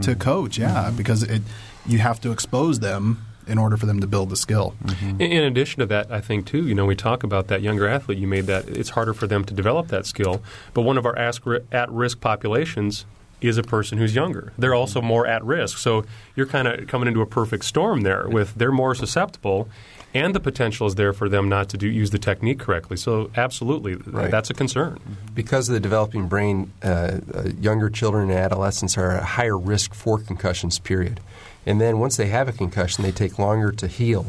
to 0.00 0.14
coach 0.16 0.58
yeah, 0.58 0.86
mm-hmm. 0.86 0.96
because 0.96 1.22
it 1.22 1.42
you 1.86 1.98
have 1.98 2.20
to 2.22 2.32
expose 2.32 2.80
them 2.80 3.24
in 3.46 3.58
order 3.58 3.76
for 3.76 3.86
them 3.86 4.00
to 4.00 4.08
build 4.08 4.28
the 4.28 4.36
skill. 4.36 4.74
Mm-hmm. 4.84 5.20
In, 5.20 5.32
in, 5.32 5.44
addition 5.44 5.80
to 5.80 5.86
that, 5.86 6.10
I 6.10 6.20
think 6.20 6.46
too, 6.46 6.66
you 6.66 6.74
know, 6.74 6.84
we 6.84 6.96
talk 6.96 7.22
about 7.22 7.46
that 7.46 7.62
younger 7.62 7.86
athlete. 7.86 8.18
You 8.18 8.26
made 8.26 8.46
that 8.46 8.68
it's 8.68 8.90
harder 8.90 9.14
for 9.14 9.28
them 9.28 9.44
to 9.44 9.54
develop 9.54 9.88
that 9.88 10.04
skill. 10.04 10.42
But 10.74 10.82
one 10.82 10.98
of 10.98 11.06
our 11.06 11.16
at-risk 11.16 12.20
populations 12.20 13.04
is 13.40 13.58
a 13.58 13.62
person 13.62 13.98
who's 13.98 14.14
younger. 14.14 14.52
They're 14.58 14.74
also 14.74 15.00
mm-hmm. 15.00 15.08
more 15.08 15.26
at 15.26 15.44
risk. 15.44 15.78
So 15.78 16.04
you're 16.34 16.46
kind 16.46 16.66
of 16.66 16.88
coming 16.88 17.08
into 17.08 17.20
a 17.20 17.26
perfect 17.26 17.64
storm 17.64 18.02
there. 18.02 18.28
With 18.28 18.54
they're 18.54 18.72
more 18.72 18.94
susceptible, 18.94 19.68
and 20.14 20.34
the 20.34 20.40
potential 20.40 20.86
is 20.86 20.94
there 20.96 21.12
for 21.12 21.28
them 21.28 21.48
not 21.48 21.68
to 21.70 21.78
do, 21.78 21.88
use 21.88 22.10
the 22.10 22.18
technique 22.18 22.58
correctly. 22.58 22.96
So, 22.96 23.30
absolutely, 23.36 23.94
right. 23.94 24.30
that's 24.30 24.50
a 24.50 24.54
concern. 24.54 25.00
Because 25.34 25.68
of 25.68 25.74
the 25.74 25.80
developing 25.80 26.28
brain, 26.28 26.72
uh, 26.82 27.20
uh, 27.34 27.42
younger 27.60 27.88
children 27.88 28.30
and 28.30 28.38
adolescents 28.38 28.98
are 28.98 29.12
at 29.12 29.22
a 29.22 29.26
higher 29.26 29.58
risk 29.58 29.94
for 29.94 30.18
concussions, 30.18 30.78
period. 30.78 31.20
And 31.64 31.80
then 31.80 31.98
once 31.98 32.16
they 32.16 32.26
have 32.26 32.48
a 32.48 32.52
concussion, 32.52 33.04
they 33.04 33.12
take 33.12 33.38
longer 33.38 33.72
to 33.72 33.86
heal. 33.86 34.26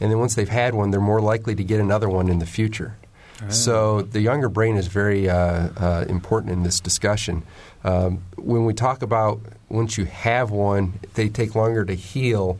And 0.00 0.10
then 0.10 0.18
once 0.18 0.34
they've 0.34 0.48
had 0.48 0.74
one, 0.74 0.90
they're 0.90 1.00
more 1.00 1.20
likely 1.20 1.54
to 1.54 1.62
get 1.62 1.80
another 1.80 2.08
one 2.08 2.28
in 2.28 2.38
the 2.38 2.46
future. 2.46 2.96
So 3.48 4.02
the 4.02 4.20
younger 4.20 4.48
brain 4.48 4.76
is 4.76 4.86
very 4.86 5.28
uh, 5.28 5.68
uh, 5.76 6.04
important 6.08 6.52
in 6.52 6.62
this 6.62 6.80
discussion. 6.80 7.42
Um, 7.82 8.24
when 8.36 8.64
we 8.64 8.72
talk 8.72 9.02
about 9.02 9.40
once 9.68 9.98
you 9.98 10.06
have 10.06 10.50
one, 10.50 10.94
they 11.14 11.28
take 11.28 11.54
longer 11.54 11.84
to 11.84 11.94
heal 11.94 12.58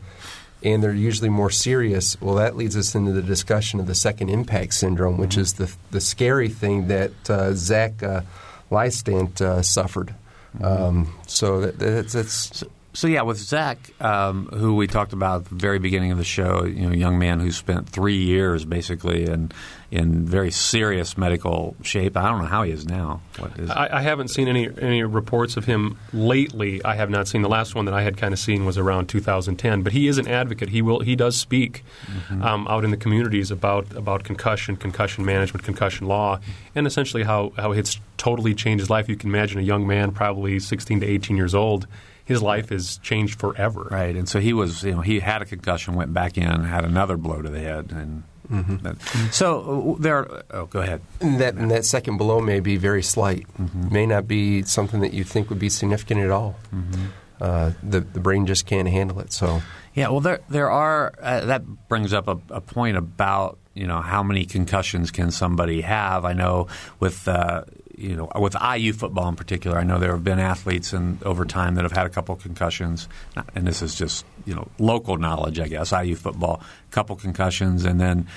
and 0.65 0.83
they're 0.83 0.93
usually 0.93 1.29
more 1.29 1.51
serious. 1.51 2.19
Well, 2.19 2.35
that 2.35 2.57
leads 2.57 2.75
us 2.75 2.95
into 2.95 3.11
the 3.11 3.21
discussion 3.21 3.79
of 3.79 3.85
the 3.85 3.95
second 3.95 4.29
impact 4.29 4.73
syndrome, 4.73 5.17
which 5.17 5.37
is 5.37 5.53
the 5.53 5.71
the 5.91 6.01
scary 6.01 6.49
thing 6.49 6.87
that 6.87 7.29
uh, 7.29 7.53
Zach 7.53 8.01
uh, 8.01 8.21
Lystedt 8.71 9.39
uh, 9.39 9.61
suffered. 9.61 10.15
Mm-hmm. 10.57 10.65
Um, 10.65 11.13
so 11.27 11.61
that, 11.61 11.77
that's, 11.77 12.13
that's 12.13 12.59
so, 12.59 12.67
so, 12.95 13.07
yeah, 13.07 13.23
with 13.23 13.37
Zach, 13.37 13.77
um, 14.01 14.47
who 14.47 14.75
we 14.75 14.87
talked 14.87 15.11
about 15.11 15.41
at 15.41 15.49
the 15.49 15.55
very 15.55 15.79
beginning 15.79 16.11
of 16.11 16.17
the 16.17 16.23
show, 16.23 16.63
you 16.63 16.87
know, 16.87 16.93
a 16.93 16.95
young 16.95 17.19
man 17.19 17.41
who 17.41 17.51
spent 17.51 17.89
three 17.89 18.17
years 18.17 18.63
basically 18.63 19.25
in 19.25 19.51
in 19.91 20.25
very 20.25 20.49
serious 20.49 21.17
medical 21.17 21.75
shape. 21.81 22.17
I 22.17 22.29
don't 22.29 22.39
know 22.39 22.47
how 22.47 22.63
he 22.63 22.71
is 22.71 22.85
now. 22.85 23.21
What 23.37 23.59
is 23.59 23.69
I, 23.69 23.97
I 23.97 24.01
haven't 24.01 24.29
seen 24.29 24.47
any 24.47 24.69
any 24.81 25.03
reports 25.03 25.57
of 25.57 25.65
him 25.65 25.97
lately. 26.13 26.83
I 26.83 26.95
have 26.95 27.09
not 27.09 27.27
seen. 27.27 27.41
The 27.41 27.49
last 27.49 27.75
one 27.75 27.85
that 27.85 27.93
I 27.93 28.01
had 28.01 28.17
kind 28.17 28.33
of 28.33 28.39
seen 28.39 28.65
was 28.65 28.77
around 28.77 29.07
2010. 29.07 29.83
But 29.83 29.93
he 29.93 30.07
is 30.07 30.17
an 30.17 30.27
advocate. 30.27 30.69
He 30.69 30.81
will 30.81 31.01
he 31.01 31.15
does 31.15 31.35
speak 31.35 31.83
mm-hmm. 32.05 32.41
um, 32.41 32.67
out 32.67 32.85
in 32.85 32.91
the 32.91 32.97
communities 32.97 33.51
about 33.51 33.93
about 33.95 34.23
concussion, 34.23 34.77
concussion 34.77 35.25
management, 35.25 35.65
concussion 35.65 36.07
law, 36.07 36.39
and 36.73 36.87
essentially 36.87 37.23
how 37.23 37.51
how 37.57 37.73
it's 37.73 37.99
totally 38.17 38.55
changed 38.55 38.81
his 38.81 38.89
life. 38.89 39.09
You 39.09 39.17
can 39.17 39.29
imagine 39.29 39.59
a 39.59 39.63
young 39.63 39.85
man, 39.85 40.11
probably 40.11 40.59
16 40.59 41.01
to 41.01 41.05
18 41.05 41.35
years 41.35 41.53
old 41.53 41.87
his 42.25 42.41
life 42.41 42.71
is 42.71 42.97
changed 42.97 43.39
forever. 43.39 43.87
Right, 43.89 44.15
and 44.15 44.27
so 44.27 44.39
he 44.39 44.51
was, 44.51 44.83
you 44.83 44.91
know, 44.91 45.01
he 45.01 45.19
had 45.19 45.41
a 45.41 45.45
concussion, 45.45 45.93
went 45.93 46.13
back 46.13 46.37
in, 46.37 46.63
had 46.63 46.83
another 46.83 47.17
blow 47.17 47.41
to 47.41 47.49
the 47.49 47.59
head, 47.59 47.91
and 47.91 48.23
mm-hmm. 48.51 48.77
that, 48.77 49.33
so 49.33 49.95
uh, 49.95 50.01
there. 50.01 50.43
Oh, 50.51 50.65
go 50.65 50.81
ahead. 50.81 51.01
And 51.21 51.39
that 51.39 51.53
and 51.53 51.71
that 51.71 51.85
second 51.85 52.17
blow 52.17 52.41
may 52.41 52.59
be 52.59 52.77
very 52.77 53.03
slight, 53.03 53.45
mm-hmm. 53.59 53.93
may 53.93 54.05
not 54.05 54.27
be 54.27 54.63
something 54.63 55.01
that 55.01 55.13
you 55.13 55.23
think 55.23 55.49
would 55.49 55.59
be 55.59 55.69
significant 55.69 56.21
at 56.21 56.31
all. 56.31 56.55
Mm-hmm. 56.73 57.05
Uh, 57.39 57.71
the 57.83 57.99
the 57.99 58.19
brain 58.19 58.45
just 58.45 58.65
can't 58.65 58.87
handle 58.87 59.19
it. 59.19 59.31
So 59.31 59.61
yeah, 59.93 60.09
well, 60.09 60.21
there 60.21 60.41
there 60.49 60.69
are 60.69 61.13
uh, 61.21 61.45
that 61.45 61.87
brings 61.87 62.13
up 62.13 62.27
a, 62.27 62.37
a, 62.49 62.61
point 62.61 62.97
about 62.97 63.59
you 63.73 63.87
know 63.87 64.01
how 64.01 64.23
many 64.23 64.45
concussions 64.45 65.11
can 65.11 65.31
somebody 65.31 65.81
have. 65.81 66.25
I 66.25 66.33
know 66.33 66.67
with 66.99 67.27
uh, 67.27 67.65
you 67.97 68.15
know, 68.15 68.29
with 68.35 68.55
IU 68.61 68.93
football 68.93 69.27
in 69.29 69.35
particular, 69.35 69.77
I 69.77 69.83
know 69.83 69.99
there 69.99 70.11
have 70.11 70.23
been 70.23 70.39
athletes 70.39 70.93
in 70.93 71.19
over 71.23 71.45
time 71.45 71.75
that 71.75 71.83
have 71.83 71.91
had 71.91 72.05
a 72.05 72.09
couple 72.09 72.35
concussions, 72.35 73.07
and 73.55 73.65
this 73.65 73.81
is 73.81 73.95
just 73.95 74.25
you 74.45 74.53
know 74.55 74.67
local 74.79 75.17
knowledge, 75.17 75.59
I 75.59 75.67
guess. 75.67 75.91
IU 75.91 76.15
football, 76.15 76.61
a 76.61 76.91
couple 76.91 77.15
concussions, 77.15 77.85
and 77.85 77.99
then 77.99 78.27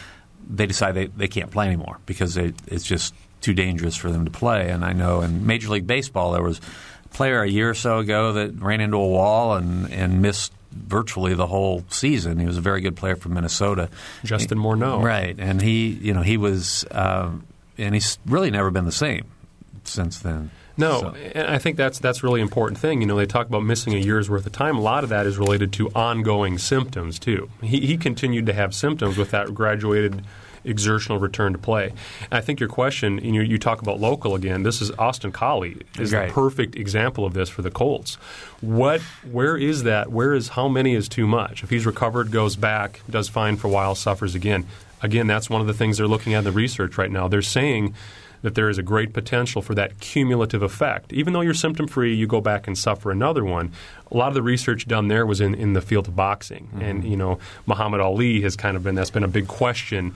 they 0.49 0.67
decide 0.67 0.93
they, 0.93 1.07
they 1.07 1.29
can't 1.29 1.51
play 1.51 1.67
anymore 1.67 1.99
because 2.07 2.35
they, 2.35 2.53
it's 2.67 2.85
just 2.85 3.15
too 3.41 3.53
dangerous 3.53 3.97
for 3.97 4.11
them 4.11 4.25
to 4.25 4.31
play. 4.31 4.71
And 4.71 4.85
I 4.85 4.93
know 4.93 5.21
in 5.21 5.47
Major 5.47 5.69
League 5.69 5.87
Baseball 5.87 6.33
there 6.33 6.43
was 6.43 6.61
a 7.05 7.09
player 7.09 7.43
a 7.43 7.49
year 7.49 7.71
or 7.71 7.75
so 7.75 7.99
ago 7.99 8.33
that 8.33 8.61
ran 8.61 8.81
into 8.81 8.97
a 8.97 9.07
wall 9.07 9.55
and, 9.55 9.93
and 9.93 10.23
missed 10.23 10.53
virtually 10.73 11.35
the 11.35 11.47
whole 11.47 11.85
season. 11.89 12.39
He 12.39 12.47
was 12.47 12.57
a 12.57 12.63
very 12.63 12.81
good 12.81 12.97
player 12.97 13.17
from 13.17 13.35
Minnesota. 13.35 13.91
Justin 14.25 14.59
Morneau. 14.59 15.03
Right. 15.03 15.37
And 15.39 15.61
he, 15.61 15.89
you 15.89 16.15
know, 16.15 16.23
he 16.23 16.37
was, 16.37 16.85
uh, 16.91 17.31
and 17.77 17.95
he's 17.95 18.19
really 18.27 18.51
never 18.51 18.71
been 18.71 18.85
the 18.85 18.93
same 18.93 19.27
since 19.89 20.19
then. 20.19 20.51
No, 20.77 21.01
So- 21.01 21.15
and 21.35 21.49
I 21.49 21.59
think 21.59 21.77
that's 21.77 21.99
that's 21.99 22.23
really 22.23 22.41
important 22.41 22.79
thing. 22.79 23.01
You 23.01 23.07
know, 23.09 23.17
they 23.17 23.27
talk 23.27 23.47
about 23.49 23.65
missing 23.65 23.95
a 23.95 23.99
year's 23.99 24.31
worth 24.31 24.47
of 24.47 24.53
time. 24.53 24.77
A 24.77 24.81
lot 24.81 25.03
of 25.03 25.11
that 25.11 25.27
is 25.27 25.37
related 25.39 25.73
to 25.75 25.89
ongoing 25.91 26.57
symptoms 26.59 27.19
too. 27.19 27.51
He, 27.63 27.81
he 27.81 27.97
continued 27.97 28.47
to 28.47 28.53
have 28.53 28.75
symptoms 28.75 29.17
with 29.17 29.31
that 29.33 29.53
graduated 29.55 30.23
exertional 30.65 31.19
return 31.19 31.53
to 31.53 31.59
play. 31.59 31.87
And 32.31 32.33
I 32.33 32.41
think 32.41 32.61
your 32.61 32.69
question, 32.69 33.19
you, 33.25 33.41
you 33.43 33.59
talk 33.59 33.81
about 33.81 34.01
local 34.01 34.35
again. 34.35 34.65
This 34.65 34.83
is 34.83 34.91
Austin 34.99 35.33
Collie 35.33 35.79
is 35.99 36.13
Right. 36.13 36.29
the 36.29 36.35
perfect 36.35 36.77
example 36.77 37.25
of 37.25 37.33
this 37.33 37.49
for 37.49 37.63
the 37.63 37.71
Colts. 37.71 38.17
What, 38.61 39.01
where 39.31 39.57
is 39.57 39.85
that? 39.85 40.11
Where 40.13 40.35
is 40.35 40.49
how 40.49 40.69
many 40.69 40.95
is 40.95 41.09
too 41.09 41.27
much? 41.27 41.63
If 41.63 41.71
he's 41.71 41.87
recovered, 41.87 42.31
goes 42.33 42.57
back, 42.57 43.01
does 43.09 43.29
fine 43.29 43.57
for 43.57 43.69
a 43.69 43.71
while, 43.71 43.95
suffers 43.95 44.35
again. 44.35 44.67
Again, 45.01 45.27
that's 45.29 45.49
one 45.49 45.61
of 45.61 45.69
the 45.69 45.75
things 45.75 45.97
they're 45.99 46.09
looking 46.09 46.35
at 46.35 46.39
in 46.39 46.45
the 46.45 46.53
research 46.53 46.99
right 46.99 47.11
now. 47.11 47.29
They're 47.29 47.41
saying 47.41 47.95
that 48.43 48.55
there 48.55 48.69
is 48.69 48.79
a 48.79 48.83
great 48.83 49.13
potential 49.13 49.63
for 49.63 49.75
that 49.75 50.01
cumulative 50.01 50.63
effect. 50.63 51.13
Even 51.13 51.33
though 51.33 51.41
you're 51.41 51.55
symptom 51.55 51.87
free, 51.87 52.15
you 52.15 52.27
go 52.27 52.41
back 52.41 52.67
and 52.67 52.77
suffer 52.77 53.11
another 53.11 53.45
one. 53.45 53.73
A 54.11 54.17
lot 54.17 54.29
of 54.29 54.35
the 54.35 54.43
research 54.43 54.87
done 54.87 55.09
there 55.09 55.27
was 55.27 55.41
in, 55.41 55.55
in 55.55 55.73
the 55.73 55.81
field 55.81 56.09
of 56.09 56.17
boxing. 56.17 56.69
Mm-hmm. 56.69 56.83
And, 56.83 57.05
you 57.05 57.17
know, 57.17 57.39
Muhammad 57.67 58.01
Ali 58.01 58.41
has 58.43 58.57
kind 58.57 58.77
of 58.77 58.83
been, 58.83 58.95
that's 58.95 59.11
been 59.11 59.25
a 59.25 59.29
big 59.29 59.49
question. 59.49 60.15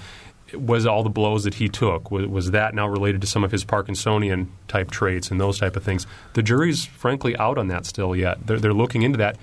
Was 0.55 0.87
all 0.87 1.03
the 1.03 1.11
blows 1.11 1.45
that 1.45 1.55
he 1.55 1.69
took, 1.69 2.11
was, 2.11 2.27
was 2.27 2.51
that 2.51 2.75
now 2.75 2.87
related 2.87 3.21
to 3.23 3.27
some 3.27 3.43
of 3.43 3.51
his 3.51 3.65
Parkinsonian 3.65 4.49
type 4.69 4.91
traits 4.91 5.31
and 5.31 5.41
those 5.41 5.59
type 5.59 5.77
of 5.77 5.83
things? 5.83 6.07
The 6.35 6.43
jury's 6.43 6.85
frankly 6.85 7.37
out 7.37 7.59
on 7.59 7.69
that 7.69 7.87
still 7.87 8.15
yet. 8.15 8.47
They're, 8.47 8.61
they're 8.61 8.75
looking 8.75 9.03
into 9.03 9.17
that 9.19 9.37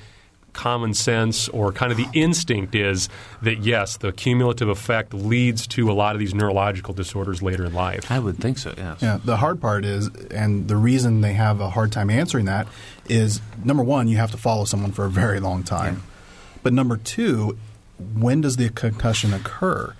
common 0.53 0.93
sense 0.93 1.47
or 1.49 1.71
kind 1.71 1.91
of 1.91 1.97
the 1.97 2.07
instinct 2.13 2.75
is 2.75 3.09
that 3.41 3.59
yes, 3.59 3.97
the 3.97 4.11
cumulative 4.11 4.69
effect 4.69 5.13
leads 5.13 5.67
to 5.67 5.91
a 5.91 5.93
lot 5.93 6.15
of 6.15 6.19
these 6.19 6.33
neurological 6.33 6.93
disorders 6.93 7.41
later 7.41 7.65
in 7.65 7.73
life. 7.73 8.11
I 8.11 8.19
would 8.19 8.37
think 8.37 8.57
so, 8.57 8.73
yes. 8.77 9.01
Yeah, 9.01 9.19
the 9.23 9.37
hard 9.37 9.61
part 9.61 9.85
is, 9.85 10.07
and 10.31 10.67
the 10.67 10.75
reason 10.75 11.21
they 11.21 11.33
have 11.33 11.61
a 11.61 11.69
hard 11.69 11.91
time 11.91 12.09
answering 12.09 12.45
that 12.45 12.67
is 13.07 13.41
number 13.63 13.83
one, 13.83 14.07
you 14.07 14.17
have 14.17 14.31
to 14.31 14.37
follow 14.37 14.65
someone 14.65 14.91
for 14.91 15.05
a 15.05 15.09
very 15.09 15.39
long 15.39 15.63
time. 15.63 16.03
But 16.63 16.73
number 16.73 16.97
two, 16.97 17.57
when 18.13 18.41
does 18.41 18.57
the 18.57 18.69
concussion 18.69 19.33
occur? 19.33 19.95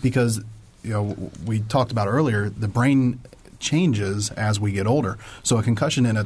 Because 0.00 0.40
you 0.82 0.90
know 0.90 1.30
we 1.44 1.60
talked 1.60 1.92
about 1.92 2.08
earlier, 2.08 2.48
the 2.48 2.68
brain 2.68 3.20
changes 3.58 4.30
as 4.30 4.60
we 4.60 4.72
get 4.72 4.86
older. 4.86 5.18
So 5.42 5.58
a 5.58 5.62
concussion 5.62 6.06
in 6.06 6.16
a 6.16 6.24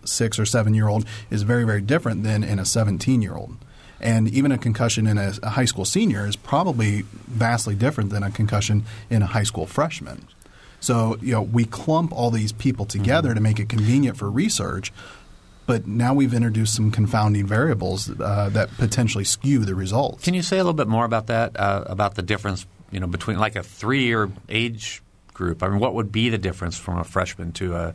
26 0.00 0.38
or 0.38 0.46
7 0.46 0.74
year 0.74 0.88
old 0.88 1.04
is 1.30 1.42
very 1.42 1.64
very 1.64 1.80
different 1.80 2.22
than 2.22 2.42
in 2.42 2.58
a 2.58 2.64
17 2.64 3.22
year 3.22 3.34
old. 3.34 3.56
And 4.00 4.28
even 4.28 4.50
a 4.50 4.56
concussion 4.56 5.06
in 5.06 5.18
a, 5.18 5.32
a 5.42 5.50
high 5.50 5.66
school 5.66 5.84
senior 5.84 6.26
is 6.26 6.34
probably 6.34 7.02
vastly 7.26 7.74
different 7.74 8.10
than 8.10 8.22
a 8.22 8.30
concussion 8.30 8.84
in 9.10 9.20
a 9.20 9.26
high 9.26 9.42
school 9.42 9.66
freshman. 9.66 10.26
So 10.80 11.18
you 11.20 11.32
know 11.32 11.42
we 11.42 11.64
clump 11.64 12.12
all 12.12 12.30
these 12.30 12.52
people 12.52 12.86
together 12.86 13.34
to 13.34 13.40
make 13.40 13.60
it 13.60 13.68
convenient 13.68 14.16
for 14.16 14.30
research, 14.30 14.92
but 15.66 15.86
now 15.86 16.14
we've 16.14 16.32
introduced 16.32 16.74
some 16.74 16.90
confounding 16.90 17.46
variables 17.46 18.10
uh, 18.10 18.48
that 18.52 18.70
potentially 18.78 19.24
skew 19.24 19.64
the 19.64 19.74
results. 19.74 20.24
Can 20.24 20.34
you 20.34 20.42
say 20.42 20.56
a 20.56 20.64
little 20.64 20.72
bit 20.72 20.88
more 20.88 21.04
about 21.04 21.26
that? 21.26 21.58
Uh, 21.58 21.84
about 21.86 22.14
the 22.14 22.22
difference, 22.22 22.66
you 22.90 23.00
know, 23.00 23.06
between 23.06 23.38
like 23.38 23.56
a 23.56 23.62
three-year 23.62 24.30
age 24.48 25.02
group. 25.34 25.62
I 25.62 25.68
mean, 25.68 25.78
what 25.78 25.94
would 25.94 26.10
be 26.10 26.30
the 26.30 26.38
difference 26.38 26.78
from 26.78 26.98
a 26.98 27.04
freshman 27.04 27.52
to 27.52 27.76
a 27.76 27.94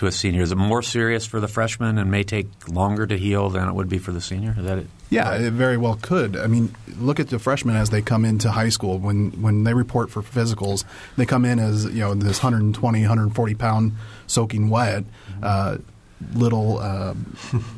to 0.00 0.06
a 0.06 0.12
senior? 0.12 0.42
Is 0.42 0.50
it 0.50 0.56
more 0.56 0.82
serious 0.82 1.26
for 1.26 1.40
the 1.40 1.48
freshman 1.48 1.98
and 1.98 2.10
may 2.10 2.24
take 2.24 2.48
longer 2.68 3.06
to 3.06 3.16
heal 3.16 3.50
than 3.50 3.68
it 3.68 3.74
would 3.74 3.88
be 3.88 3.98
for 3.98 4.12
the 4.12 4.20
senior? 4.20 4.54
Is 4.58 4.64
that 4.64 4.78
it? 4.78 4.86
Yeah, 5.10 5.34
it 5.34 5.52
very 5.52 5.76
well 5.76 5.98
could. 6.00 6.36
I 6.36 6.46
mean, 6.46 6.74
look 6.98 7.20
at 7.20 7.28
the 7.28 7.38
freshmen 7.38 7.76
as 7.76 7.90
they 7.90 8.00
come 8.00 8.24
into 8.24 8.50
high 8.50 8.70
school. 8.70 8.98
When 8.98 9.30
when 9.42 9.64
they 9.64 9.74
report 9.74 10.10
for 10.10 10.22
physicals, 10.22 10.84
they 11.16 11.26
come 11.26 11.44
in 11.44 11.58
as 11.58 11.84
you 11.84 12.00
know 12.00 12.14
this 12.14 12.42
120, 12.42 13.00
140 13.00 13.54
pound 13.54 13.92
soaking 14.26 14.70
wet. 14.70 15.04
Uh, 15.42 15.78
little 16.34 16.78
uh, 16.78 17.14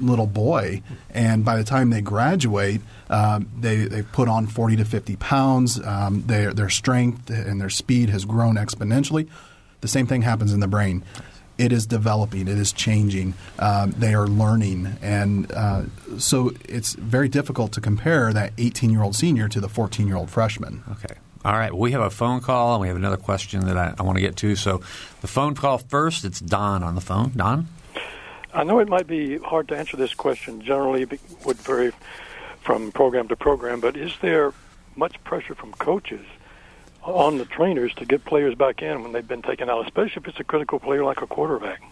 little 0.01 0.27
boy, 0.27 0.83
and 1.11 1.45
by 1.45 1.57
the 1.57 1.65
time 1.65 1.91
they 1.91 2.01
graduate, 2.01 2.81
um, 3.11 3.49
they 3.59 3.77
they 3.77 4.03
put 4.03 4.29
on 4.29 4.47
forty 4.47 4.77
to 4.77 4.85
fifty 4.85 5.17
pounds. 5.17 5.81
Um, 5.81 6.23
their 6.27 6.53
their 6.53 6.71
strength 6.71 7.31
and 7.31 7.61
their 7.61 7.71
speed 7.71 8.11
has 8.11 8.25
grown 8.25 8.55
exponentially. 8.55 9.29
The 9.81 9.89
same 9.89 10.07
thing 10.07 10.23
happens 10.23 10.53
in 10.53 10.61
the 10.61 10.69
brain. 10.69 11.03
It 11.63 11.71
is 11.71 11.87
developing. 11.87 12.49
It 12.49 12.59
is 12.59 12.73
changing. 12.73 13.35
Um, 13.61 13.93
they 13.93 14.15
are 14.15 14.27
learning, 14.27 14.97
and 15.01 15.51
uh, 15.53 15.85
so 16.19 16.51
it's 16.69 16.95
very 16.95 17.29
difficult 17.29 17.71
to 17.75 17.81
compare 17.81 18.33
that 18.33 18.57
18-year-old 18.57 19.15
senior 19.15 19.49
to 19.49 19.61
the 19.61 19.69
14-year-old 19.69 20.29
freshman. 20.29 20.83
Okay. 20.91 21.15
All 21.45 21.53
right. 21.53 21.71
Well, 21.71 21.81
we 21.81 21.93
have 21.93 22.01
a 22.01 22.11
phone 22.11 22.41
call 22.41 22.75
and 22.75 22.81
we 22.81 22.89
have 22.89 22.97
another 22.97 23.17
question 23.17 23.67
that 23.67 23.79
I, 23.79 23.95
I 23.97 24.03
want 24.03 24.17
to 24.17 24.23
get 24.23 24.35
to. 24.39 24.57
So, 24.57 24.79
the 25.21 25.29
phone 25.29 25.55
call 25.55 25.79
first. 25.79 26.25
It's 26.25 26.41
Don 26.41 26.83
on 26.83 26.97
the 26.97 27.01
phone. 27.01 27.31
Don. 27.37 27.69
I 28.53 28.65
know 28.65 28.81
it 28.81 28.89
might 28.89 29.07
be 29.07 29.39
hard 29.39 29.69
to 29.69 29.77
answer 29.79 29.97
this 29.97 30.15
question. 30.15 30.63
Generally, 30.63 31.03
it 31.03 31.21
would 31.45 31.59
vary 31.59 31.93
from 32.61 32.91
program 32.91 33.29
to 33.29 33.37
program. 33.37 33.79
But 33.81 33.97
is 33.97 34.13
there 34.21 34.53
much 34.97 35.23
pressure 35.23 35.55
from 35.55 35.73
coaches 35.75 36.27
on 37.03 37.39
the 37.39 37.45
trainers 37.45 37.95
to 37.95 38.05
get 38.05 38.25
players 38.25 38.55
back 38.55 38.83
in 38.83 39.03
when 39.03 39.13
they've 39.13 39.27
been 39.27 39.43
taken 39.43 39.69
out, 39.69 39.85
especially 39.85 40.23
if 40.23 40.29
it's 40.29 40.41
a 40.41 40.45
critical 40.45 40.79
player 40.79 41.05
like 41.05 41.23
a 41.23 41.27
quarterback? 41.27 41.83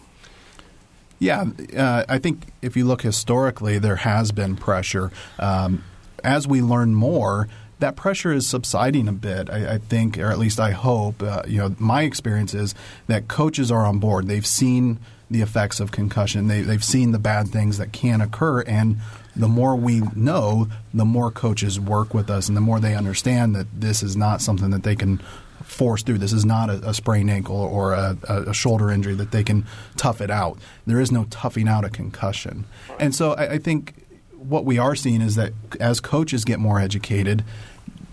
Yeah, 1.18 1.44
uh, 1.76 2.04
I 2.08 2.18
think 2.18 2.52
if 2.62 2.76
you 2.76 2.86
look 2.86 3.02
historically, 3.02 3.78
there 3.78 3.96
has 3.96 4.32
been 4.32 4.56
pressure. 4.56 5.10
Um, 5.38 5.84
as 6.24 6.48
we 6.48 6.62
learn 6.62 6.94
more, 6.94 7.48
that 7.78 7.96
pressure 7.96 8.32
is 8.32 8.46
subsiding 8.46 9.08
a 9.08 9.12
bit. 9.12 9.50
I, 9.50 9.74
I 9.74 9.78
think, 9.78 10.18
or 10.18 10.30
at 10.30 10.38
least 10.38 10.58
I 10.58 10.70
hope. 10.70 11.22
Uh, 11.22 11.42
you 11.46 11.58
know, 11.58 11.74
my 11.78 12.02
experience 12.02 12.54
is 12.54 12.74
that 13.06 13.28
coaches 13.28 13.70
are 13.70 13.84
on 13.84 13.98
board. 13.98 14.28
They've 14.28 14.46
seen 14.46 14.98
the 15.30 15.42
effects 15.42 15.78
of 15.78 15.92
concussion. 15.92 16.48
They, 16.48 16.62
they've 16.62 16.82
seen 16.82 17.12
the 17.12 17.18
bad 17.18 17.48
things 17.48 17.78
that 17.78 17.92
can 17.92 18.20
occur, 18.20 18.62
and 18.62 18.98
the 19.40 19.48
more 19.48 19.74
we 19.74 20.00
know, 20.14 20.68
the 20.92 21.04
more 21.04 21.30
coaches 21.30 21.80
work 21.80 22.14
with 22.14 22.30
us, 22.30 22.48
and 22.48 22.56
the 22.56 22.60
more 22.60 22.80
they 22.80 22.94
understand 22.94 23.54
that 23.56 23.66
this 23.80 24.02
is 24.02 24.16
not 24.16 24.40
something 24.40 24.70
that 24.70 24.82
they 24.82 24.94
can 24.94 25.18
force 25.62 26.02
through. 26.02 26.18
This 26.18 26.32
is 26.32 26.44
not 26.44 26.68
a, 26.68 26.90
a 26.90 26.94
sprained 26.94 27.30
ankle 27.30 27.56
or 27.56 27.92
a, 27.92 28.16
a, 28.28 28.54
shoulder 28.54 28.90
injury 28.90 29.14
that 29.14 29.30
they 29.30 29.44
can 29.44 29.66
tough 29.96 30.20
it 30.20 30.30
out. 30.30 30.58
There 30.86 31.00
is 31.00 31.12
no 31.12 31.24
toughing 31.30 31.68
out 31.68 31.84
a 31.84 31.90
concussion, 31.90 32.66
and 32.98 33.14
so 33.14 33.32
I, 33.32 33.52
I 33.52 33.58
think 33.58 33.94
what 34.36 34.64
we 34.64 34.78
are 34.78 34.94
seeing 34.94 35.20
is 35.20 35.36
that 35.36 35.52
as 35.78 36.00
coaches 36.00 36.44
get 36.44 36.58
more 36.58 36.80
educated, 36.80 37.44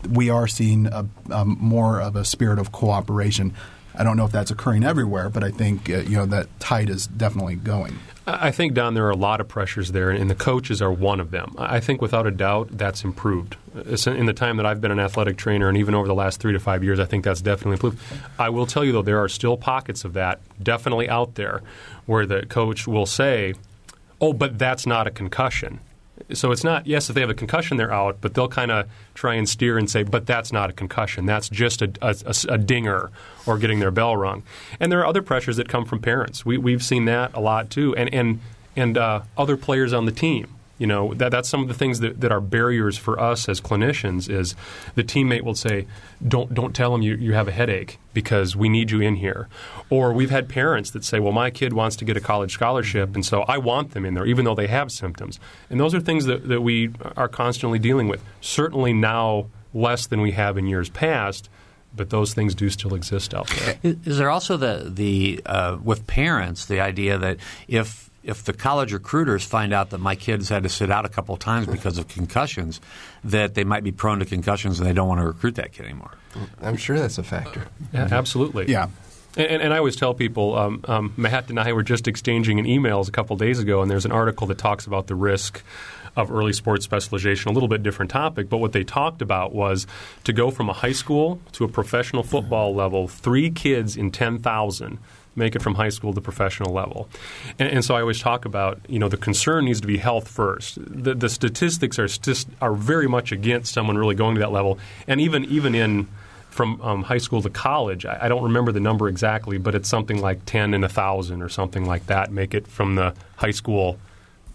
we 0.09 0.29
are 0.29 0.47
seeing 0.47 0.87
a, 0.87 1.07
a 1.29 1.45
more 1.45 2.01
of 2.01 2.15
a 2.15 2.25
spirit 2.25 2.59
of 2.59 2.71
cooperation. 2.71 3.53
I 3.97 4.03
don't 4.03 4.15
know 4.15 4.25
if 4.25 4.31
that's 4.31 4.51
occurring 4.51 4.83
everywhere, 4.83 5.29
but 5.29 5.43
I 5.43 5.51
think 5.51 5.89
uh, 5.89 5.97
you 5.99 6.17
know 6.17 6.25
that 6.27 6.59
tide 6.59 6.89
is 6.89 7.07
definitely 7.07 7.55
going. 7.55 7.97
I 8.29 8.51
think, 8.51 8.73
Don, 8.73 8.93
there 8.93 9.05
are 9.05 9.11
a 9.11 9.15
lot 9.15 9.39
of 9.39 9.47
pressures 9.47 9.93
there, 9.93 10.09
and 10.09 10.29
the 10.29 10.35
coaches 10.35 10.81
are 10.81 10.91
one 10.91 11.21
of 11.21 11.31
them. 11.31 11.55
I 11.57 11.79
think, 11.79 12.01
without 12.01 12.27
a 12.27 12.31
doubt, 12.31 12.67
that's 12.71 13.05
improved. 13.05 13.55
In 14.05 14.25
the 14.25 14.33
time 14.33 14.57
that 14.57 14.65
I've 14.65 14.81
been 14.81 14.91
an 14.91 14.99
athletic 14.99 15.37
trainer, 15.37 15.69
and 15.69 15.77
even 15.77 15.95
over 15.95 16.07
the 16.07 16.13
last 16.13 16.41
three 16.41 16.51
to 16.51 16.59
five 16.59 16.83
years, 16.83 16.99
I 16.99 17.05
think 17.05 17.23
that's 17.23 17.39
definitely 17.39 17.75
improved. 17.75 17.99
I 18.37 18.49
will 18.49 18.65
tell 18.65 18.83
you, 18.83 18.91
though, 18.91 19.01
there 19.01 19.23
are 19.23 19.29
still 19.29 19.55
pockets 19.55 20.03
of 20.03 20.11
that 20.13 20.41
definitely 20.61 21.07
out 21.07 21.35
there 21.35 21.61
where 22.05 22.25
the 22.25 22.45
coach 22.45 22.85
will 22.85 23.05
say, 23.05 23.53
oh, 24.19 24.33
but 24.33 24.59
that's 24.59 24.85
not 24.85 25.07
a 25.07 25.11
concussion. 25.11 25.79
So 26.33 26.51
it's 26.51 26.63
not, 26.63 26.85
yes, 26.85 27.09
if 27.09 27.15
they 27.15 27.21
have 27.21 27.29
a 27.29 27.33
concussion, 27.33 27.77
they're 27.77 27.93
out, 27.93 28.17
but 28.19 28.33
they'll 28.33 28.49
kind 28.49 28.69
of 28.69 28.89
try 29.13 29.35
and 29.35 29.47
steer 29.47 29.77
and 29.77 29.89
say, 29.89 30.03
but 30.03 30.25
that's 30.25 30.51
not 30.51 30.69
a 30.69 30.73
concussion. 30.73 31.25
That's 31.25 31.47
just 31.47 31.81
a, 31.81 31.91
a, 32.01 32.15
a- 32.49 32.57
dinger 32.57 33.11
or 33.45 33.57
getting 33.57 33.79
their 33.79 33.91
bell 33.91 34.17
rung. 34.17 34.43
And 34.79 34.91
there 34.91 34.99
are 34.99 35.05
other 35.05 35.21
pressures 35.21 35.55
that 35.55 35.69
come 35.69 35.85
from 35.85 35.99
parents. 35.99 36.45
We, 36.45 36.57
we've 36.57 36.83
seen 36.83 37.05
that 37.05 37.31
a 37.33 37.39
lot 37.39 37.69
too. 37.69 37.95
And, 37.95 38.13
and, 38.13 38.41
and 38.75 38.97
uh, 38.97 39.21
other 39.37 39.55
players 39.55 39.93
on 39.93 40.05
the 40.05 40.11
team. 40.11 40.53
You 40.77 40.87
know, 40.87 41.13
that, 41.15 41.31
that's 41.31 41.49
some 41.49 41.61
of 41.63 41.67
the 41.67 41.73
things 41.73 41.99
that, 42.01 42.21
that 42.21 42.31
are 42.31 42.41
barriers 42.41 42.97
for 42.97 43.19
us 43.19 43.49
as 43.49 43.59
clinicians 43.59 44.29
is 44.29 44.55
the 44.95 45.03
teammate 45.03 45.41
will 45.41 45.55
say, 45.55 45.87
don't, 46.25 46.53
don't 46.53 46.75
tell 46.75 46.91
them 46.91 47.01
you, 47.01 47.15
you 47.15 47.33
have 47.33 47.47
a 47.47 47.51
headache 47.51 47.99
because 48.13 48.55
we 48.55 48.69
need 48.69 48.91
you 48.91 49.01
in 49.01 49.15
here. 49.15 49.47
Or 49.89 50.13
we've 50.13 50.29
had 50.29 50.47
parents 50.49 50.91
that 50.91 51.03
say, 51.03 51.19
well, 51.19 51.31
my 51.31 51.49
kid 51.49 51.73
wants 51.73 51.95
to 51.97 52.05
get 52.05 52.15
a 52.15 52.21
college 52.21 52.53
scholarship, 52.53 53.15
and 53.15 53.25
so 53.25 53.41
I 53.43 53.57
want 53.57 53.91
them 53.91 54.05
in 54.05 54.13
there, 54.13 54.25
even 54.25 54.45
though 54.45 54.55
they 54.55 54.67
have 54.67 54.91
symptoms. 54.91 55.39
And 55.69 55.79
those 55.79 55.95
are 55.95 55.99
things 55.99 56.25
that, 56.25 56.47
that 56.47 56.61
we 56.61 56.91
are 57.15 57.27
constantly 57.27 57.79
dealing 57.79 58.07
with. 58.07 58.23
Certainly 58.41 58.93
now 58.93 59.47
less 59.73 60.07
than 60.07 60.21
we 60.21 60.31
have 60.31 60.57
in 60.57 60.67
years 60.67 60.89
past, 60.89 61.49
but 61.95 62.09
those 62.09 62.33
things 62.33 62.55
do 62.55 62.69
still 62.69 62.93
exist 62.93 63.33
out 63.33 63.47
there. 63.47 63.79
Is, 63.83 64.17
there 64.17 64.29
also 64.29 64.57
the 64.57 64.89
the 64.93 65.41
uh, 65.45 65.77
with 65.83 66.07
parents 66.07 66.65
the 66.65 66.79
idea 66.79 67.17
that 67.17 67.37
if 67.67 68.06
if 68.27 68.43
the 68.43 68.53
college 68.53 68.93
recruiters 68.93 69.43
find 69.43 69.73
out 69.73 69.91
that 69.91 69.99
my 69.99 70.15
kids 70.15 70.49
had 70.49 70.63
to 70.63 70.69
sit 70.69 70.91
out 70.91 71.05
a 71.05 71.09
couple 71.09 71.33
of 71.33 71.39
times 71.39 71.65
because 71.65 71.97
of 71.97 72.09
concussions, 72.09 72.81
that 73.23 73.55
they 73.55 73.63
might 73.63 73.83
be 73.83 73.91
prone 73.91 74.19
to 74.19 74.25
concussions 74.25 74.79
and 74.79 74.87
they 74.87 74.93
don't 74.93 75.07
want 75.07 75.21
to 75.21 75.25
recruit 75.25 75.55
that 75.55 75.71
kid 75.71 75.85
anymore. 75.85 76.11
I'm 76.61 76.75
sure 76.75 76.99
that's 76.99 77.17
a 77.17 77.23
factor. 77.23 77.67
Yeah, 77.93 78.09
absolutely. 78.11 78.69
Yeah. 78.69 78.89
And, 79.37 79.61
and 79.61 79.73
I 79.73 79.77
always 79.77 79.95
tell 79.95 80.13
people, 80.13 80.57
um, 80.57 80.83
um, 80.87 81.13
Matt 81.15 81.49
and 81.49 81.59
I 81.59 81.71
were 81.71 81.83
just 81.83 82.07
exchanging 82.07 82.59
an 82.59 82.65
emails 82.65 83.07
a 83.07 83.11
couple 83.11 83.37
days 83.37 83.59
ago, 83.59 83.81
and 83.81 83.89
there's 83.89 84.05
an 84.05 84.11
article 84.11 84.45
that 84.47 84.57
talks 84.57 84.85
about 84.85 85.07
the 85.07 85.15
risk 85.15 85.63
of 86.17 86.31
early 86.31 86.51
sports 86.51 86.83
specialization, 86.83 87.49
a 87.49 87.53
little 87.53 87.69
bit 87.69 87.81
different 87.81 88.11
topic. 88.11 88.49
But 88.49 88.57
what 88.57 88.73
they 88.73 88.83
talked 88.83 89.21
about 89.21 89.53
was 89.53 89.87
to 90.25 90.33
go 90.33 90.51
from 90.51 90.67
a 90.67 90.73
high 90.73 90.91
school 90.91 91.39
to 91.53 91.63
a 91.63 91.67
professional 91.67 92.23
football 92.23 92.75
level, 92.75 93.07
three 93.07 93.51
kids 93.51 93.95
in 93.95 94.11
10,000 94.11 94.97
make 95.37 95.55
it 95.55 95.61
from 95.61 95.75
high 95.75 95.89
school 95.89 96.13
to 96.13 96.21
professional 96.21 96.73
level. 96.73 97.09
And, 97.59 97.69
and, 97.69 97.85
so 97.85 97.95
I 97.95 98.01
always 98.01 98.19
talk 98.19 98.45
about, 98.45 98.79
you 98.87 98.99
know, 98.99 99.07
the 99.07 99.17
concern 99.17 99.65
needs 99.65 99.79
to 99.81 99.87
be 99.87 99.97
health 99.97 100.27
first. 100.27 100.77
The, 100.79 101.13
the 101.13 101.29
statistics 101.29 101.99
are, 101.99 102.07
st- 102.07 102.47
are 102.61 102.73
very 102.73 103.07
much 103.07 103.31
against 103.31 103.73
someone 103.73 103.97
really 103.97 104.15
going 104.15 104.35
to 104.35 104.39
that 104.39 104.51
level. 104.51 104.79
And 105.07 105.21
even, 105.21 105.45
even 105.45 105.75
in– 105.75 106.07
from 106.57 106.81
um, 106.81 107.03
high 107.03 107.19
school 107.19 107.43
to 107.43 107.51
college. 107.51 108.03
I, 108.03 108.17
I, 108.23 108.27
don't 108.27 108.43
remember 108.43 108.71
the 108.71 108.79
number 108.79 109.07
exactly, 109.07 109.59
but 109.59 109.75
it's 109.75 109.87
something 109.87 110.19
like 110.19 110.43
10 110.45 110.73
in 110.73 110.83
a 110.83 110.87
1,000 110.87 111.43
or 111.43 111.49
something 111.49 111.85
like 111.85 112.07
that, 112.07 112.31
make 112.31 112.55
it 112.55 112.67
from 112.67 112.95
the 112.95 113.13
high 113.35 113.51
school 113.51 113.99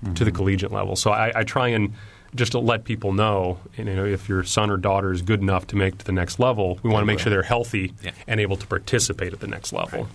mm-hmm. 0.05 0.13
to 0.15 0.25
the 0.25 0.31
mm-hmm. 0.31 0.37
collegiate 0.37 0.73
level. 0.73 0.97
So 0.97 1.13
I, 1.13 1.33
I, 1.33 1.45
try 1.45 1.69
and 1.69 1.95
just 2.35 2.53
to 2.53 2.59
let 2.59 2.83
people 2.83 3.13
know, 3.13 3.61
you 3.77 3.85
know, 3.85 4.05
if 4.05 4.29
your 4.29 4.43
son 4.43 4.69
or 4.69 4.77
daughter 4.79 5.13
is 5.13 5.23
good 5.23 5.41
enough 5.41 5.69
to 5.69 5.77
make 5.77 5.99
to 5.99 6.05
the 6.05 6.13
next 6.13 6.41
level, 6.41 6.81
we 6.83 6.91
want 6.91 7.03
to 7.03 7.07
make 7.07 7.21
sure 7.21 7.31
they're 7.31 7.43
healthy 7.43 7.95
yeah. 8.03 8.11
and 8.27 8.41
able 8.41 8.57
to 8.57 8.67
participate 8.67 9.33
at 9.33 9.39
the 9.39 9.47
next 9.47 9.73
level. 9.73 10.01
Right. 10.01 10.13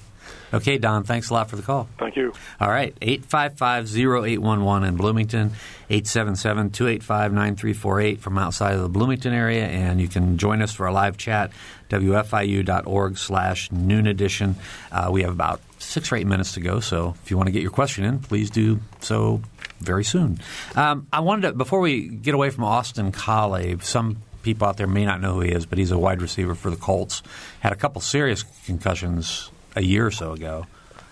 Okay, 0.54 0.78
Don, 0.78 1.04
thanks 1.04 1.30
a 1.30 1.34
lot 1.34 1.50
for 1.50 1.58
the 1.58 1.62
call. 1.62 1.90
Thank 2.00 2.16
you. 2.16 2.32
All 2.60 2.70
right, 2.70 2.98
855-0811 3.02 4.88
in 4.88 4.96
Bloomington, 4.96 5.52
877-285-9348 5.90 8.20
from 8.20 8.38
outside 8.38 8.76
of 8.76 8.82
the 8.82 8.90
Bloomington 8.90 9.34
area, 9.34 9.66
and 9.66 10.00
you 10.00 10.08
can 10.08 10.38
join 10.38 10.62
us 10.62 10.74
for 10.74 10.88
a 10.88 10.94
live 10.94 11.18
chat, 11.18 11.52
wfiu.org 11.90 13.18
slash 13.18 13.70
noon 13.72 14.08
edition. 14.08 14.56
Uh, 14.92 15.10
we 15.12 15.24
have 15.24 15.32
about 15.32 15.60
six 15.80 16.12
or 16.12 16.16
eight 16.16 16.28
minutes 16.28 16.54
to 16.54 16.62
go, 16.62 16.80
so 16.80 17.16
if 17.24 17.30
you 17.30 17.36
want 17.36 17.48
to 17.48 17.54
get 17.54 17.62
your 17.62 17.72
question 17.72 18.06
in, 18.06 18.20
please 18.20 18.50
do 18.50 18.80
so 19.02 19.42
very 19.80 20.06
soon. 20.06 20.40
Um, 20.76 21.08
I 21.12 21.20
wanted 21.20 21.50
to, 21.50 21.54
before 21.54 21.82
we 21.82 22.08
get 22.08 22.34
away 22.34 22.52
from 22.52 22.64
Austin 22.64 23.12
Collie, 23.12 23.78
some 23.82 24.24
people 24.44 24.66
out 24.66 24.78
there 24.78 24.88
may 24.88 25.04
not 25.04 25.20
know 25.20 25.34
who 25.34 25.42
he 25.42 25.52
is, 25.52 25.66
but 25.66 25.78
he's 25.78 25.92
a 25.92 26.00
wide 26.00 26.22
receiver 26.22 26.56
for 26.56 26.70
the 26.70 26.78
Colts. 26.78 27.22
Had 27.60 27.74
a 27.74 27.76
couple 27.76 28.00
serious 28.00 28.44
concussions 28.66 29.52
a 29.78 29.82
year 29.82 30.06
or 30.06 30.12
so 30.12 30.34
ago, 30.34 30.66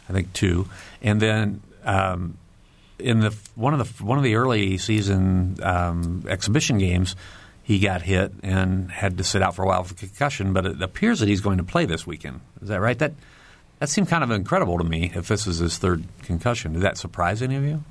I 0.09 0.13
think 0.13 0.33
two, 0.33 0.67
and 1.01 1.21
then 1.21 1.61
um, 1.83 2.37
in 2.99 3.19
the 3.19 3.35
one 3.55 3.73
of 3.73 3.97
the 3.97 4.03
one 4.03 4.17
of 4.17 4.23
the 4.23 4.35
early 4.35 4.77
season 4.77 5.57
um, 5.61 6.25
exhibition 6.27 6.77
games, 6.77 7.15
he 7.63 7.79
got 7.79 8.01
hit 8.01 8.33
and 8.43 8.91
had 8.91 9.17
to 9.17 9.23
sit 9.23 9.41
out 9.41 9.55
for 9.55 9.63
a 9.63 9.67
while 9.67 9.83
for 9.83 9.93
concussion. 9.93 10.53
But 10.53 10.65
it 10.65 10.81
appears 10.81 11.19
that 11.19 11.29
he's 11.29 11.41
going 11.41 11.57
to 11.57 11.63
play 11.63 11.85
this 11.85 12.05
weekend. 12.07 12.41
Is 12.61 12.69
that 12.69 12.81
right? 12.81 12.97
That 12.97 13.13
that 13.79 13.89
seemed 13.89 14.07
kind 14.07 14.23
of 14.23 14.31
incredible 14.31 14.77
to 14.77 14.83
me. 14.83 15.11
If 15.13 15.27
this 15.27 15.47
is 15.47 15.59
his 15.59 15.77
third 15.77 16.05
concussion, 16.23 16.73
did 16.73 16.81
that 16.81 16.97
surprise 16.97 17.41
any 17.41 17.55
of 17.55 17.63
you? 17.63 17.83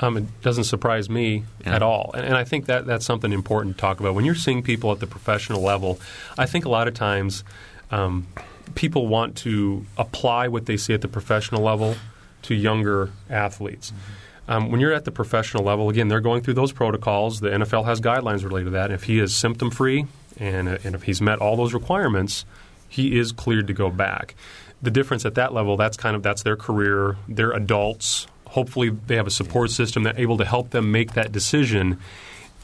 Um, 0.00 0.16
it 0.16 0.42
doesn't 0.42 0.64
surprise 0.64 1.10
me 1.10 1.44
yeah. 1.64 1.74
at 1.74 1.82
all, 1.82 2.12
and, 2.14 2.24
and, 2.24 2.36
I 2.36 2.44
think 2.44 2.66
that 2.66 2.86
that's 2.86 3.04
something 3.04 3.32
important 3.32 3.74
to 3.74 3.80
talk 3.80 3.98
about. 3.98 4.14
When 4.14 4.24
you're 4.24 4.36
seeing 4.36 4.62
people 4.62 4.92
at 4.92 5.00
the 5.00 5.08
professional 5.08 5.60
level, 5.60 5.98
I 6.38 6.46
think 6.46 6.66
a 6.66 6.68
lot 6.68 6.86
of 6.86 6.94
times 6.94 7.42
um, 7.90 8.28
people 8.74 9.06
want 9.06 9.36
to 9.38 9.86
apply 9.96 10.48
what 10.48 10.66
they 10.66 10.76
see 10.76 10.94
at 10.94 11.00
the 11.00 11.08
professional 11.08 11.62
level 11.62 11.96
to 12.42 12.54
younger 12.54 13.10
athletes. 13.28 13.90
Mm-hmm. 13.90 14.50
Um, 14.50 14.70
when 14.70 14.80
you're 14.80 14.94
at 14.94 15.04
the 15.04 15.10
professional 15.10 15.62
level, 15.62 15.90
again, 15.90 16.08
they're 16.08 16.20
going 16.20 16.42
through 16.42 16.54
those 16.54 16.72
protocols. 16.72 17.40
The 17.40 17.50
NFL 17.50 17.84
has 17.84 18.00
guidelines 18.00 18.44
related 18.44 18.66
to 18.66 18.70
that. 18.70 18.90
If 18.90 19.04
he 19.04 19.18
is 19.18 19.36
symptom 19.36 19.70
free 19.70 20.06
and, 20.38 20.68
and 20.68 20.94
if 20.94 21.02
he's 21.02 21.20
met 21.20 21.38
all 21.38 21.56
those 21.56 21.74
requirements, 21.74 22.46
he 22.88 23.18
is 23.18 23.30
cleared 23.30 23.66
to 23.66 23.74
go 23.74 23.90
back. 23.90 24.34
The 24.80 24.90
difference 24.90 25.26
at 25.26 25.34
that 25.34 25.52
level, 25.52 25.76
that's 25.76 25.98
kind 25.98 26.16
of 26.16 26.22
that's 26.22 26.44
their 26.44 26.56
career. 26.56 27.16
They're 27.28 27.50
adults. 27.50 28.26
Hopefully, 28.46 28.88
they 28.88 29.16
have 29.16 29.26
a 29.26 29.30
support 29.30 29.70
system 29.70 30.04
that's 30.04 30.18
able 30.18 30.38
to 30.38 30.46
help 30.46 30.70
them 30.70 30.90
make 30.92 31.12
that 31.12 31.30
decision 31.30 31.98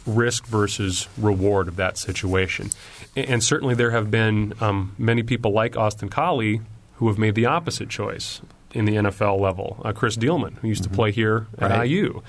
risk 0.07 0.47
versus 0.47 1.09
reward 1.17 1.69
of 1.69 1.77
that 1.77 1.97
situation. 1.97 2.71
And 3.17 3.43
certainly 3.43 3.75
there 3.75 3.91
have 3.91 4.11
been 4.11 4.55
um, 4.61 4.95
many 4.99 5.23
people 5.23 5.53
like 5.53 5.77
Austin 5.77 6.09
Collie 6.09 6.61
who 6.97 7.09
have 7.09 7.19
made 7.19 7.35
the 7.35 7.47
opposite 7.47 7.89
choice 7.89 8.41
in 8.73 8.85
the 8.85 8.97
NFL 8.97 9.41
level. 9.41 9.81
Uh, 9.85 9.93
Kris 9.93 10.17
Dielman, 10.17 10.59
who 10.59 10.69
used 10.69 10.83
mm-hmm. 10.83 10.93
to 10.93 10.97
play 10.97 11.11
here 11.13 11.47
at 11.59 11.71
right. 11.71 11.89
IU, 11.89 12.23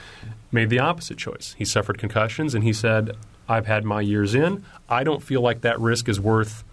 made 0.51 0.69
the 0.69 0.79
opposite 0.79 1.17
choice. 1.17 1.55
He 1.57 1.65
suffered 1.65 1.97
concussions 1.97 2.53
and 2.53 2.63
he 2.63 2.73
said, 2.73 3.15
I've 3.47 3.67
had 3.67 3.83
my 3.83 4.01
years 4.01 4.33
in. 4.33 4.63
I 4.89 5.03
don't 5.03 5.21
feel 5.21 5.41
like 5.41 5.61
that 5.61 5.79
risk 5.79 6.07
is 6.07 6.19
worth 6.19 6.63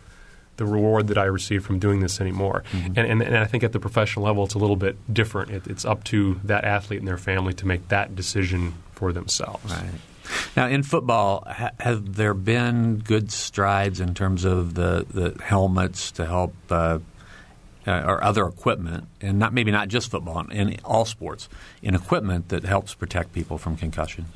the 0.57 0.67
reward 0.67 1.09
that 1.09 1.19
I 1.19 1.25
receive 1.25 1.65
from 1.65 1.79
doing 1.79 2.01
this 2.01 2.21
anymore. 2.21 2.63
Mm-hmm. 2.73 2.87
And, 2.99 2.99
and, 2.99 3.23
and, 3.23 3.37
I 3.37 3.47
think 3.47 3.65
at 3.65 3.73
the 3.73 3.81
professional 3.81 4.27
level, 4.27 4.45
it's 4.45 4.55
a 4.55 4.59
little 4.59 4.77
bit 4.77 4.97
different. 5.13 5.51
It, 5.51 5.67
it's 5.67 5.85
up 5.85 6.05
to 6.05 6.41
that 6.45 6.65
athlete 6.65 6.99
and 6.99 7.09
their 7.09 7.19
family 7.19 7.55
to 7.55 7.67
make 7.67 7.89
that 7.89 8.15
decision 8.15 8.75
for 8.93 9.13
themselves. 9.13 9.73
Right. 9.73 9.91
Now, 10.57 10.69
in 10.69 10.83
football, 10.83 11.45
ha- 11.47 11.73
have 11.81 12.15
there 12.15 12.35
been 12.35 12.99
good 12.99 13.33
strides 13.33 14.01
in 14.01 14.15
terms 14.15 14.45
of 14.45 14.75
the, 14.75 15.07
the 15.11 15.43
helmets 15.43 16.11
to 16.13 16.27
help 16.27 16.55
uh, 16.71 16.99
uh, 17.87 18.03
or 18.07 18.23
other 18.23 18.47
equipment, 18.47 19.09
and 19.21 19.39
not 19.39 19.53
maybe 19.53 19.71
not 19.71 19.89
just 19.89 20.11
football, 20.11 20.49
in 20.51 20.79
all 20.85 21.05
sports, 21.05 21.49
in 21.83 21.95
equipment 21.95 22.49
that 22.51 22.65
helps 22.65 22.95
protect 22.95 23.33
people 23.33 23.59
from 23.59 23.77
concussions? 23.77 24.29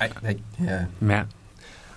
I, 0.00 0.10
I, 0.24 0.36
yeah, 0.60 0.86
Matt. 1.00 1.26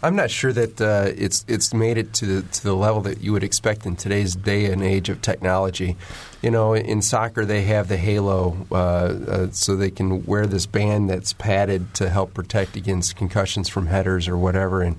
I'm 0.06 0.16
not 0.16 0.30
sure 0.30 0.54
that 0.54 0.80
uh, 0.80 1.12
it's 1.18 1.44
it's 1.48 1.74
made 1.74 1.98
it 1.98 2.14
to 2.14 2.28
the 2.28 2.42
to 2.48 2.64
the 2.64 2.76
level 2.76 3.02
that 3.02 3.22
you 3.22 3.34
would 3.34 3.44
expect 3.44 3.88
in 3.88 3.96
today's 3.96 4.36
day 4.36 4.66
and 4.72 4.84
age 4.84 5.10
of 5.10 5.20
technology. 5.24 5.98
You 6.44 6.52
know, 6.52 6.76
in 6.76 7.02
soccer 7.02 7.44
they 7.44 7.64
have 7.64 7.88
the 7.88 7.98
halo, 7.98 8.68
uh, 8.72 8.76
uh, 8.76 9.48
so 9.50 9.76
they 9.76 9.90
can 9.90 10.24
wear 10.24 10.46
this 10.46 10.68
band 10.68 11.10
that's 11.10 11.34
padded 11.34 11.96
to 11.96 12.10
help 12.10 12.36
protect 12.36 12.76
against 12.76 13.16
concussions 13.16 13.68
from 13.68 13.88
headers 13.88 14.28
or 14.28 14.38
whatever. 14.38 14.84
And 14.84 14.98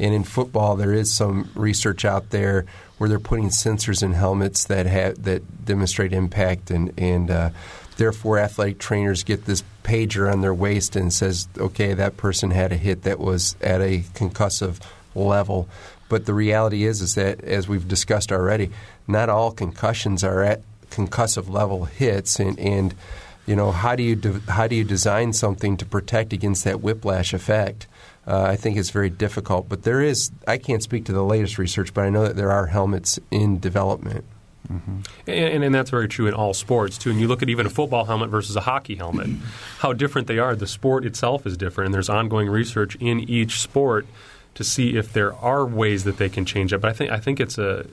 and 0.00 0.12
in 0.12 0.24
football, 0.24 0.74
there 0.74 0.94
is 0.94 1.12
some 1.12 1.48
research 1.54 2.04
out 2.04 2.30
there 2.30 2.66
where 2.98 3.08
they're 3.08 3.20
putting 3.20 3.50
sensors 3.50 4.02
in 4.02 4.14
helmets 4.14 4.64
that 4.64 4.86
have 4.86 5.22
that 5.22 5.64
demonstrate 5.64 6.12
impact 6.12 6.72
and 6.72 6.92
and 6.98 7.30
uh, 7.30 7.50
therefore 8.00 8.38
athletic 8.38 8.78
trainers 8.78 9.22
get 9.22 9.44
this 9.44 9.62
pager 9.84 10.32
on 10.32 10.40
their 10.40 10.54
waist 10.54 10.96
and 10.96 11.12
says, 11.12 11.46
okay, 11.58 11.92
that 11.92 12.16
person 12.16 12.50
had 12.50 12.72
a 12.72 12.76
hit 12.76 13.02
that 13.02 13.20
was 13.20 13.56
at 13.60 13.82
a 13.82 13.98
concussive 14.14 14.80
level. 15.14 15.68
But 16.08 16.24
the 16.24 16.32
reality 16.32 16.84
is, 16.84 17.02
is 17.02 17.14
that 17.16 17.44
as 17.44 17.68
we've 17.68 17.86
discussed 17.86 18.32
already, 18.32 18.70
not 19.06 19.28
all 19.28 19.52
concussions 19.52 20.24
are 20.24 20.42
at 20.42 20.62
concussive 20.90 21.50
level 21.50 21.84
hits, 21.84 22.40
and, 22.40 22.58
and 22.58 22.94
you 23.46 23.54
know 23.54 23.70
how 23.70 23.94
do 23.96 24.02
you 24.02 24.16
de- 24.16 24.40
how 24.50 24.66
do 24.66 24.76
you 24.76 24.82
design 24.82 25.34
something 25.34 25.76
to 25.76 25.84
protect 25.84 26.32
against 26.32 26.64
that 26.64 26.80
whiplash 26.80 27.34
effect? 27.34 27.86
Uh, 28.26 28.44
I 28.44 28.56
think 28.56 28.78
it's 28.78 28.90
very 28.90 29.10
difficult. 29.10 29.68
But 29.68 29.82
there 29.82 30.00
is 30.00 30.30
I 30.48 30.56
can't 30.56 30.82
speak 30.82 31.04
to 31.04 31.12
the 31.12 31.22
latest 31.22 31.58
research, 31.58 31.92
but 31.92 32.04
I 32.04 32.08
know 32.08 32.22
that 32.22 32.36
there 32.36 32.50
are 32.50 32.66
helmets 32.66 33.18
in 33.30 33.60
development. 33.60 34.24
Mm-hmm. 34.70 35.00
And, 35.26 35.64
and, 35.64 35.74
that's 35.74 35.90
very 35.90 36.08
true 36.08 36.26
in 36.26 36.34
all 36.34 36.54
sports 36.54 36.98
too. 36.98 37.10
And 37.10 37.20
you 37.20 37.26
look 37.28 37.42
at 37.42 37.48
even 37.48 37.66
a 37.66 37.70
football 37.70 38.04
helmet 38.04 38.30
versus 38.30 38.56
a 38.56 38.60
hockey 38.60 38.94
helmet, 38.94 39.28
how 39.78 39.92
different 39.92 40.28
they 40.28 40.38
are. 40.38 40.54
The 40.54 40.66
sport 40.66 41.04
itself 41.04 41.46
is 41.46 41.56
different, 41.56 41.86
and 41.86 41.94
there's 41.94 42.08
ongoing 42.08 42.48
research 42.48 42.94
in 42.96 43.20
each 43.20 43.60
sport 43.60 44.06
to 44.54 44.64
see 44.64 44.96
if 44.96 45.12
there 45.12 45.34
are 45.34 45.64
ways 45.64 46.04
that 46.04 46.18
they 46.18 46.28
can 46.28 46.44
change 46.44 46.72
it. 46.72 46.80
But 46.80 46.90
I 46.90 46.92
think 46.92 47.10
I 47.10 47.18
think 47.18 47.40
it's 47.40 47.58
a 47.58 47.86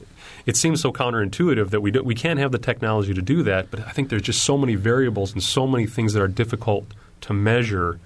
it 0.45 0.55
seems 0.55 0.81
so 0.81 0.91
counterintuitive 0.91 1.69
that 1.69 1.81
we 1.81 1.91
do, 1.91 2.03
we 2.03 2.15
can't 2.15 2.39
have 2.39 2.51
the 2.51 2.57
technology 2.57 3.13
to 3.13 3.21
do 3.21 3.43
that. 3.43 3.71
But 3.71 3.81
I 3.81 3.91
think 3.91 4.09
there's 4.09 4.21
just 4.21 4.43
so 4.43 4.57
many 4.57 4.75
variables 4.75 5.33
and 5.33 5.43
so 5.43 5.67
many 5.67 5.85
things 5.85 6.13
that 6.13 6.21
are 6.21 6.27
difficult 6.27 6.85
to 7.21 7.33
measure 7.33 7.99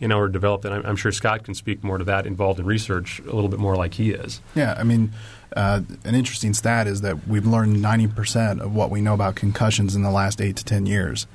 in 0.00 0.12
order 0.12 0.28
to 0.28 0.32
develop 0.32 0.62
that. 0.62 0.72
I'm, 0.72 0.84
I'm 0.86 0.96
sure 0.96 1.12
Scott 1.12 1.44
can 1.44 1.54
speak 1.54 1.82
more 1.82 1.98
to 1.98 2.04
that 2.04 2.26
involved 2.26 2.60
in 2.60 2.66
research 2.66 3.20
a 3.20 3.34
little 3.34 3.48
bit 3.48 3.58
more 3.58 3.76
like 3.76 3.94
he 3.94 4.10
is. 4.10 4.40
Yeah, 4.54 4.74
I 4.78 4.84
mean 4.84 5.12
uh, 5.56 5.80
an 6.04 6.14
interesting 6.14 6.54
stat 6.54 6.86
is 6.86 7.00
that 7.00 7.26
we've 7.26 7.46
learned 7.46 7.76
90% 7.76 8.60
of 8.60 8.74
what 8.74 8.90
we 8.90 9.00
know 9.00 9.14
about 9.14 9.34
concussions 9.34 9.96
in 9.96 10.02
the 10.02 10.10
last 10.10 10.40
8 10.40 10.56
to 10.56 10.64
10 10.64 10.86
years. 10.86 11.26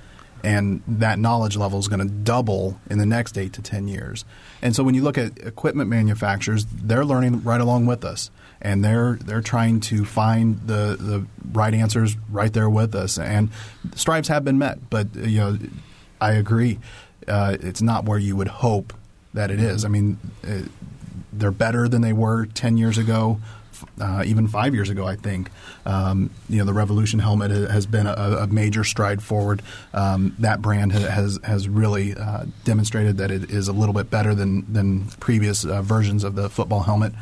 And 0.43 0.83
that 0.87 1.19
knowledge 1.19 1.55
level 1.55 1.79
is 1.79 1.87
going 1.87 2.05
to 2.05 2.13
double 2.13 2.79
in 2.89 2.97
the 2.97 3.05
next 3.05 3.37
8 3.37 3.53
to 3.53 3.61
10 3.61 3.87
years. 3.87 4.25
And 4.61 4.75
so 4.75 4.83
when 4.83 4.93
you 4.93 5.01
look 5.01 5.17
at 5.17 5.39
equipment 5.39 5.89
manufacturers, 5.89 6.65
they're 6.65 7.05
learning 7.05 7.43
right 7.43 7.61
along 7.61 7.85
with 7.85 8.03
us. 8.03 8.29
And 8.61 8.83
they're 8.83 9.15
they're 9.15 9.41
trying 9.41 9.81
to 9.81 10.05
find 10.05 10.59
the, 10.67 10.95
the 10.97 11.25
right 11.51 11.73
answers 11.73 12.15
right 12.29 12.51
there 12.51 12.69
with 12.69 12.95
us. 12.95 13.17
And 13.17 13.49
strides 13.95 14.29
have 14.29 14.45
been 14.45 14.57
met, 14.57 14.89
but 14.89 15.13
you 15.15 15.39
know, 15.39 15.57
I 16.21 16.33
agree, 16.33 16.79
uh, 17.27 17.57
it's 17.59 17.81
not 17.81 18.05
where 18.05 18.19
you 18.19 18.35
would 18.35 18.47
hope 18.47 18.93
that 19.33 19.51
it 19.51 19.59
is. 19.59 19.85
I 19.85 19.87
mean, 19.87 20.17
uh, 20.47 20.61
they're 21.31 21.51
better 21.51 21.87
than 21.87 22.01
they 22.01 22.13
were 22.13 22.45
ten 22.45 22.77
years 22.77 22.97
ago 22.97 23.39
uh, 23.99 24.23
even 24.25 24.47
five 24.47 24.73
years 24.73 24.89
ago, 24.89 25.05
I 25.05 25.15
think. 25.15 25.49
Um, 25.85 26.29
you 26.49 26.57
know, 26.57 26.65
the 26.65 26.73
Revolution 26.73 27.19
helmet 27.19 27.51
has 27.51 27.85
been 27.85 28.07
a, 28.07 28.13
a 28.13 28.47
major 28.47 28.83
stride 28.83 29.21
forward. 29.21 29.61
Um, 29.93 30.35
that 30.39 30.61
brand 30.61 30.91
has 30.91 31.39
has 31.43 31.67
really 31.67 32.15
uh, 32.15 32.45
demonstrated 32.63 33.17
that 33.17 33.31
it 33.31 33.49
is 33.49 33.67
a 33.67 33.73
little 33.73 33.93
bit 33.93 34.09
better 34.09 34.33
than 34.35 34.71
than 34.71 35.05
previous 35.19 35.65
uh, 35.65 35.81
versions 35.81 36.23
of 36.23 36.35
the 36.35 36.49
football 36.49 36.81
helmet. 36.81 37.13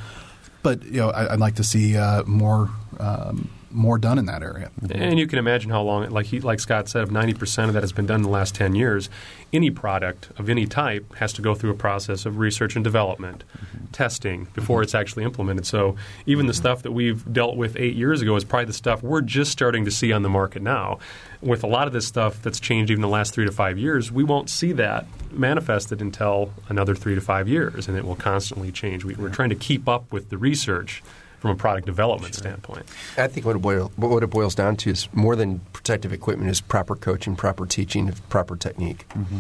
But 0.64 0.84
you 0.84 0.98
know, 1.02 1.10
I, 1.10 1.32
would 1.32 1.40
like 1.40 1.56
to 1.56 1.64
see 1.64 1.98
uh, 1.98 2.24
more. 2.24 2.70
Um, 3.00 3.50
more 3.72 3.98
done 3.98 4.18
in 4.18 4.26
that 4.26 4.44
area. 4.44 4.72
And 4.92 5.20
you 5.20 5.28
can 5.28 5.40
imagine 5.40 5.70
how 5.70 5.82
long, 5.82 6.10
like 6.10 6.28
he, 6.28 6.40
like 6.40 6.60
Scott 6.60 6.90
said, 6.90 7.04
of 7.04 7.10
90% 7.10 7.68
of 7.68 7.74
that 7.74 7.84
has 7.84 7.92
been 7.92 8.06
done 8.06 8.18
in 8.18 8.24
the 8.24 8.30
last 8.30 8.56
10 8.56 8.76
years, 8.76 9.10
any 9.54 9.70
product 9.70 10.30
of 10.38 10.50
any 10.50 10.66
type 10.66 11.16
has 11.16 11.34
to 11.34 11.42
go 11.42 11.56
through 11.56 11.72
a 11.72 11.76
process 11.76 12.26
of 12.26 12.38
research 12.38 12.76
and 12.76 12.84
development, 12.84 13.44
mm-hmm. 13.58 13.86
testing 13.92 14.48
before 14.54 14.78
mm-hmm. 14.78 14.84
it's 14.84 14.96
actually 14.96 15.24
implemented. 15.24 15.66
So 15.66 15.96
even 16.26 16.44
mm-hmm. 16.44 16.48
the 16.48 16.54
stuff 16.54 16.84
that 16.84 16.92
we've 16.92 17.32
dealt 17.32 17.58
with 17.58 17.76
eight 17.78 17.96
years 17.96 18.22
ago 18.22 18.36
is 18.36 18.44
probably 18.44 18.66
the 18.66 18.74
stuff 18.74 19.04
we're 19.04 19.22
just 19.22 19.52
starting 19.52 19.86
to 19.86 19.92
see 19.92 20.12
on 20.12 20.22
the 20.22 20.30
market 20.30 20.62
now. 20.62 21.00
With 21.42 21.64
a 21.64 21.68
lot 21.68 21.88
of 21.88 21.94
this 21.94 22.06
stuff 22.06 22.42
that's 22.42 22.60
changed 22.60 22.92
even 22.92 23.02
the 23.02 23.08
last 23.08 23.34
three 23.34 23.46
to 23.46 23.52
five 23.52 23.78
years, 23.78 24.12
we 24.12 24.24
won't 24.24 24.50
see 24.50 24.74
that 24.74 25.06
manifested 25.32 26.02
until 26.02 26.54
another 26.70 26.94
three 26.94 27.16
to 27.16 27.22
five 27.22 27.48
years, 27.48 27.88
and 27.88 27.98
it 27.98 28.06
will 28.06 28.16
constantly 28.16 28.72
change. 28.72 29.04
We, 29.04 29.16
we're 29.16 29.30
trying 29.30 29.50
to 29.50 29.56
keep 29.56 29.90
up 29.90 30.12
with 30.12 30.30
the 30.30 30.38
research 30.38 31.02
from 31.42 31.50
a 31.50 31.56
product 31.56 31.88
development 31.88 32.36
sure. 32.36 32.44
standpoint. 32.44 32.86
I 33.18 33.28
think 33.28 33.48
what 33.48 33.56
it, 33.56 33.60
boil, 33.64 33.92
what 33.96 34.22
it, 34.22 34.30
boils 34.30 34.54
down 34.54 34.78
to 34.78 34.92
is 34.92 35.10
more 35.12 35.36
than 35.36 35.60
protective 35.74 36.14
equipment 36.14 36.52
is 36.52 36.62
proper 36.62 36.96
coaching, 36.96 37.36
proper 37.36 37.66
teaching, 37.66 38.14
proper 38.30 38.56
technique. 38.56 39.10
Mm-hmm. 39.10 39.40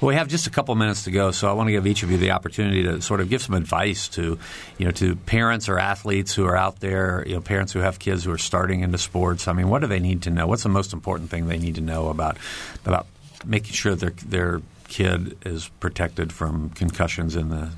Well, 0.00 0.08
we 0.08 0.14
have 0.14 0.28
just 0.28 0.46
a 0.46 0.50
couple 0.50 0.74
minutes 0.76 1.04
to 1.04 1.10
go, 1.10 1.30
so 1.30 1.50
I 1.50 1.52
want 1.52 1.68
to 1.68 1.72
give 1.72 1.86
each 1.86 2.02
of 2.02 2.10
you 2.10 2.16
the 2.16 2.30
opportunity 2.30 2.82
to 2.84 3.02
sort 3.02 3.20
of 3.20 3.28
give 3.28 3.42
some 3.42 3.54
advice 3.54 4.08
to, 4.08 4.38
you 4.78 4.86
know, 4.86 4.92
to 4.92 5.14
parents 5.14 5.68
or 5.68 5.78
athletes 5.78 6.32
who 6.34 6.46
are 6.46 6.56
out 6.56 6.80
there, 6.80 7.22
you 7.26 7.34
know, 7.34 7.42
parents 7.42 7.74
who 7.74 7.80
have 7.80 7.98
kids 7.98 8.24
who 8.24 8.32
are 8.32 8.38
starting 8.38 8.80
into 8.80 8.96
sports. 8.96 9.46
I 9.46 9.52
mean, 9.52 9.68
what 9.68 9.80
do 9.80 9.86
they 9.88 10.00
need 10.00 10.22
to 10.22 10.30
know? 10.30 10.46
What's 10.46 10.62
the 10.62 10.70
most 10.70 10.94
important 10.94 11.28
thing 11.28 11.48
they 11.48 11.58
need 11.58 11.74
to 11.74 11.82
know 11.82 12.08
about 12.08 12.38
about 12.86 13.06
making 13.44 13.72
sure 13.72 13.94
their 13.94 14.14
their 14.24 14.62
kid 14.88 15.36
is 15.44 15.68
protected 15.80 16.32
from 16.32 16.70
concussions 16.70 17.36
in 17.36 17.50
the 17.50 17.70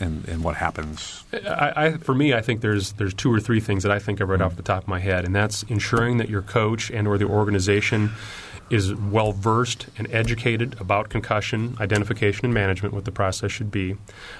and, 0.00 0.26
and 0.28 0.44
what 0.44 0.56
happens? 0.56 1.24
I, 1.32 1.72
I, 1.76 1.92
for 1.98 2.14
me, 2.14 2.34
I 2.34 2.40
think 2.40 2.60
there's 2.60 2.92
there's 2.92 3.14
two 3.14 3.32
or 3.32 3.40
three 3.40 3.60
things 3.60 3.82
that 3.82 3.92
I 3.92 3.98
think 3.98 4.20
of 4.20 4.28
right 4.28 4.38
mm-hmm. 4.38 4.46
off 4.46 4.56
the 4.56 4.62
top 4.62 4.84
of 4.84 4.88
my 4.88 5.00
head, 5.00 5.24
and 5.24 5.34
that's 5.34 5.62
ensuring 5.64 6.18
that 6.18 6.28
your 6.28 6.42
coach 6.42 6.90
and 6.90 7.06
or 7.06 7.18
the 7.18 7.26
organization 7.26 8.10
is 8.68 8.94
well 8.94 9.32
versed 9.32 9.86
and 9.96 10.12
educated 10.12 10.74
about 10.80 11.08
concussion 11.08 11.76
identification 11.80 12.46
and 12.46 12.54
management, 12.54 12.92
what 12.92 13.04
the 13.04 13.12
process 13.12 13.52
should 13.52 13.70
be. 13.70 13.96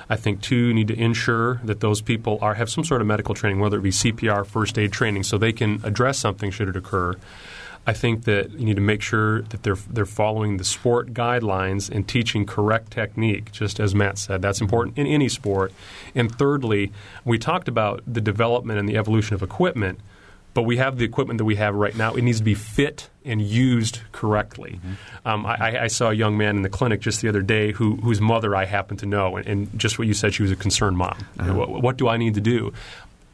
I 0.08 0.16
think 0.16 0.40
two, 0.40 0.56
you 0.56 0.74
need 0.74 0.88
to 0.88 0.98
ensure 0.98 1.60
that 1.64 1.80
those 1.80 2.00
people 2.00 2.38
are 2.40 2.54
have 2.54 2.68
some 2.68 2.84
sort 2.84 3.00
of 3.00 3.06
medical 3.06 3.34
training, 3.34 3.60
whether 3.60 3.78
it 3.78 3.82
be 3.82 3.90
CPR, 3.90 4.44
first 4.46 4.78
aid 4.78 4.92
training, 4.92 5.22
so 5.22 5.38
they 5.38 5.52
can 5.52 5.80
address 5.84 6.18
something 6.18 6.50
should 6.50 6.68
it 6.68 6.76
occur. 6.76 7.14
I 7.86 7.92
think 7.92 8.24
that 8.24 8.50
you 8.50 8.64
need 8.64 8.76
to 8.76 8.82
make 8.82 9.00
sure 9.00 9.42
that 9.42 9.62
they're 9.62 9.76
they're 9.76 10.06
following 10.06 10.56
the 10.56 10.64
sport 10.64 11.14
guidelines 11.14 11.88
and 11.88 12.06
teaching 12.06 12.44
correct 12.44 12.90
technique. 12.90 13.52
Just 13.52 13.78
as 13.78 13.94
Matt 13.94 14.18
said, 14.18 14.42
that's 14.42 14.60
important 14.60 14.98
in 14.98 15.06
any 15.06 15.28
sport. 15.28 15.72
And 16.14 16.34
thirdly, 16.36 16.92
we 17.24 17.38
talked 17.38 17.68
about 17.68 18.02
the 18.06 18.20
development 18.20 18.78
and 18.80 18.88
the 18.88 18.96
evolution 18.96 19.34
of 19.34 19.42
equipment. 19.42 20.00
But 20.52 20.62
we 20.62 20.78
have 20.78 20.96
the 20.96 21.04
equipment 21.04 21.36
that 21.36 21.44
we 21.44 21.56
have 21.56 21.74
right 21.74 21.94
now. 21.94 22.14
It 22.14 22.22
needs 22.22 22.38
to 22.38 22.44
be 22.44 22.54
fit 22.54 23.10
and 23.26 23.42
used 23.42 24.00
correctly. 24.12 24.80
Mm-hmm. 24.82 25.28
Um, 25.28 25.44
I, 25.44 25.82
I, 25.82 25.86
saw 25.88 26.08
a 26.08 26.14
young 26.14 26.38
man 26.38 26.56
in 26.56 26.62
the 26.62 26.70
clinic 26.70 27.00
just 27.00 27.20
the 27.20 27.28
other 27.28 27.42
day 27.42 27.72
who, 27.72 27.96
whose 27.96 28.22
mother 28.22 28.56
I 28.56 28.64
happen 28.64 28.96
to 28.98 29.06
know, 29.06 29.36
and, 29.36 29.46
and, 29.46 29.78
just 29.78 29.98
what 29.98 30.08
you 30.08 30.14
said, 30.14 30.32
she 30.32 30.42
was 30.42 30.52
a 30.52 30.56
concerned 30.56 30.96
mom. 30.96 31.18
Uh-huh. 31.38 31.52
What, 31.52 31.82
what, 31.82 31.96
do 31.98 32.08
I 32.08 32.16
need 32.16 32.34
to 32.34 32.40
do? 32.40 32.72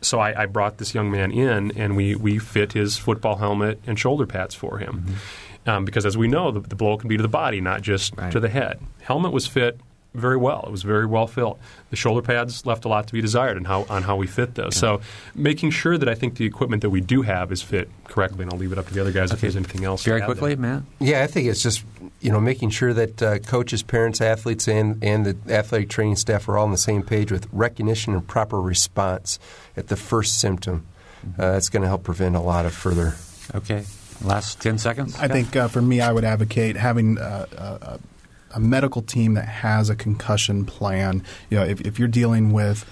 So 0.03 0.19
I, 0.19 0.43
I, 0.43 0.47
brought 0.47 0.79
this 0.79 0.95
young 0.95 1.11
man 1.11 1.31
in, 1.31 1.77
and 1.77 1.97
we, 1.97 2.15
we 2.15 2.39
fit 2.39 2.73
his 2.73 2.97
football 2.97 3.37
helmet 3.37 3.81
and 3.87 3.99
shoulder 3.99 4.27
pads 4.27 4.55
for 4.55 4.79
him. 4.79 5.05
Mm-hmm. 5.07 5.71
Um, 5.71 5.85
because 5.85 6.05
as 6.05 6.17
we 6.17 6.27
know, 6.27 6.51
the, 6.51 6.61
the, 6.61 6.75
blow 6.75 6.97
can 6.97 7.09
be 7.09 7.17
to 7.17 7.23
the 7.23 7.29
body, 7.29 7.61
not 7.61 7.83
just 7.83 8.17
right. 8.17 8.33
to 8.33 8.41
the 8.41 8.49
head. 8.49 8.81
Helmet 9.01 9.33
was 9.33 9.47
fit 9.47 9.79
very 10.15 10.37
well. 10.37 10.65
It 10.67 10.71
was 10.71 10.83
very 10.83 11.07
well 11.07 11.27
filled. 11.27 11.59
The 11.91 11.97
shoulder 11.97 12.23
pads 12.23 12.67
left 12.67 12.85
a 12.85 12.89
lot 12.89 13.07
to 13.07 13.13
be 13.13 13.21
desired 13.21 13.57
on 13.57 13.65
how 13.65 13.87
on 13.89 14.03
how 14.03 14.17
we 14.17 14.27
fit 14.27 14.55
those. 14.55 14.75
Yeah. 14.77 14.81
So 14.81 15.01
making 15.35 15.71
sure 15.71 15.97
that 15.97 16.09
I 16.09 16.15
think 16.15 16.37
the 16.37 16.45
equipment 16.45 16.83
that 16.83 16.91
we 16.91 17.01
do 17.01 17.23
have 17.23 17.53
is 17.53 17.63
fit 17.63 17.89
correctly, 18.05 18.43
and 18.43 18.53
I'll 18.53 18.59
leave 18.59 18.73
it 18.73 18.79
up 18.79 18.87
to 18.89 18.95
the 18.95 19.01
other 19.01 19.13
guys 19.13 19.31
okay. 19.31 19.37
if 19.37 19.41
there's 19.41 19.57
anything 19.57 19.85
else. 19.85 20.05
Very 20.05 20.23
quickly, 20.23 20.55
there. 20.55 20.75
Matt. 20.75 20.83
Yeah, 21.01 21.23
I 21.23 21.27
think 21.27 21.49
it's 21.49 21.63
just 21.63 21.85
you 22.21 22.31
know 22.31 22.41
making 22.41 22.71
sure 22.71 22.93
that 22.93 23.23
uh, 23.23 23.39
coaches, 23.39 23.83
parents, 23.83 24.21
athletes, 24.21 24.69
and 24.69 25.03
and 25.03 25.25
the 25.25 25.55
athletic 25.55 25.89
training 25.89 26.17
staff 26.17 26.49
are 26.49 26.59
all 26.59 26.65
on 26.65 26.73
the 26.73 26.79
same 26.79 27.03
page 27.03 27.33
with 27.33 27.49
recognition 27.53 28.15
and 28.15 28.27
proper 28.27 28.61
response 28.61 29.39
at 29.77 29.89
the 29.89 29.97
first 29.97 30.39
symptom. 30.39 30.87
Mm-hmm. 31.27 31.41
Uh, 31.41 31.53
that's 31.53 31.69
going 31.69 31.83
to 31.83 31.89
help 31.89 32.03
prevent 32.03 32.37
a 32.37 32.41
lot 32.41 32.67
of 32.67 32.75
further. 32.75 33.15
Okay. 33.55 33.85
Last 34.23 34.61
10 34.61 34.79
seconds? 34.79 35.19
I 35.19 35.29
think 35.29 35.57
uh, 35.57 35.69
for 35.69 35.83
me, 35.83 36.01
I 36.01 36.13
would 36.13 36.25
advocate 36.25 36.77
having 36.77 37.19
uh, 37.19 37.47
uh, 37.57 37.99
a 38.55 38.61
medical 38.61 39.03
team 39.03 39.35
that 39.35 39.47
has 39.47 39.91
a 39.91 39.97
concussion 39.97 40.65
plan. 40.65 41.23
You 41.51 41.59
know, 41.59 41.65
if, 41.65 41.81
if 41.83 41.99
you're 41.99 42.09
dealing 42.09 42.53
with 42.53 42.89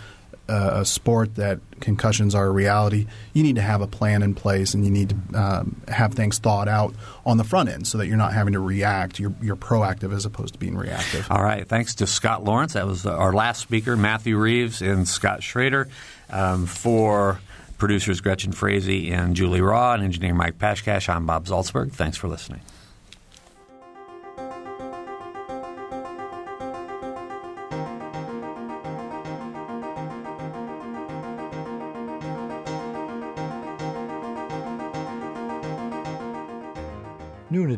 a, 0.49 0.81
a 0.81 0.85
sport 0.85 1.37
that 1.37 1.61
concussions 1.81 2.35
are 2.35 2.47
a 2.47 2.51
reality, 2.51 3.07
you 3.33 3.43
need 3.43 3.57
to 3.57 3.63
have 3.63 3.81
a 3.81 3.87
plan 3.87 4.23
in 4.23 4.35
place 4.35 4.75
and 4.75 4.85
you 4.85 4.91
need 4.91 5.11
to 5.11 5.39
um, 5.39 5.81
have 5.89 6.15
things 6.15 6.39
thought 6.39 6.69
out 6.69 6.95
on 7.25 7.37
the 7.37 7.45
front 7.45 7.69
end 7.69 7.87
so 7.87 7.99
that 7.99 8.07
you're 8.07 8.17
not 8.17 8.33
having 8.33 8.53
to 8.53 8.61
react. 8.61 9.19
You're, 9.19 9.35
you're 9.41 9.57
proactive 9.57 10.15
as 10.15 10.27
opposed 10.27 10.55
to 10.55 10.59
being 10.59 10.77
reactive. 10.77 11.31
All 11.31 11.43
right. 11.43 11.67
Thanks 11.67 11.95
to 11.97 12.07
Scott 12.07 12.45
Lawrence. 12.45 12.75
That 12.75 12.87
was 12.87 13.07
our 13.07 13.33
last 13.33 13.61
speaker, 13.61 13.97
Matthew 13.97 14.37
Reeves 14.37 14.83
and 14.83 15.09
Scott 15.09 15.43
Schrader. 15.43 15.89
Um, 16.29 16.67
for 16.67 17.41
producers 17.79 18.21
Gretchen 18.21 18.53
Frazee 18.53 19.11
and 19.11 19.35
Julie 19.35 19.61
Raw 19.61 19.95
and 19.95 20.05
engineer 20.05 20.35
Mike 20.35 20.59
Pashkash, 20.59 21.09
I'm 21.09 21.27
Bob 21.27 21.47
Zaltsberg. 21.47 21.93
Thanks 21.93 22.17
for 22.17 22.29
listening. 22.29 22.61